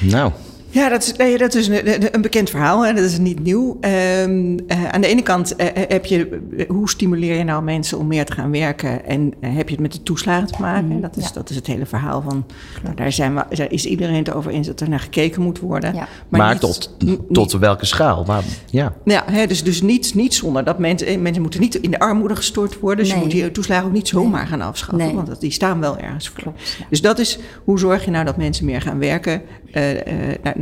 Nou, 0.00 0.32
Ja, 0.72 0.88
dat 0.88 1.02
is, 1.02 1.16
nee, 1.16 1.38
dat 1.38 1.54
is 1.54 1.68
een, 1.68 2.14
een 2.14 2.20
bekend 2.20 2.50
verhaal 2.50 2.86
en 2.86 2.94
dat 2.94 3.04
is 3.04 3.18
niet 3.18 3.40
nieuw. 3.40 3.78
Um, 3.80 4.58
uh, 4.68 4.88
aan 4.90 5.00
de 5.00 5.06
ene 5.06 5.22
kant 5.22 5.54
uh, 5.60 5.66
heb 5.74 6.04
je, 6.04 6.40
hoe 6.68 6.90
stimuleer 6.90 7.36
je 7.36 7.44
nou 7.44 7.62
mensen 7.62 7.98
om 7.98 8.06
meer 8.06 8.24
te 8.24 8.32
gaan 8.32 8.50
werken? 8.50 9.04
En 9.06 9.32
uh, 9.40 9.56
heb 9.56 9.68
je 9.68 9.74
het 9.74 9.82
met 9.82 9.92
de 9.92 10.02
toeslagen 10.02 10.46
te 10.46 10.60
maken? 10.60 10.86
Mm, 10.86 11.00
dat, 11.00 11.16
is, 11.16 11.24
ja. 11.24 11.30
dat 11.34 11.50
is 11.50 11.56
het 11.56 11.66
hele 11.66 11.86
verhaal 11.86 12.22
van, 12.22 12.46
nou, 12.82 12.94
daar, 12.94 13.12
zijn 13.12 13.34
we, 13.34 13.56
daar 13.56 13.70
is 13.70 13.84
iedereen 13.86 14.14
het 14.14 14.32
over 14.32 14.50
eens 14.50 14.66
dat 14.66 14.80
er 14.80 14.88
naar 14.88 15.00
gekeken 15.00 15.42
moet 15.42 15.58
worden. 15.58 15.94
Ja. 15.94 16.08
Maar, 16.28 16.40
maar 16.40 16.52
niet, 16.52 16.60
tot, 16.60 16.96
tot 17.32 17.52
welke 17.52 17.86
schaal? 17.86 18.24
Maar, 18.24 18.42
ja, 18.70 18.92
ja 19.04 19.22
hè, 19.26 19.46
dus, 19.46 19.64
dus 19.64 19.82
niet, 19.82 20.14
niet 20.14 20.34
zonder 20.34 20.64
dat 20.64 20.78
mensen, 20.78 21.22
mensen 21.22 21.42
moeten 21.42 21.60
niet 21.60 21.74
in 21.74 21.90
de 21.90 21.98
armoede 21.98 22.36
gestort 22.36 22.80
worden. 22.80 23.04
Dus 23.04 23.08
nee. 23.08 23.16
je 23.16 23.24
moet 23.24 23.34
die 23.34 23.50
toeslagen 23.50 23.86
ook 23.86 23.92
niet 23.92 24.08
zomaar 24.08 24.40
nee. 24.40 24.50
gaan 24.50 24.62
afschaffen, 24.62 25.06
nee. 25.06 25.14
want 25.14 25.40
die 25.40 25.50
staan 25.50 25.80
wel 25.80 25.98
ergens 25.98 26.28
voor. 26.28 26.42
Klopt, 26.42 26.76
ja. 26.78 26.86
Dus 26.88 27.00
dat 27.00 27.18
is, 27.18 27.38
hoe 27.64 27.78
zorg 27.78 28.04
je 28.04 28.10
nou 28.10 28.24
dat 28.24 28.36
mensen 28.36 28.64
meer 28.64 28.80
gaan 28.80 28.98
werken? 28.98 29.42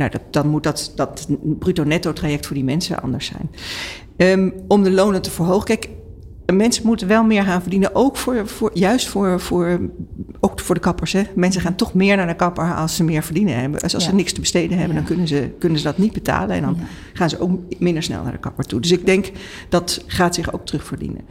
nou, 0.01 0.11
dat, 0.11 0.33
dan 0.33 0.47
moet 0.47 0.63
dat, 0.63 0.91
dat 0.95 1.27
bruto-netto 1.59 2.13
traject 2.13 2.45
voor 2.45 2.55
die 2.55 2.65
mensen 2.65 3.01
anders 3.01 3.25
zijn. 3.25 3.49
Um, 4.39 4.53
om 4.67 4.83
de 4.83 4.91
lonen 4.91 5.21
te 5.21 5.31
verhogen. 5.31 5.65
Kijk, 5.65 5.89
mensen 6.53 6.85
moeten 6.85 7.07
wel 7.07 7.23
meer 7.23 7.43
gaan 7.43 7.61
verdienen. 7.61 7.95
Ook 7.95 8.17
voor, 8.17 8.47
voor, 8.47 8.71
juist 8.73 9.07
voor, 9.07 9.39
voor, 9.39 9.79
ook 10.39 10.59
voor 10.59 10.75
de 10.75 10.81
kappers. 10.81 11.13
Hè. 11.13 11.23
Mensen 11.35 11.61
gaan 11.61 11.75
toch 11.75 11.93
meer 11.93 12.15
naar 12.15 12.27
de 12.27 12.35
kapper 12.35 12.73
als 12.73 12.95
ze 12.95 13.03
meer 13.03 13.23
verdienen 13.23 13.59
hebben. 13.59 13.79
Dus 13.79 13.93
als 13.93 14.03
ja. 14.03 14.09
ze 14.09 14.15
niks 14.15 14.33
te 14.33 14.39
besteden 14.39 14.77
hebben, 14.77 14.95
ja. 14.95 14.99
dan 14.99 15.07
kunnen 15.07 15.27
ze, 15.27 15.51
kunnen 15.59 15.77
ze 15.77 15.83
dat 15.83 15.97
niet 15.97 16.13
betalen. 16.13 16.55
En 16.55 16.61
dan 16.61 16.75
ja. 16.79 16.85
gaan 17.13 17.29
ze 17.29 17.39
ook 17.39 17.59
minder 17.77 18.03
snel 18.03 18.23
naar 18.23 18.31
de 18.31 18.37
kapper 18.37 18.65
toe. 18.65 18.79
Dus 18.79 18.91
ik 18.91 19.05
denk 19.05 19.31
dat 19.69 20.03
gaat 20.07 20.35
zich 20.35 20.53
ook 20.53 20.65
terugverdienen. 20.65 21.21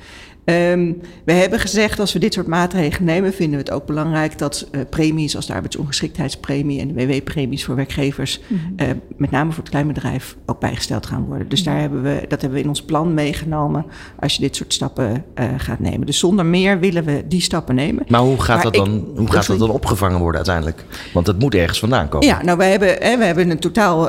Um, 0.51 1.01
we 1.25 1.33
hebben 1.33 1.61
gezegd, 1.61 2.01
als 2.01 2.13
we 2.13 2.19
dit 2.19 2.35
soort 2.35 2.47
maatregelen 2.47 3.05
nemen, 3.05 3.33
vinden 3.33 3.59
we 3.59 3.65
het 3.65 3.75
ook 3.75 3.87
belangrijk 3.87 4.39
dat 4.39 4.69
uh, 4.73 4.81
premies 4.91 5.37
als 5.37 5.47
de 5.47 5.53
arbeidsongeschiktheidspremie 5.53 6.81
en 6.81 6.95
de 6.95 7.07
WW-premies 7.07 7.65
voor 7.65 7.77
werkgevers, 7.77 8.41
mm 8.47 8.59
-hmm. 8.59 8.87
uh, 8.87 8.95
met 9.17 9.31
name 9.31 9.51
voor 9.53 9.63
het 9.63 9.73
kleinbedrijf, 9.73 10.37
ook 10.47 10.61
bijgesteld 10.61 11.07
gaan 11.07 11.25
worden. 11.25 11.49
Dus 11.49 11.63
daar 11.63 11.81
hebben 11.81 12.03
we, 12.03 12.25
dat 12.29 12.41
hebben 12.41 12.59
we 12.59 12.65
in 12.65 12.69
ons 12.69 12.83
plan 12.83 13.15
meegenomen 13.15 13.87
als 14.21 14.35
je 14.35 14.41
dit 14.41 14.57
soort 14.57 14.73
stappen 14.73 15.25
uh, 15.35 15.45
gaat 15.57 15.79
nemen. 15.79 16.07
Dus 16.07 16.19
zonder 16.19 16.47
meer 16.47 16.79
willen 16.79 17.05
we 17.05 17.25
die 17.29 17.41
stappen 17.41 17.75
nemen. 17.75 18.05
Maar 18.09 18.21
hoe 18.21 18.41
gaat, 18.41 18.55
maar 18.55 18.65
dat, 18.65 18.75
dan, 18.75 18.97
ik, 18.97 19.19
hoe 19.19 19.31
gaat 19.31 19.47
dat 19.47 19.59
dan 19.59 19.71
opgevangen 19.71 20.19
worden 20.19 20.37
uiteindelijk? 20.37 20.85
Want 21.13 21.27
het 21.27 21.39
moet 21.39 21.55
ergens 21.55 21.79
vandaan 21.79 22.09
komen. 22.09 22.27
Ja, 22.27 22.43
nou, 22.43 22.59
we 22.59 22.65
hebben, 22.65 22.89
hè, 22.89 23.19
we 23.19 23.25
hebben 23.25 23.51
een 23.51 23.59
totaal 23.59 24.09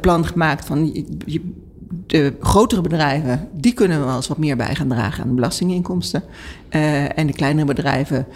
plan 0.00 0.26
gemaakt 0.26 0.66
van. 0.66 0.92
Je, 0.92 1.04
je, 1.26 1.40
de 2.06 2.36
grotere 2.40 2.80
bedrijven, 2.80 3.48
die 3.52 3.72
kunnen 3.72 4.04
wel 4.04 4.16
eens 4.16 4.28
wat 4.28 4.38
meer 4.38 4.56
bij 4.56 4.74
gaan 4.74 4.88
dragen 4.88 5.22
aan 5.22 5.28
de 5.28 5.34
belastinginkomsten. 5.34 6.22
Uh, 6.70 7.18
en 7.18 7.26
de 7.26 7.32
kleinere 7.32 7.66
bedrijven 7.66 8.26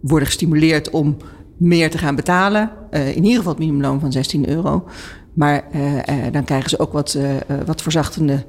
worden 0.00 0.28
gestimuleerd 0.28 0.90
om 0.90 1.16
meer 1.56 1.90
te 1.90 1.98
gaan 1.98 2.14
betalen. 2.14 2.70
Uh, 2.90 3.08
in 3.08 3.22
ieder 3.22 3.36
geval 3.36 3.52
het 3.52 3.60
minimumloon 3.60 4.00
van 4.00 4.12
16 4.12 4.48
euro. 4.48 4.88
Maar 5.32 5.64
uh, 5.74 5.82
dan 6.32 6.44
krijgen 6.44 6.70
ze 6.70 6.78
ook 6.78 6.92
wat, 6.92 7.18
wat 7.66 7.82
verzachtende 7.82 8.44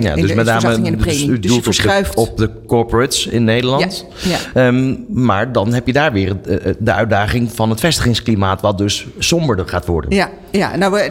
ja, 0.00 0.14
dus 0.14 0.34
met 0.34 0.46
name 0.46 0.74
in 0.74 0.82
de 0.82 0.96
premie. 0.96 1.28
Dus, 1.28 1.40
dus 1.40 1.54
je 1.54 1.62
verschuift 1.62 2.14
op 2.14 2.36
de, 2.36 2.44
op 2.44 2.52
de 2.52 2.60
corporates 2.66 3.26
in 3.26 3.44
Nederland. 3.44 4.06
Ja, 4.22 4.38
ja. 4.54 4.66
Um, 4.66 5.04
maar 5.08 5.52
dan 5.52 5.72
heb 5.72 5.86
je 5.86 5.92
daar 5.92 6.12
weer 6.12 6.36
de 6.78 6.92
uitdaging 6.92 7.52
van 7.52 7.70
het 7.70 7.80
vestigingsklimaat, 7.80 8.60
wat 8.60 8.78
dus 8.78 9.06
somberder 9.18 9.68
gaat 9.68 9.86
worden. 9.86 10.14
Ja, 10.14 10.30
ja 10.50 10.76
nou, 10.76 11.10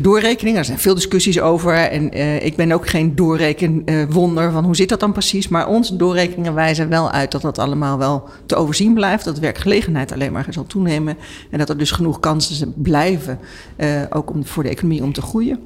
doorrekening, 0.00 0.54
daar 0.54 0.64
zijn 0.64 0.78
veel 0.78 0.94
discussies 0.94 1.40
over. 1.40 1.74
En 1.74 2.18
uh, 2.18 2.44
ik 2.44 2.56
ben 2.56 2.72
ook 2.72 2.88
geen 2.88 3.14
doorrekenwonder 3.14 4.52
van 4.52 4.64
hoe 4.64 4.76
zit 4.76 4.88
dat 4.88 5.00
dan 5.00 5.12
precies. 5.12 5.48
Maar 5.48 5.68
onze 5.68 5.96
doorrekeningen 5.96 6.54
wijzen 6.54 6.88
wel 6.88 7.10
uit 7.10 7.30
dat 7.30 7.42
dat 7.42 7.58
allemaal 7.58 7.98
wel 7.98 8.28
te 8.46 8.56
overzien 8.56 8.94
blijft. 8.94 9.24
Dat 9.24 9.38
werkgelegenheid 9.38 10.12
alleen 10.12 10.32
maar 10.32 10.46
zal 10.50 10.66
toenemen. 10.66 11.16
En 11.50 11.58
dat 11.58 11.68
er 11.68 11.78
dus 11.78 11.90
genoeg 11.90 12.20
kansen 12.20 12.72
blijven, 12.76 13.38
uh, 13.76 13.88
ook 14.10 14.30
om, 14.30 14.46
voor 14.46 14.62
de 14.62 14.68
economie 14.68 15.02
om 15.02 15.12
te 15.12 15.22
groeien. 15.22 15.58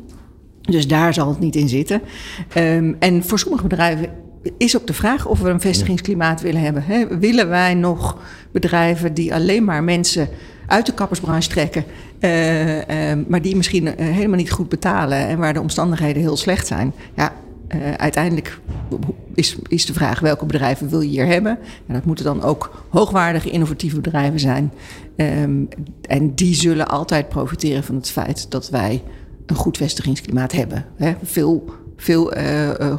Dus 0.71 0.87
daar 0.87 1.15
zal 1.15 1.29
het 1.29 1.41
niet 1.41 1.57
in 1.57 1.69
zitten. 1.69 2.01
Um, 2.57 2.97
en 2.99 3.25
voor 3.25 3.39
sommige 3.39 3.67
bedrijven 3.67 4.09
is 4.59 4.77
ook 4.77 4.87
de 4.87 4.93
vraag 4.93 5.27
of 5.27 5.41
we 5.41 5.49
een 5.49 5.61
vestigingsklimaat 5.61 6.41
willen 6.41 6.61
hebben. 6.61 6.85
He, 6.85 7.19
willen 7.19 7.49
wij 7.49 7.75
nog 7.75 8.19
bedrijven 8.53 9.15
die 9.15 9.35
alleen 9.35 9.65
maar 9.65 9.85
mensen 9.85 10.29
uit 10.67 10.87
de 10.87 10.95
kappersbranche 10.95 11.49
trekken, 11.49 11.85
uh, 12.21 12.77
uh, 12.77 12.83
maar 13.29 13.43
die 13.43 13.57
misschien 13.57 13.87
uh, 13.87 13.93
helemaal 13.97 14.37
niet 14.37 14.51
goed 14.51 14.69
betalen 14.69 15.19
en 15.19 15.39
waar 15.39 15.53
de 15.53 15.61
omstandigheden 15.61 16.23
heel 16.23 16.37
slecht 16.37 16.67
zijn? 16.67 16.93
Ja, 17.17 17.33
uiteindelijk 17.97 18.59
is, 19.35 19.57
is 19.69 19.87
de 19.87 19.93
vraag 19.93 20.21
welke 20.21 20.47
bedrijven 20.47 20.89
wil 20.89 21.01
je 21.01 21.09
hier 21.09 21.27
hebben. 21.27 21.59
En 21.87 21.95
dat 21.95 22.05
moeten 22.05 22.25
dan 22.25 22.43
ook 22.43 22.85
hoogwaardige, 22.89 23.51
innovatieve 23.51 24.01
bedrijven 24.01 24.41
zijn. 24.41 24.73
Um, 25.17 25.69
en 26.03 26.35
die 26.35 26.55
zullen 26.55 26.89
altijd 26.89 27.29
profiteren 27.29 27.85
van 27.85 27.95
het 27.95 28.11
feit 28.11 28.51
dat 28.51 28.71
wij 28.71 29.03
een 29.47 29.57
goed 29.57 29.77
vestigingsklimaat 29.77 30.53
hebben. 30.53 30.85
Hè? 30.97 31.13
Veel, 31.23 31.65
veel 31.97 32.37
uh, 32.37 32.69
uh, 32.69 32.93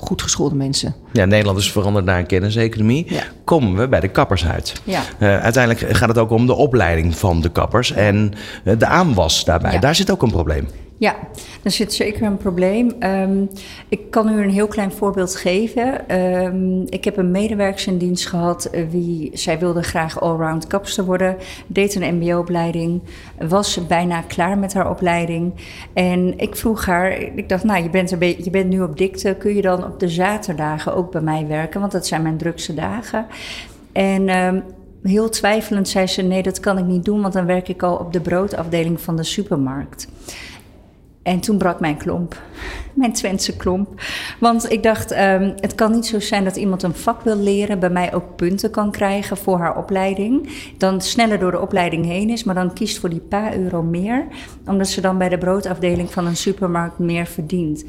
goed 0.00 0.22
geschoolde 0.22 0.54
mensen. 0.54 0.94
Ja, 1.12 1.24
Nederland 1.24 1.58
is 1.58 1.72
veranderd 1.72 2.04
naar 2.04 2.18
een 2.18 2.26
kenniseconomie. 2.26 3.04
Ja. 3.08 3.22
Komen 3.44 3.76
we 3.76 3.88
bij 3.88 4.00
de 4.00 4.08
kappers 4.08 4.46
uit. 4.46 4.72
Ja. 4.84 5.02
Uh, 5.18 5.40
uiteindelijk 5.40 5.96
gaat 5.96 6.08
het 6.08 6.18
ook 6.18 6.30
om 6.30 6.46
de 6.46 6.54
opleiding 6.54 7.16
van 7.16 7.40
de 7.40 7.48
kappers 7.48 7.92
en 7.92 8.32
de 8.64 8.86
aanwas 8.86 9.44
daarbij. 9.44 9.72
Ja. 9.72 9.78
Daar 9.78 9.94
zit 9.94 10.10
ook 10.10 10.22
een 10.22 10.30
probleem. 10.30 10.68
Ja, 10.98 11.16
er 11.62 11.70
zit 11.70 11.92
zeker 11.92 12.22
een 12.22 12.36
probleem. 12.36 12.96
Um, 13.00 13.48
ik 13.88 14.10
kan 14.10 14.28
u 14.28 14.42
een 14.42 14.50
heel 14.50 14.66
klein 14.66 14.92
voorbeeld 14.92 15.36
geven. 15.36 16.16
Um, 16.20 16.84
ik 16.88 17.04
heb 17.04 17.16
een 17.16 17.30
medewerker 17.30 17.88
in 17.88 17.98
dienst 17.98 18.26
gehad. 18.26 18.68
Uh, 18.72 18.84
wie, 18.90 19.30
zij 19.32 19.58
wilde 19.58 19.82
graag 19.82 20.20
allround 20.20 20.66
kapster 20.66 21.04
worden. 21.04 21.36
Deed 21.66 21.94
een 21.94 22.14
mbo-opleiding. 22.14 23.02
Was 23.38 23.86
bijna 23.86 24.20
klaar 24.20 24.58
met 24.58 24.74
haar 24.74 24.90
opleiding. 24.90 25.52
En 25.92 26.38
ik 26.38 26.56
vroeg 26.56 26.86
haar, 26.86 27.12
ik 27.12 27.48
dacht, 27.48 27.64
nou, 27.64 27.82
je 27.82 27.90
bent, 27.90 28.10
een 28.10 28.44
je 28.44 28.50
bent 28.50 28.68
nu 28.68 28.82
op 28.82 28.98
dikte. 28.98 29.36
Kun 29.38 29.54
je 29.54 29.62
dan 29.62 29.84
op 29.84 30.00
de 30.00 30.08
zaterdagen 30.08 30.94
ook 30.94 31.10
bij 31.10 31.20
mij 31.20 31.46
werken? 31.46 31.80
Want 31.80 31.92
dat 31.92 32.06
zijn 32.06 32.22
mijn 32.22 32.36
drukste 32.36 32.74
dagen. 32.74 33.26
En... 33.92 34.28
Um, 34.28 34.62
heel 35.02 35.28
twijfelend 35.28 35.88
zei 35.88 36.06
ze: 36.06 36.22
Nee, 36.22 36.42
dat 36.42 36.60
kan 36.60 36.78
ik 36.78 36.84
niet 36.84 37.04
doen, 37.04 37.20
want 37.20 37.32
dan 37.32 37.46
werk 37.46 37.68
ik 37.68 37.82
al 37.82 37.96
op 37.96 38.12
de 38.12 38.20
broodafdeling 38.20 39.00
van 39.00 39.16
de 39.16 39.22
supermarkt. 39.22 40.08
En 41.22 41.40
toen 41.40 41.58
brak 41.58 41.80
mijn 41.80 41.96
klomp, 41.96 42.42
mijn 42.94 43.12
Twentse 43.12 43.56
klomp. 43.56 44.00
Want 44.40 44.72
ik 44.72 44.82
dacht, 44.82 45.12
um, 45.12 45.54
het 45.56 45.74
kan 45.74 45.92
niet 45.92 46.06
zo 46.06 46.20
zijn 46.20 46.44
dat 46.44 46.56
iemand 46.56 46.82
een 46.82 46.94
vak 46.94 47.22
wil 47.22 47.36
leren, 47.36 47.78
bij 47.78 47.90
mij 47.90 48.14
ook 48.14 48.36
punten 48.36 48.70
kan 48.70 48.90
krijgen 48.90 49.36
voor 49.36 49.58
haar 49.58 49.76
opleiding. 49.76 50.48
Dan 50.78 51.00
sneller 51.00 51.38
door 51.38 51.50
de 51.50 51.60
opleiding 51.60 52.04
heen 52.04 52.30
is, 52.30 52.44
maar 52.44 52.54
dan 52.54 52.72
kiest 52.72 52.98
voor 52.98 53.10
die 53.10 53.20
paar 53.20 53.56
euro 53.56 53.82
meer, 53.82 54.26
omdat 54.66 54.88
ze 54.88 55.00
dan 55.00 55.18
bij 55.18 55.28
de 55.28 55.38
broodafdeling 55.38 56.10
van 56.10 56.26
een 56.26 56.36
supermarkt 56.36 56.98
meer 56.98 57.26
verdient. 57.26 57.84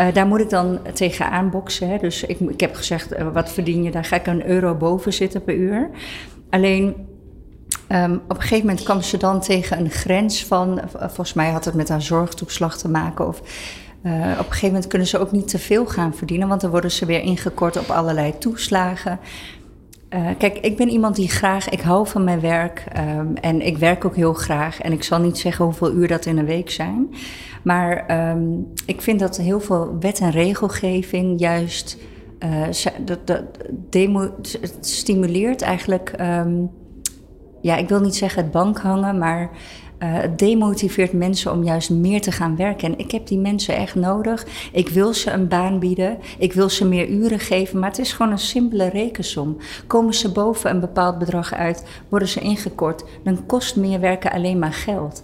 Uh, 0.00 0.06
daar 0.12 0.26
moet 0.26 0.40
ik 0.40 0.50
dan 0.50 0.78
tegenaan 0.92 1.50
boksen. 1.50 1.88
Hè. 1.88 1.98
Dus 1.98 2.24
ik, 2.24 2.40
ik 2.40 2.60
heb 2.60 2.74
gezegd, 2.74 3.12
uh, 3.12 3.32
wat 3.32 3.52
verdien 3.52 3.82
je? 3.82 3.90
Daar 3.90 4.04
ga 4.04 4.16
ik 4.16 4.26
een 4.26 4.46
euro 4.46 4.74
boven 4.74 5.12
zitten 5.12 5.44
per 5.44 5.54
uur. 5.54 5.90
Alleen 6.50 6.94
Um, 7.92 8.14
op 8.14 8.36
een 8.36 8.40
gegeven 8.40 8.66
moment 8.66 8.84
kwam 8.84 9.02
ze 9.02 9.16
dan 9.16 9.40
tegen 9.40 9.78
een 9.78 9.90
grens 9.90 10.44
van, 10.44 10.80
volgens 10.98 11.32
mij 11.32 11.50
had 11.50 11.64
het 11.64 11.74
met 11.74 11.88
haar 11.88 12.02
zorgtoeslag 12.02 12.78
te 12.78 12.88
maken. 12.88 13.26
Of 13.28 13.40
uh, 14.02 14.12
op 14.12 14.38
een 14.38 14.44
gegeven 14.44 14.66
moment 14.66 14.86
kunnen 14.86 15.08
ze 15.08 15.18
ook 15.18 15.32
niet 15.32 15.48
te 15.48 15.58
veel 15.58 15.86
gaan 15.86 16.14
verdienen, 16.14 16.48
want 16.48 16.60
dan 16.60 16.70
worden 16.70 16.90
ze 16.90 17.06
weer 17.06 17.20
ingekort 17.20 17.78
op 17.78 17.90
allerlei 17.90 18.38
toeslagen. 18.38 19.18
Uh, 20.14 20.28
kijk, 20.38 20.58
ik 20.58 20.76
ben 20.76 20.88
iemand 20.88 21.16
die 21.16 21.28
graag, 21.28 21.68
ik 21.68 21.80
hou 21.80 22.06
van 22.06 22.24
mijn 22.24 22.40
werk 22.40 22.84
um, 23.18 23.36
en 23.36 23.66
ik 23.66 23.78
werk 23.78 24.04
ook 24.04 24.16
heel 24.16 24.32
graag. 24.32 24.80
En 24.80 24.92
ik 24.92 25.02
zal 25.02 25.20
niet 25.20 25.38
zeggen 25.38 25.64
hoeveel 25.64 25.92
uur 25.92 26.08
dat 26.08 26.26
in 26.26 26.38
een 26.38 26.46
week 26.46 26.70
zijn. 26.70 27.14
Maar 27.62 28.20
um, 28.30 28.72
ik 28.86 29.00
vind 29.00 29.20
dat 29.20 29.36
heel 29.36 29.60
veel 29.60 29.96
wet 30.00 30.20
en 30.20 30.30
regelgeving 30.30 31.40
juist, 31.40 31.96
uh, 32.44 32.62
dat, 33.04 33.26
dat 33.26 33.42
stimuleert 34.80 35.62
eigenlijk. 35.62 36.14
Ja, 37.60 37.76
ik 37.76 37.88
wil 37.88 38.00
niet 38.00 38.16
zeggen 38.16 38.42
het 38.42 38.52
bank 38.52 38.78
hangen, 38.78 39.18
maar 39.18 39.50
eh, 40.00 40.08
het 40.12 40.38
demotiveert 40.38 41.12
mensen 41.12 41.52
om 41.52 41.64
juist 41.64 41.90
meer 41.90 42.20
te 42.20 42.32
gaan 42.32 42.56
werken. 42.56 42.88
En 42.88 42.98
ik 42.98 43.10
heb 43.10 43.26
die 43.26 43.38
mensen 43.38 43.76
echt 43.76 43.94
nodig. 43.94 44.46
Ik 44.72 44.88
wil 44.88 45.14
ze 45.14 45.30
een 45.30 45.48
baan 45.48 45.78
bieden. 45.78 46.18
Ik 46.38 46.52
wil 46.52 46.68
ze 46.68 46.88
meer 46.88 47.08
uren 47.08 47.38
geven. 47.38 47.78
Maar 47.78 47.88
het 47.88 47.98
is 47.98 48.12
gewoon 48.12 48.32
een 48.32 48.38
simpele 48.38 48.88
rekensom. 48.88 49.56
Komen 49.86 50.14
ze 50.14 50.32
boven 50.32 50.70
een 50.70 50.80
bepaald 50.80 51.18
bedrag 51.18 51.54
uit, 51.54 51.84
worden 52.08 52.28
ze 52.28 52.40
ingekort, 52.40 53.04
dan 53.24 53.46
kost 53.46 53.76
meer 53.76 54.00
werken 54.00 54.32
alleen 54.32 54.58
maar 54.58 54.72
geld. 54.72 55.22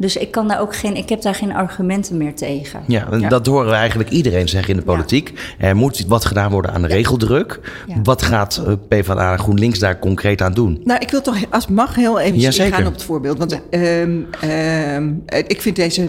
Dus 0.00 0.16
ik, 0.16 0.30
kan 0.30 0.48
daar 0.48 0.60
ook 0.60 0.76
geen, 0.76 0.96
ik 0.96 1.08
heb 1.08 1.22
daar 1.22 1.34
geen 1.34 1.52
argumenten 1.52 2.16
meer 2.16 2.34
tegen. 2.34 2.82
Ja, 2.86 3.28
dat 3.28 3.46
horen 3.46 3.68
we 3.68 3.74
eigenlijk 3.74 4.10
iedereen 4.10 4.48
zeggen 4.48 4.70
in 4.70 4.76
de 4.76 4.82
politiek. 4.86 5.32
Er 5.58 5.76
moet 5.76 6.04
wat 6.06 6.24
gedaan 6.24 6.50
worden 6.50 6.72
aan 6.72 6.82
de 6.82 6.88
regeldruk. 6.88 7.60
Ja. 7.86 7.94
Wat 8.02 8.22
gaat 8.22 8.62
eh, 8.66 8.72
PvdA 8.88 9.32
en 9.32 9.38
GroenLinks 9.38 9.78
daar 9.78 9.98
concreet 9.98 10.42
aan 10.42 10.52
doen? 10.52 10.80
Nou, 10.84 11.00
ik 11.00 11.10
wil 11.10 11.20
toch, 11.20 11.36
als 11.50 11.64
het 11.64 11.74
mag, 11.74 11.94
heel 11.94 12.20
even 12.20 12.64
ingaan 12.64 12.86
op 12.86 12.92
het 12.92 13.02
voorbeeld. 13.02 13.38
Want 13.38 13.60
ehm, 13.70 14.20
ehm, 14.40 15.12
eh, 15.26 15.38
ik 15.46 15.62
vind 15.62 15.76
deze, 15.76 16.08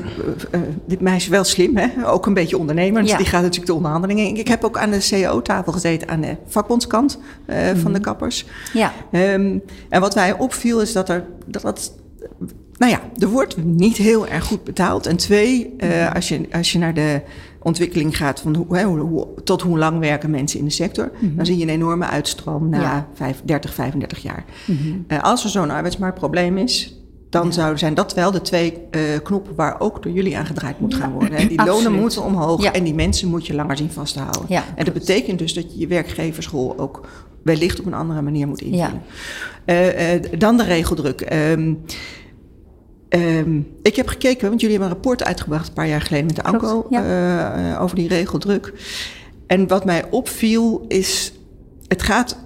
eh, 0.51 0.59
dit 0.87 1.01
meisje 1.01 1.29
wel 1.29 1.43
slim, 1.43 1.77
hè? 1.77 1.87
ook 2.05 2.25
een 2.25 2.33
beetje 2.33 2.57
ondernemer. 2.57 3.01
Dus 3.01 3.11
Ja. 3.11 3.17
die 3.17 3.25
gaat 3.25 3.41
natuurlijk 3.41 3.67
de 3.67 3.73
onderhandelingen. 3.73 4.27
in. 4.27 4.37
Ik 4.37 4.47
heb 4.47 4.63
ook 4.63 4.77
aan 4.77 4.91
de 4.91 4.99
CEO-tafel 4.99 5.71
gezeten, 5.71 6.07
aan 6.07 6.21
de 6.21 6.35
vakbondskant 6.47 7.19
eh, 7.45 7.57
van 7.81 7.93
de 7.93 7.99
kappers. 7.99 8.45
Ja, 8.73 8.91
Ehm, 9.11 9.57
en 9.89 10.01
wat 10.01 10.15
mij 10.15 10.33
opviel 10.37 10.81
is 10.81 10.93
dat 10.93 11.09
er, 11.09 11.25
dat, 11.45 11.61
dat 11.61 11.93
nou 12.81 12.93
ja, 12.93 13.01
er 13.17 13.27
wordt 13.27 13.57
niet 13.63 13.97
heel 13.97 14.27
erg 14.27 14.45
goed 14.45 14.63
betaald. 14.63 15.05
En 15.05 15.17
twee, 15.17 15.73
eh, 15.77 16.13
als, 16.13 16.27
je, 16.27 16.41
als 16.51 16.71
je 16.71 16.77
naar 16.79 16.93
de 16.93 17.21
ontwikkeling 17.61 18.17
gaat 18.17 18.39
van 18.41 18.55
hoe, 18.55 18.77
hè, 18.77 18.83
hoe, 18.83 18.99
hoe- 18.99 19.27
tot 19.43 19.61
hoe 19.61 19.77
lang 19.77 19.99
werken 19.99 20.29
mensen 20.29 20.59
in 20.59 20.65
de 20.65 20.71
sector, 20.71 21.11
dan 21.21 21.45
zie 21.45 21.57
je 21.57 21.63
een 21.63 21.69
enorme 21.69 22.05
uitstroom 22.05 22.69
na 22.69 22.81
Ja. 22.81 23.07
vijf, 23.13 23.41
30, 23.45 23.73
35 23.73 24.17
jaar. 24.19 24.45
Eh, 25.07 25.23
als 25.23 25.43
er 25.43 25.49
zo'n 25.49 25.69
arbeidsmarktprobleem 25.69 26.57
is, 26.57 26.95
dan 27.29 27.53
zouden 27.53 27.79
zijn 27.79 27.93
dat 27.93 28.13
wel 28.13 28.31
de 28.31 28.41
twee 28.41 28.73
eh, 28.91 29.01
knoppen 29.23 29.55
waar 29.55 29.79
ook 29.79 30.03
door 30.03 30.11
jullie 30.11 30.37
aan 30.37 30.45
gedraaid 30.45 30.79
moet 30.79 30.95
gaan 30.95 31.11
worden. 31.11 31.33
Hè. 31.39 31.47
Die 31.47 31.63
lonen 31.65 31.91
moeten 31.93 32.23
omhoog 32.23 32.63
Ja. 32.63 32.73
en 32.73 32.83
die 32.83 32.93
mensen 32.93 33.27
moet 33.29 33.47
je 33.47 33.53
langer 33.53 33.77
zien 33.77 33.91
vasthouden. 33.91 34.45
Ja, 34.47 34.63
en 34.75 34.85
dat 34.85 34.93
betekent 34.93 35.39
dus 35.39 35.53
dat 35.53 35.73
je 35.73 35.79
je 35.79 35.87
werkgeverschool 35.87 36.79
ook 36.79 37.07
wellicht 37.43 37.79
op 37.79 37.85
een 37.85 37.93
andere 37.93 38.21
manier 38.21 38.47
moet 38.47 38.61
invullen. 38.61 39.01
Dan 40.39 40.57
de 40.57 40.63
regeldruk. 40.63 41.21
Ehm, 41.21 41.73
ehm, 43.11 43.59
ik 43.81 43.95
heb 43.95 44.07
gekeken, 44.07 44.47
want 44.47 44.61
jullie 44.61 44.77
hebben 44.77 44.95
een 44.95 45.01
rapport 45.01 45.23
uitgebracht 45.23 45.67
een 45.67 45.73
paar 45.73 45.87
jaar 45.87 46.01
geleden 46.01 46.25
met 46.25 46.35
de 46.35 46.41
Klopt, 46.41 46.63
ANCO 46.63 46.87
ja. 46.89 47.03
eh, 47.03 47.71
eh, 47.71 47.81
over 47.81 47.95
die 47.95 48.07
regeldruk. 48.07 48.73
En 49.47 49.67
wat 49.67 49.85
mij 49.85 50.05
opviel 50.09 50.85
is, 50.87 51.33
het 51.87 52.01
gaat. 52.01 52.37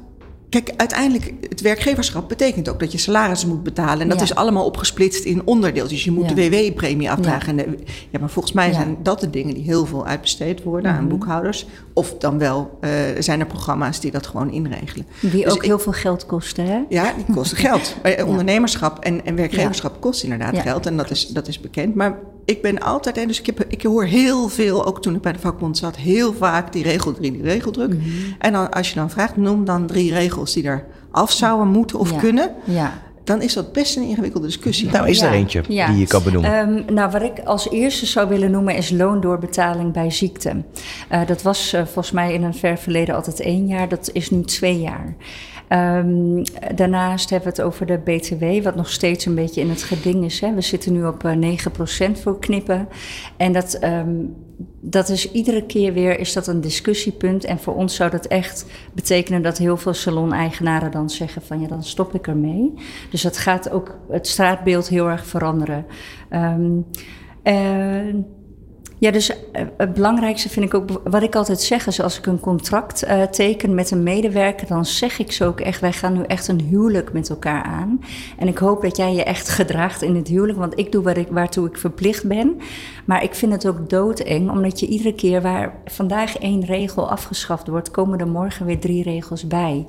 Kijk, 0.63 0.73
uiteindelijk, 0.77 1.33
het 1.49 1.61
werkgeverschap 1.61 2.29
betekent 2.29 2.69
ook 2.69 2.79
dat 2.79 2.91
je 2.91 2.97
salarissen 2.97 3.49
moet 3.49 3.63
betalen. 3.63 3.99
En 4.01 4.07
dat 4.09 4.17
Ja. 4.17 4.23
is 4.23 4.35
allemaal 4.35 4.65
opgesplitst 4.65 5.23
in 5.25 5.41
onderdeeltjes. 5.45 6.03
Je 6.03 6.11
moet 6.11 6.29
Ja. 6.29 6.35
de 6.35 6.49
WW-premie 6.49 7.11
afdragen. 7.11 7.59
En 7.59 7.71
de- 7.71 7.77
ja, 8.09 8.19
maar 8.19 8.29
volgens 8.29 8.53
mij 8.53 8.67
Ja. 8.67 8.73
zijn 8.73 8.97
dat 9.03 9.19
de 9.19 9.29
dingen 9.29 9.53
die 9.53 9.63
heel 9.63 9.85
veel 9.85 10.05
uitbesteed 10.05 10.63
worden 10.63 10.91
aan 10.91 11.07
boekhouders. 11.07 11.65
Of 11.93 12.15
dan 12.19 12.37
wel 12.37 12.77
eh, 12.81 12.89
zijn 13.19 13.39
er 13.39 13.45
programma's 13.45 13.99
die 13.99 14.11
dat 14.11 14.27
gewoon 14.27 14.51
inregelen. 14.51 15.05
die 15.21 15.43
Dus 15.43 15.51
ook 15.51 15.57
ik- 15.57 15.63
heel 15.65 15.79
veel 15.79 15.91
geld 15.93 16.25
kosten, 16.25 16.65
hè? 16.65 16.79
ja, 16.89 17.13
die 17.25 17.35
kosten 17.35 17.57
geld. 17.57 17.95
Eh, 18.03 18.27
Ondernemerschap 18.27 18.99
en, 19.03 19.25
en 19.25 19.35
werkgeverschap 19.35 20.01
kost 20.01 20.23
inderdaad 20.23 20.55
Ja. 20.55 20.61
geld. 20.61 20.85
En 20.85 20.97
dat 20.97 21.11
is, 21.11 21.27
dat 21.27 21.47
is 21.47 21.59
bekend. 21.59 21.95
Maar 21.95 22.17
ik 22.45 22.61
ben 22.61 22.79
altijd, 22.79 23.27
dus 23.27 23.39
ik, 23.39 23.45
heb, 23.45 23.65
ik 23.67 23.81
hoor 23.83 24.03
heel 24.05 24.47
veel, 24.49 24.85
ook 24.85 25.01
toen 25.01 25.15
ik 25.15 25.21
bij 25.21 25.33
de 25.33 25.39
vakbond 25.39 25.77
zat, 25.77 25.95
heel 25.95 26.33
vaak 26.33 26.73
die 26.73 26.83
regeldruk, 26.83 27.31
die 27.33 27.41
regeldruk. 27.43 27.89
Mhm. 27.89 28.01
En 28.39 28.51
dan, 28.53 28.71
als 28.71 28.89
je 28.89 28.95
dan 28.95 29.09
vraagt, 29.09 29.37
noem 29.37 29.65
dan 29.65 29.87
drie 29.87 30.13
regels 30.13 30.53
die 30.53 30.63
er 30.63 30.85
af 31.11 31.31
zouden 31.31 31.67
moeten 31.67 31.99
of 31.99 32.11
Ja. 32.11 32.17
kunnen. 32.17 32.51
Ja. 32.63 32.93
Dan 33.23 33.41
is 33.41 33.53
dat 33.53 33.71
best 33.73 33.95
een 33.97 34.03
ingewikkelde 34.03 34.45
discussie. 34.45 34.89
Nou, 34.89 35.07
is 35.09 35.21
er 35.21 35.29
Ja, 35.31 35.33
eentje 35.35 35.63
ja. 35.67 35.87
die 35.87 35.97
je 35.97 36.07
kan 36.07 36.23
benoemen? 36.23 36.53
Ehm, 36.53 36.93
nou, 36.93 37.11
wat 37.11 37.21
ik 37.21 37.39
als 37.45 37.69
eerste 37.69 38.05
zou 38.05 38.29
willen 38.29 38.51
noemen 38.51 38.75
is 38.75 38.89
loondoorbetaling 38.89 39.93
bij 39.93 40.11
ziekte. 40.11 40.63
Eh, 41.09 41.21
dat 41.27 41.41
was 41.41 41.73
eh, 41.73 41.81
volgens 41.83 42.11
mij 42.11 42.33
in 42.33 42.43
een 42.43 42.53
ver 42.53 42.77
verleden 42.77 43.15
altijd 43.15 43.39
één 43.39 43.67
jaar, 43.67 43.89
dat 43.89 44.09
is 44.13 44.29
nu 44.29 44.41
twee 44.43 44.79
jaar. 44.79 45.15
Ehm, 45.67 46.43
daarnaast 46.75 47.29
hebben 47.29 47.49
we 47.49 47.55
het 47.55 47.65
over 47.65 47.85
de 47.85 47.97
BTW, 47.97 48.63
wat 48.63 48.75
nog 48.75 48.89
steeds 48.89 49.25
een 49.25 49.35
beetje 49.35 49.61
in 49.61 49.69
het 49.69 49.83
geding 49.83 50.25
is. 50.25 50.39
Hè. 50.39 50.53
We 50.53 50.61
zitten 50.61 50.93
nu 50.93 51.05
op 51.05 51.23
eh, 51.23 51.35
9% 51.35 52.19
voor 52.19 52.39
knippen. 52.39 52.87
En 53.37 53.53
dat, 53.53 53.73
ehm, 53.73 54.15
dat 54.81 55.09
is 55.09 55.31
iedere 55.31 55.65
keer 55.65 55.93
weer 55.93 56.19
is 56.19 56.33
dat 56.33 56.47
een 56.47 56.61
discussiepunt. 56.61 57.45
En 57.45 57.59
voor 57.59 57.75
ons 57.75 57.95
zou 57.95 58.11
dat 58.11 58.25
echt 58.25 58.65
betekenen 58.93 59.41
dat 59.41 59.57
heel 59.57 59.77
veel 59.77 59.93
salon-eigenaren 59.93 60.91
dan 60.91 61.09
zeggen 61.09 61.41
van 61.41 61.59
ja, 61.59 61.67
dan 61.67 61.83
stop 61.83 62.13
ik 62.13 62.27
ermee. 62.27 62.73
Dus 63.09 63.21
dat 63.21 63.37
gaat 63.37 63.69
ook 63.69 63.97
het 64.09 64.27
straatbeeld 64.27 64.87
heel 64.87 65.09
erg 65.09 65.25
veranderen. 65.25 65.85
En 66.29 66.85
ja, 68.97 69.11
dus 69.11 69.51
eh, 69.51 69.65
het 69.77 69.93
belangrijkste 69.93 70.49
vind 70.49 70.65
ik 70.65 70.73
ook, 70.73 70.89
wat 71.03 71.23
ik 71.23 71.35
altijd 71.35 71.61
zeg, 71.61 71.87
is 71.87 72.01
als 72.01 72.17
ik 72.17 72.25
een 72.25 72.39
contract 72.39 73.03
eh, 73.03 73.21
teken 73.21 73.75
met 73.75 73.91
een 73.91 74.03
medewerker, 74.03 74.67
dan 74.67 74.85
zeg 74.85 75.19
ik 75.19 75.31
zo 75.31 75.47
ook 75.47 75.59
echt, 75.59 75.81
wij 75.81 75.93
gaan 75.93 76.13
nu 76.13 76.23
echt 76.23 76.47
een 76.47 76.61
huwelijk 76.61 77.13
met 77.13 77.29
elkaar 77.29 77.63
aan. 77.63 78.01
En 78.37 78.47
ik 78.47 78.57
hoop 78.57 78.81
dat 78.81 78.97
jij 78.97 79.13
je 79.13 79.23
echt 79.23 79.49
gedraagt 79.49 80.01
in 80.01 80.15
het 80.15 80.27
huwelijk, 80.27 80.57
want 80.57 80.79
ik 80.79 80.91
doe 80.91 81.03
wat 81.03 81.17
ik, 81.17 81.27
waartoe 81.29 81.67
ik 81.67 81.77
verplicht 81.77 82.27
ben. 82.27 82.61
Maar 83.05 83.23
ik 83.23 83.35
vind 83.35 83.51
het 83.51 83.67
ook 83.67 83.89
doodeng, 83.89 84.49
omdat 84.49 84.79
je 84.79 84.87
iedere 84.87 85.13
keer 85.13 85.41
waar 85.41 85.73
vandaag 85.85 86.37
één 86.37 86.65
regel 86.65 87.09
afgeschaft 87.09 87.67
wordt, 87.67 87.91
komen 87.91 88.19
er 88.19 88.27
morgen 88.27 88.65
weer 88.65 88.79
drie 88.79 89.03
regels 89.03 89.47
bij. 89.47 89.85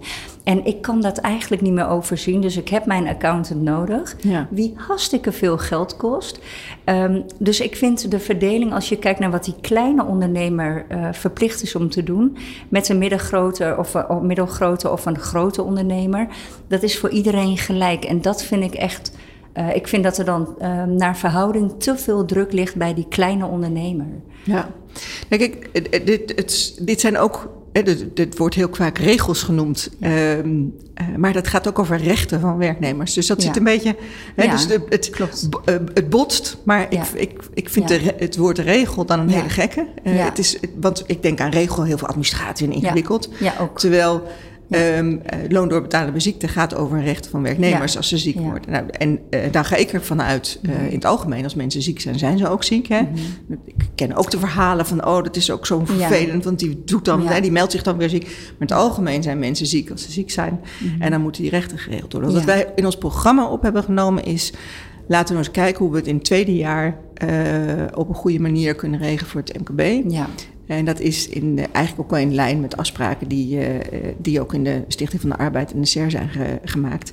En 0.47 0.64
ik 0.66 0.82
kan 0.82 1.01
dat 1.01 1.18
eigenlijk 1.18 1.62
niet 1.62 1.72
meer 1.72 1.88
overzien, 1.88 2.40
dus 2.40 2.57
ik 2.57 2.68
heb 2.68 2.86
mijn 2.86 3.07
accountant 3.09 3.62
nodig, 3.62 4.16
Ja. 4.20 4.47
wie 4.51 4.72
hartstikke 4.76 5.32
veel 5.32 5.59
geld 5.59 5.97
kost. 5.97 6.38
Ehm, 6.84 7.20
dus 7.38 7.61
ik 7.61 7.76
vind 7.76 8.11
de 8.11 8.18
verdeling, 8.18 8.72
als 8.72 8.88
je 8.88 8.97
kijkt 8.99 9.18
naar 9.18 9.30
wat 9.30 9.44
die 9.44 9.55
kleine 9.61 10.05
ondernemer 10.05 10.84
eh, 10.88 11.09
verplicht 11.12 11.62
is 11.62 11.74
om 11.74 11.90
te 11.90 12.03
doen, 12.03 12.36
met 12.68 12.88
een 12.88 12.99
middelgrote 12.99 13.74
of, 13.78 13.94
een- 13.94 14.09
of 14.09 14.20
middelgrote 14.22 14.90
of 14.90 15.07
een 15.07 15.18
grote 15.18 15.62
ondernemer, 15.62 16.26
dat 16.68 16.82
is 16.82 16.99
voor 16.99 17.11
iedereen 17.11 17.57
gelijk. 17.59 18.05
En 18.05 18.20
dat 18.22 18.42
vind 18.44 18.62
ik 18.62 18.74
echt. 18.74 19.12
eh, 19.53 19.74
ik 19.74 19.88
vind 19.88 20.05
dat 20.05 20.18
er 20.18 20.24
dan 20.24 20.55
eh, 20.59 20.84
naar 20.84 21.16
verhouding 21.16 21.72
te 21.78 21.97
veel 21.97 22.24
druk 22.24 22.53
ligt 22.53 22.76
bij 22.76 22.94
die 22.94 23.07
kleine 23.09 23.47
ondernemer. 23.47 24.07
Ja. 24.44 24.68
Kijk, 25.28 25.40
ik, 25.40 25.68
het- 25.72 25.86
het- 25.90 26.07
dit, 26.07 26.32
het, 26.36 26.78
dit 26.82 27.01
zijn 27.01 27.18
ook. 27.18 27.49
Dit, 27.83 28.37
wordt 28.39 28.55
heel 28.55 28.68
vaak 28.72 28.99
regels 28.99 29.43
genoemd. 29.43 29.91
ehm, 30.01 30.49
eh, 30.95 31.07
maar 31.16 31.33
dat 31.33 31.49
gaat 31.49 31.68
ook 31.68 31.79
over 31.79 31.97
rechten 31.97 32.41
van 32.41 32.57
werknemers. 32.57 33.14
Dus 33.14 33.27
dat 33.27 33.41
Ja. 33.43 33.47
zit 33.47 33.57
een 33.57 33.64
beetje. 33.64 33.97
Hè, 34.35 34.45
Ja, 34.45 34.51
dus 34.51 34.66
de, 34.66 34.83
het, 34.89 35.11
klopt. 35.11 35.47
b- 35.51 35.62
eh, 35.64 35.74
het 35.95 36.11
botst. 36.11 36.57
Maar 36.64 36.87
ik, 36.93 37.01
ik, 37.14 37.41
ik 37.55 37.68
vind 37.70 37.89
de, 37.89 38.14
het 38.16 38.37
woord 38.37 38.59
regel 38.59 39.05
dan 39.07 39.20
een 39.20 39.29
hele 39.29 39.49
gekke. 39.49 39.87
Eh, 40.03 40.24
het 40.24 40.39
is, 40.39 40.57
want 40.81 41.05
ik 41.07 41.22
denk 41.22 41.41
aan 41.41 41.51
regel, 41.51 41.83
heel 41.83 41.99
veel 41.99 42.09
administratie 42.09 42.66
en 42.66 42.72
ingewikkeld. 42.72 43.29
Ja, 43.39 43.55
ook. 43.61 43.79
Terwijl. 43.79 44.22
Ehm 44.70 45.16
eh, 45.22 45.38
loon 45.48 45.68
doorbetalen 45.68 46.10
bij 46.12 46.20
ziekte 46.20 46.48
gaat 46.48 46.74
over 46.74 46.96
een 46.98 47.04
recht 47.04 47.26
van 47.28 47.42
werknemers 47.42 47.92
Ja. 47.92 47.98
als 47.98 48.08
ze 48.08 48.18
ziek 48.18 48.34
Ja. 48.34 48.40
worden. 48.40 48.70
Nou, 48.70 48.84
en 48.90 49.18
eh, 49.30 49.40
daar 49.50 49.64
ga 49.64 49.76
ik 49.76 49.92
ervan 49.92 50.22
uit, 50.22 50.58
eh, 50.62 50.86
in 50.88 50.94
het 50.94 51.04
algemeen, 51.04 51.44
als 51.44 51.54
mensen 51.54 51.82
ziek 51.82 52.00
zijn, 52.00 52.18
zijn 52.18 52.38
ze 52.38 52.48
ook 52.48 52.64
ziek. 52.64 52.86
Hè? 52.88 53.00
Ik 53.64 53.74
ken 53.94 54.14
ook 54.14 54.30
de 54.30 54.38
verhalen 54.38 54.86
van, 54.86 55.06
oh, 55.06 55.22
dat 55.22 55.36
is 55.36 55.50
ook 55.50 55.66
zo 55.66 55.80
Mhm. 55.80 55.86
Vervelend, 55.92 56.44
want 56.44 56.58
die 56.58 56.82
doet 56.84 57.04
dan, 57.04 57.26
hè, 57.26 57.40
die 57.40 57.52
meldt 57.52 57.72
zich 57.72 57.82
dan 57.82 57.96
weer 57.96 58.08
ziek. 58.08 58.22
Maar 58.24 58.32
in 58.32 58.56
het 58.58 58.72
algemeen 58.72 59.22
zijn 59.22 59.38
mensen 59.38 59.66
ziek 59.66 59.90
als 59.90 60.02
ze 60.02 60.10
ziek 60.12 60.30
zijn. 60.30 60.60
En 60.98 61.10
dan 61.10 61.20
moeten 61.20 61.42
die 61.42 61.50
rechten 61.50 61.78
geregeld 61.78 62.12
worden. 62.12 62.30
Wat 62.32 62.40
Mhm. 62.42 62.50
Wij 62.50 62.72
in 62.74 62.84
ons 62.84 62.96
programma 62.98 63.48
op 63.48 63.62
hebben 63.62 63.82
genomen 63.82 64.24
is, 64.24 64.52
laten 65.08 65.34
we 65.34 65.38
eens 65.40 65.50
kijken 65.50 65.82
hoe 65.84 65.90
we 65.92 65.98
het 65.98 66.06
in 66.06 66.14
het 66.14 66.24
tweede 66.24 66.54
jaar 66.54 66.96
op 67.94 68.08
een 68.08 68.14
goede 68.14 68.40
manier 68.40 68.74
kunnen 68.74 69.00
regelen 69.00 69.30
voor 69.30 69.40
het 69.44 69.58
MKB. 69.60 70.10
Ja, 70.12 70.26
En 70.66 70.84
dat 70.84 71.00
is 71.00 71.28
in, 71.28 71.58
eigenlijk 71.58 71.98
ook 71.98 72.10
wel 72.10 72.20
in 72.28 72.34
lijn 72.34 72.60
met 72.60 72.76
afspraken 72.76 73.28
die, 73.28 73.58
eh, 73.58 73.76
eh, 73.76 74.14
die 74.18 74.40
ook 74.40 74.54
in 74.54 74.64
de 74.64 74.82
Stichting 74.88 75.20
van 75.20 75.30
de 75.30 75.36
Arbeid 75.36 75.72
en 75.72 75.80
de 75.80 75.86
SER 75.86 76.10
zijn 76.10 76.28
ge- 76.28 76.58
gemaakt. 76.64 77.12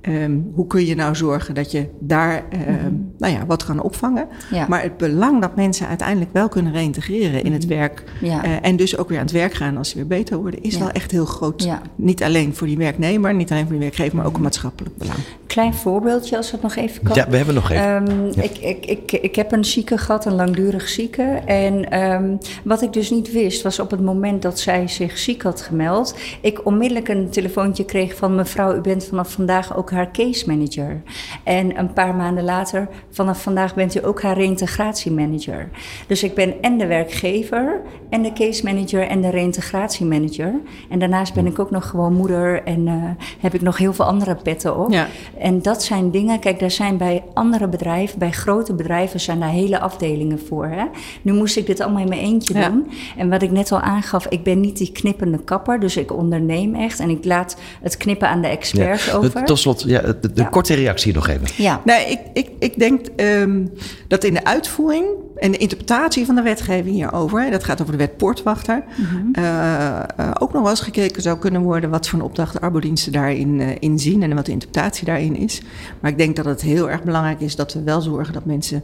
Ehm, 0.00 0.38
hoe 0.54 0.66
kun 0.66 0.86
je 0.86 0.94
nou 0.94 1.14
zorgen 1.16 1.54
dat 1.54 1.70
je 1.70 1.86
daar 1.98 2.42
ehm, 2.50 2.92
nou 3.18 3.32
ja, 3.32 3.46
wat 3.46 3.64
kan 3.64 3.82
opvangen? 3.82 4.28
Mhm. 4.46 4.54
Ja. 4.54 4.66
Maar 4.68 4.82
het 4.82 4.96
belang 4.96 5.40
dat 5.40 5.56
mensen 5.56 5.86
uiteindelijk 5.88 6.32
wel 6.32 6.48
kunnen 6.48 6.72
reïntegreren 6.72 7.44
in 7.44 7.52
het 7.52 7.66
werk. 7.66 8.04
Mhm. 8.20 8.24
Ja. 8.24 8.44
eh, 8.44 8.50
en 8.62 8.76
dus 8.76 8.96
ook 8.96 9.08
weer 9.08 9.18
aan 9.18 9.24
het 9.24 9.32
werk 9.32 9.52
gaan 9.54 9.76
als 9.76 9.88
ze 9.88 9.94
weer 9.96 10.06
beter 10.06 10.36
worden, 10.36 10.62
is 10.62 10.72
Ja. 10.74 10.78
wel 10.78 10.90
echt 10.90 11.10
heel 11.10 11.24
groot. 11.24 11.62
Ja. 11.62 11.80
Niet 11.94 12.22
alleen 12.22 12.54
voor 12.54 12.66
die 12.66 12.76
werknemer, 12.76 13.34
niet 13.34 13.50
alleen 13.50 13.62
voor 13.62 13.72
die 13.72 13.80
werkgever, 13.80 14.16
maar 14.16 14.26
ook 14.26 14.36
een 14.36 14.42
maatschappelijk 14.42 14.96
belang. 14.96 15.18
klein 15.46 15.74
voorbeeldje 15.74 16.36
als 16.36 16.50
het 16.50 16.62
nog 16.62 16.76
even 16.76 17.02
kan. 17.02 17.16
Ja, 17.16 17.28
we 17.28 17.36
hebben 17.36 17.54
nog 17.54 17.70
even. 17.70 17.84
Ehm, 18.06 18.26
ik, 18.44 18.58
ik, 18.58 18.86
ik, 18.86 19.12
ik 19.12 19.34
heb 19.36 19.52
een 19.52 19.64
zieke 19.64 19.98
gehad, 19.98 20.24
een 20.26 20.34
langdurig 20.34 20.88
zieke. 20.88 21.22
En 21.44 21.90
ehm, 21.90 22.36
wat 22.64 22.82
ik 22.82 22.92
dus 22.92 23.10
niet 23.10 23.32
wist, 23.32 23.62
was 23.62 23.78
op 23.78 23.90
het 23.90 24.00
moment 24.00 24.42
dat 24.42 24.58
zij 24.60 24.88
zich 24.88 25.18
ziek 25.18 25.42
had 25.42 25.60
gemeld, 25.60 26.14
ik 26.40 26.66
onmiddellijk 26.66 27.08
een 27.08 27.30
telefoontje 27.30 27.84
kreeg 27.84 28.14
van 28.16 28.34
mevrouw, 28.34 28.76
u 28.76 28.80
bent 28.80 29.04
vanaf 29.04 29.32
vandaag 29.32 29.76
ook 29.76 29.89
haar 29.90 30.10
case 30.10 30.46
manager. 30.46 31.02
En 31.44 31.78
een 31.78 31.92
paar 31.92 32.14
maanden 32.14 32.44
later 32.44 32.88
vanaf 33.10 33.42
vandaag 33.42 33.74
bent 33.74 33.96
u 33.96 34.06
ook 34.06 34.22
haar 34.22 34.36
reïntegratiemanager. 34.36 35.68
Dus 36.06 36.22
ik 36.22 36.34
ben 36.34 36.54
en 36.60 36.78
de 36.78 36.86
werkgever 36.86 37.80
en 38.10 38.22
de 38.22 38.32
case 38.32 38.64
manager 38.64 39.06
en 39.06 39.20
de 39.20 39.30
reïntegratiemanager. 39.30 40.54
En 40.90 40.98
daarnaast 40.98 41.34
ben 41.34 41.46
ik 41.46 41.58
ook 41.58 41.70
nog 41.70 41.88
gewoon 41.88 42.12
moeder 42.14 42.62
en 42.64 42.86
uh, 42.86 43.04
heb 43.40 43.54
ik 43.54 43.60
nog 43.60 43.76
heel 43.76 43.92
veel 43.92 44.04
andere 44.04 44.34
petten 44.34 44.76
op. 44.78 44.90
Ja. 44.92 45.06
En 45.38 45.62
dat 45.62 45.82
zijn 45.82 46.10
dingen, 46.10 46.38
kijk, 46.38 46.58
daar 46.58 46.70
zijn 46.70 46.96
bij 46.96 47.24
andere 47.34 47.68
bedrijven, 47.68 48.18
bij 48.18 48.30
grote 48.30 48.74
bedrijven 48.74 49.20
zijn 49.20 49.40
daar 49.40 49.48
hele 49.48 49.80
afdelingen 49.80 50.38
voor. 50.46 50.66
Hè? 50.66 50.84
Nu 51.22 51.32
moest 51.32 51.56
ik 51.56 51.66
dit 51.66 51.80
allemaal 51.80 52.02
in 52.02 52.08
mijn 52.08 52.20
eentje 52.20 52.54
Ja. 52.58 52.68
doen. 52.68 52.90
En 53.16 53.30
wat 53.30 53.42
ik 53.42 53.50
net 53.50 53.72
al 53.72 53.80
aangaf, 53.80 54.26
ik 54.26 54.42
ben 54.42 54.60
niet 54.60 54.76
die 54.76 54.92
knippende 54.92 55.38
kapper, 55.38 55.80
dus 55.80 55.96
ik 55.96 56.12
onderneem 56.12 56.74
echt 56.74 57.00
en 57.00 57.10
ik 57.10 57.24
laat 57.24 57.56
het 57.82 57.96
knippen 57.96 58.28
aan 58.28 58.40
de 58.42 58.48
experts 58.48 59.06
Ja. 59.06 59.12
over. 59.12 59.44
Tot 59.44 59.58
slot, 59.58 59.79
ja, 59.86 60.00
de, 60.00 60.18
de 60.20 60.30
Ja. 60.34 60.48
korte 60.48 60.74
reactie 60.74 61.14
nog 61.14 61.28
even. 61.28 61.48
Ja. 61.56 61.80
Nee, 61.84 62.06
ik, 62.06 62.18
ik, 62.32 62.50
ik 62.58 62.78
denk 62.78 63.06
ehm, 63.16 63.66
dat 64.08 64.24
in 64.24 64.34
de 64.34 64.44
uitvoering 64.44 65.06
en 65.36 65.50
de 65.50 65.56
interpretatie 65.56 66.26
van 66.26 66.34
de 66.34 66.42
wetgeving 66.42 66.94
hierover, 66.94 67.42
hè, 67.42 67.50
dat 67.50 67.64
gaat 67.64 67.80
over 67.80 67.92
de 67.92 67.98
wet 67.98 68.16
Poortwachter, 68.16 68.84
eh, 69.32 69.98
eh, 69.98 70.02
ook 70.38 70.52
nog 70.52 70.62
wel 70.62 70.70
eens 70.70 70.80
gekeken 70.80 71.22
zou 71.22 71.38
kunnen 71.38 71.62
worden 71.62 71.90
wat 71.90 72.08
voor 72.08 72.18
een 72.18 72.24
opdracht 72.24 72.52
de 72.52 72.60
arbodiensten 72.60 73.12
daarin 73.12 73.60
eh, 73.60 73.68
in 73.78 73.98
zien 73.98 74.22
en 74.22 74.34
wat 74.34 74.46
de 74.46 74.52
interpretatie 74.52 75.04
daarin 75.04 75.36
is. 75.36 75.62
Maar 76.00 76.10
ik 76.10 76.18
denk 76.18 76.36
dat 76.36 76.44
het 76.44 76.60
heel 76.60 76.90
erg 76.90 77.02
belangrijk 77.02 77.40
is 77.40 77.56
dat 77.56 77.72
we 77.74 77.82
wel 77.82 78.00
zorgen 78.00 78.32
dat 78.32 78.44
mensen 78.44 78.82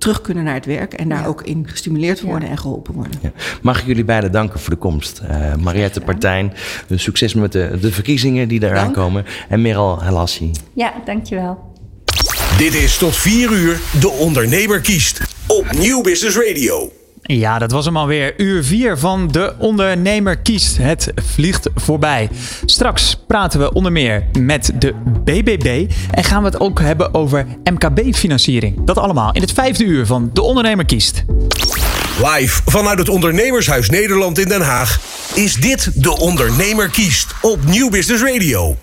terug 0.00 0.20
kunnen 0.20 0.44
naar 0.44 0.54
het 0.54 0.66
werk 0.66 0.92
en 0.92 1.08
daar 1.08 1.20
Ja. 1.20 1.26
ook 1.26 1.42
in 1.42 1.66
gestimuleerd 1.68 2.20
worden 2.20 2.44
Ja. 2.44 2.50
en 2.54 2.58
geholpen 2.58 2.94
worden. 2.94 3.18
Ja. 3.22 3.32
Mag 3.62 3.80
ik 3.80 3.86
jullie 3.86 4.04
beiden 4.04 4.32
danken 4.32 4.60
voor 4.60 4.70
de 4.70 4.76
komst. 4.78 5.18
Eh 5.28 5.54
Mariette 5.54 6.00
Partijn, 6.00 6.52
eh, 6.88 6.98
succes 6.98 7.34
met 7.34 7.52
de, 7.52 7.78
de 7.80 7.92
verkiezingen 7.92 8.48
die 8.48 8.62
eraan 8.62 8.74
Dank. 8.74 8.94
komen. 8.94 9.24
En 9.48 9.62
Meral 9.62 10.02
Halassi. 10.02 10.50
ja, 10.72 10.92
dankjewel. 11.04 11.68
Dit 12.58 12.74
is 12.74 12.98
tot 12.98 13.16
4 13.16 13.50
uur 13.52 13.80
De 14.00 14.08
Ondernemer 14.10 14.80
kiest 14.80 15.20
op 15.46 15.72
Nieuw 15.78 16.00
Business 16.02 16.36
Radio. 16.36 16.92
Ja, 17.38 17.58
dat 17.58 17.70
was 17.70 17.84
hem 17.84 17.96
alweer. 17.96 18.40
Uur 18.40 18.64
4 18.64 18.98
van 18.98 19.28
De 19.28 19.54
Ondernemer 19.58 20.36
kiest. 20.38 20.76
Het 20.76 21.12
vliegt 21.14 21.68
voorbij. 21.74 22.28
Straks 22.64 23.16
praten 23.26 23.60
we 23.60 23.72
onder 23.72 23.92
meer 23.92 24.24
met 24.38 24.72
de 24.78 24.94
BBB. 25.24 25.90
En 26.10 26.24
gaan 26.24 26.42
we 26.42 26.48
het 26.48 26.60
ook 26.60 26.80
hebben 26.80 27.14
over 27.14 27.46
MKB-financiering. 27.64 28.84
Dat 28.84 28.98
allemaal 28.98 29.32
in 29.32 29.40
het 29.40 29.52
vijfde 29.52 29.84
uur 29.84 30.06
van 30.06 30.30
De 30.32 30.42
Ondernemer 30.42 30.84
kiest. 30.84 31.24
Live 32.24 32.60
vanuit 32.64 32.98
het 32.98 33.08
Ondernemershuis 33.08 33.90
Nederland 33.90 34.38
in 34.38 34.48
Den 34.48 34.62
Haag 34.62 35.00
is 35.34 35.54
dit 35.54 36.02
De 36.02 36.18
Ondernemer 36.18 36.88
kiest 36.88 37.34
op 37.40 37.64
Nieuw 37.64 37.90
Business 37.90 38.22
Radio. 38.22 38.76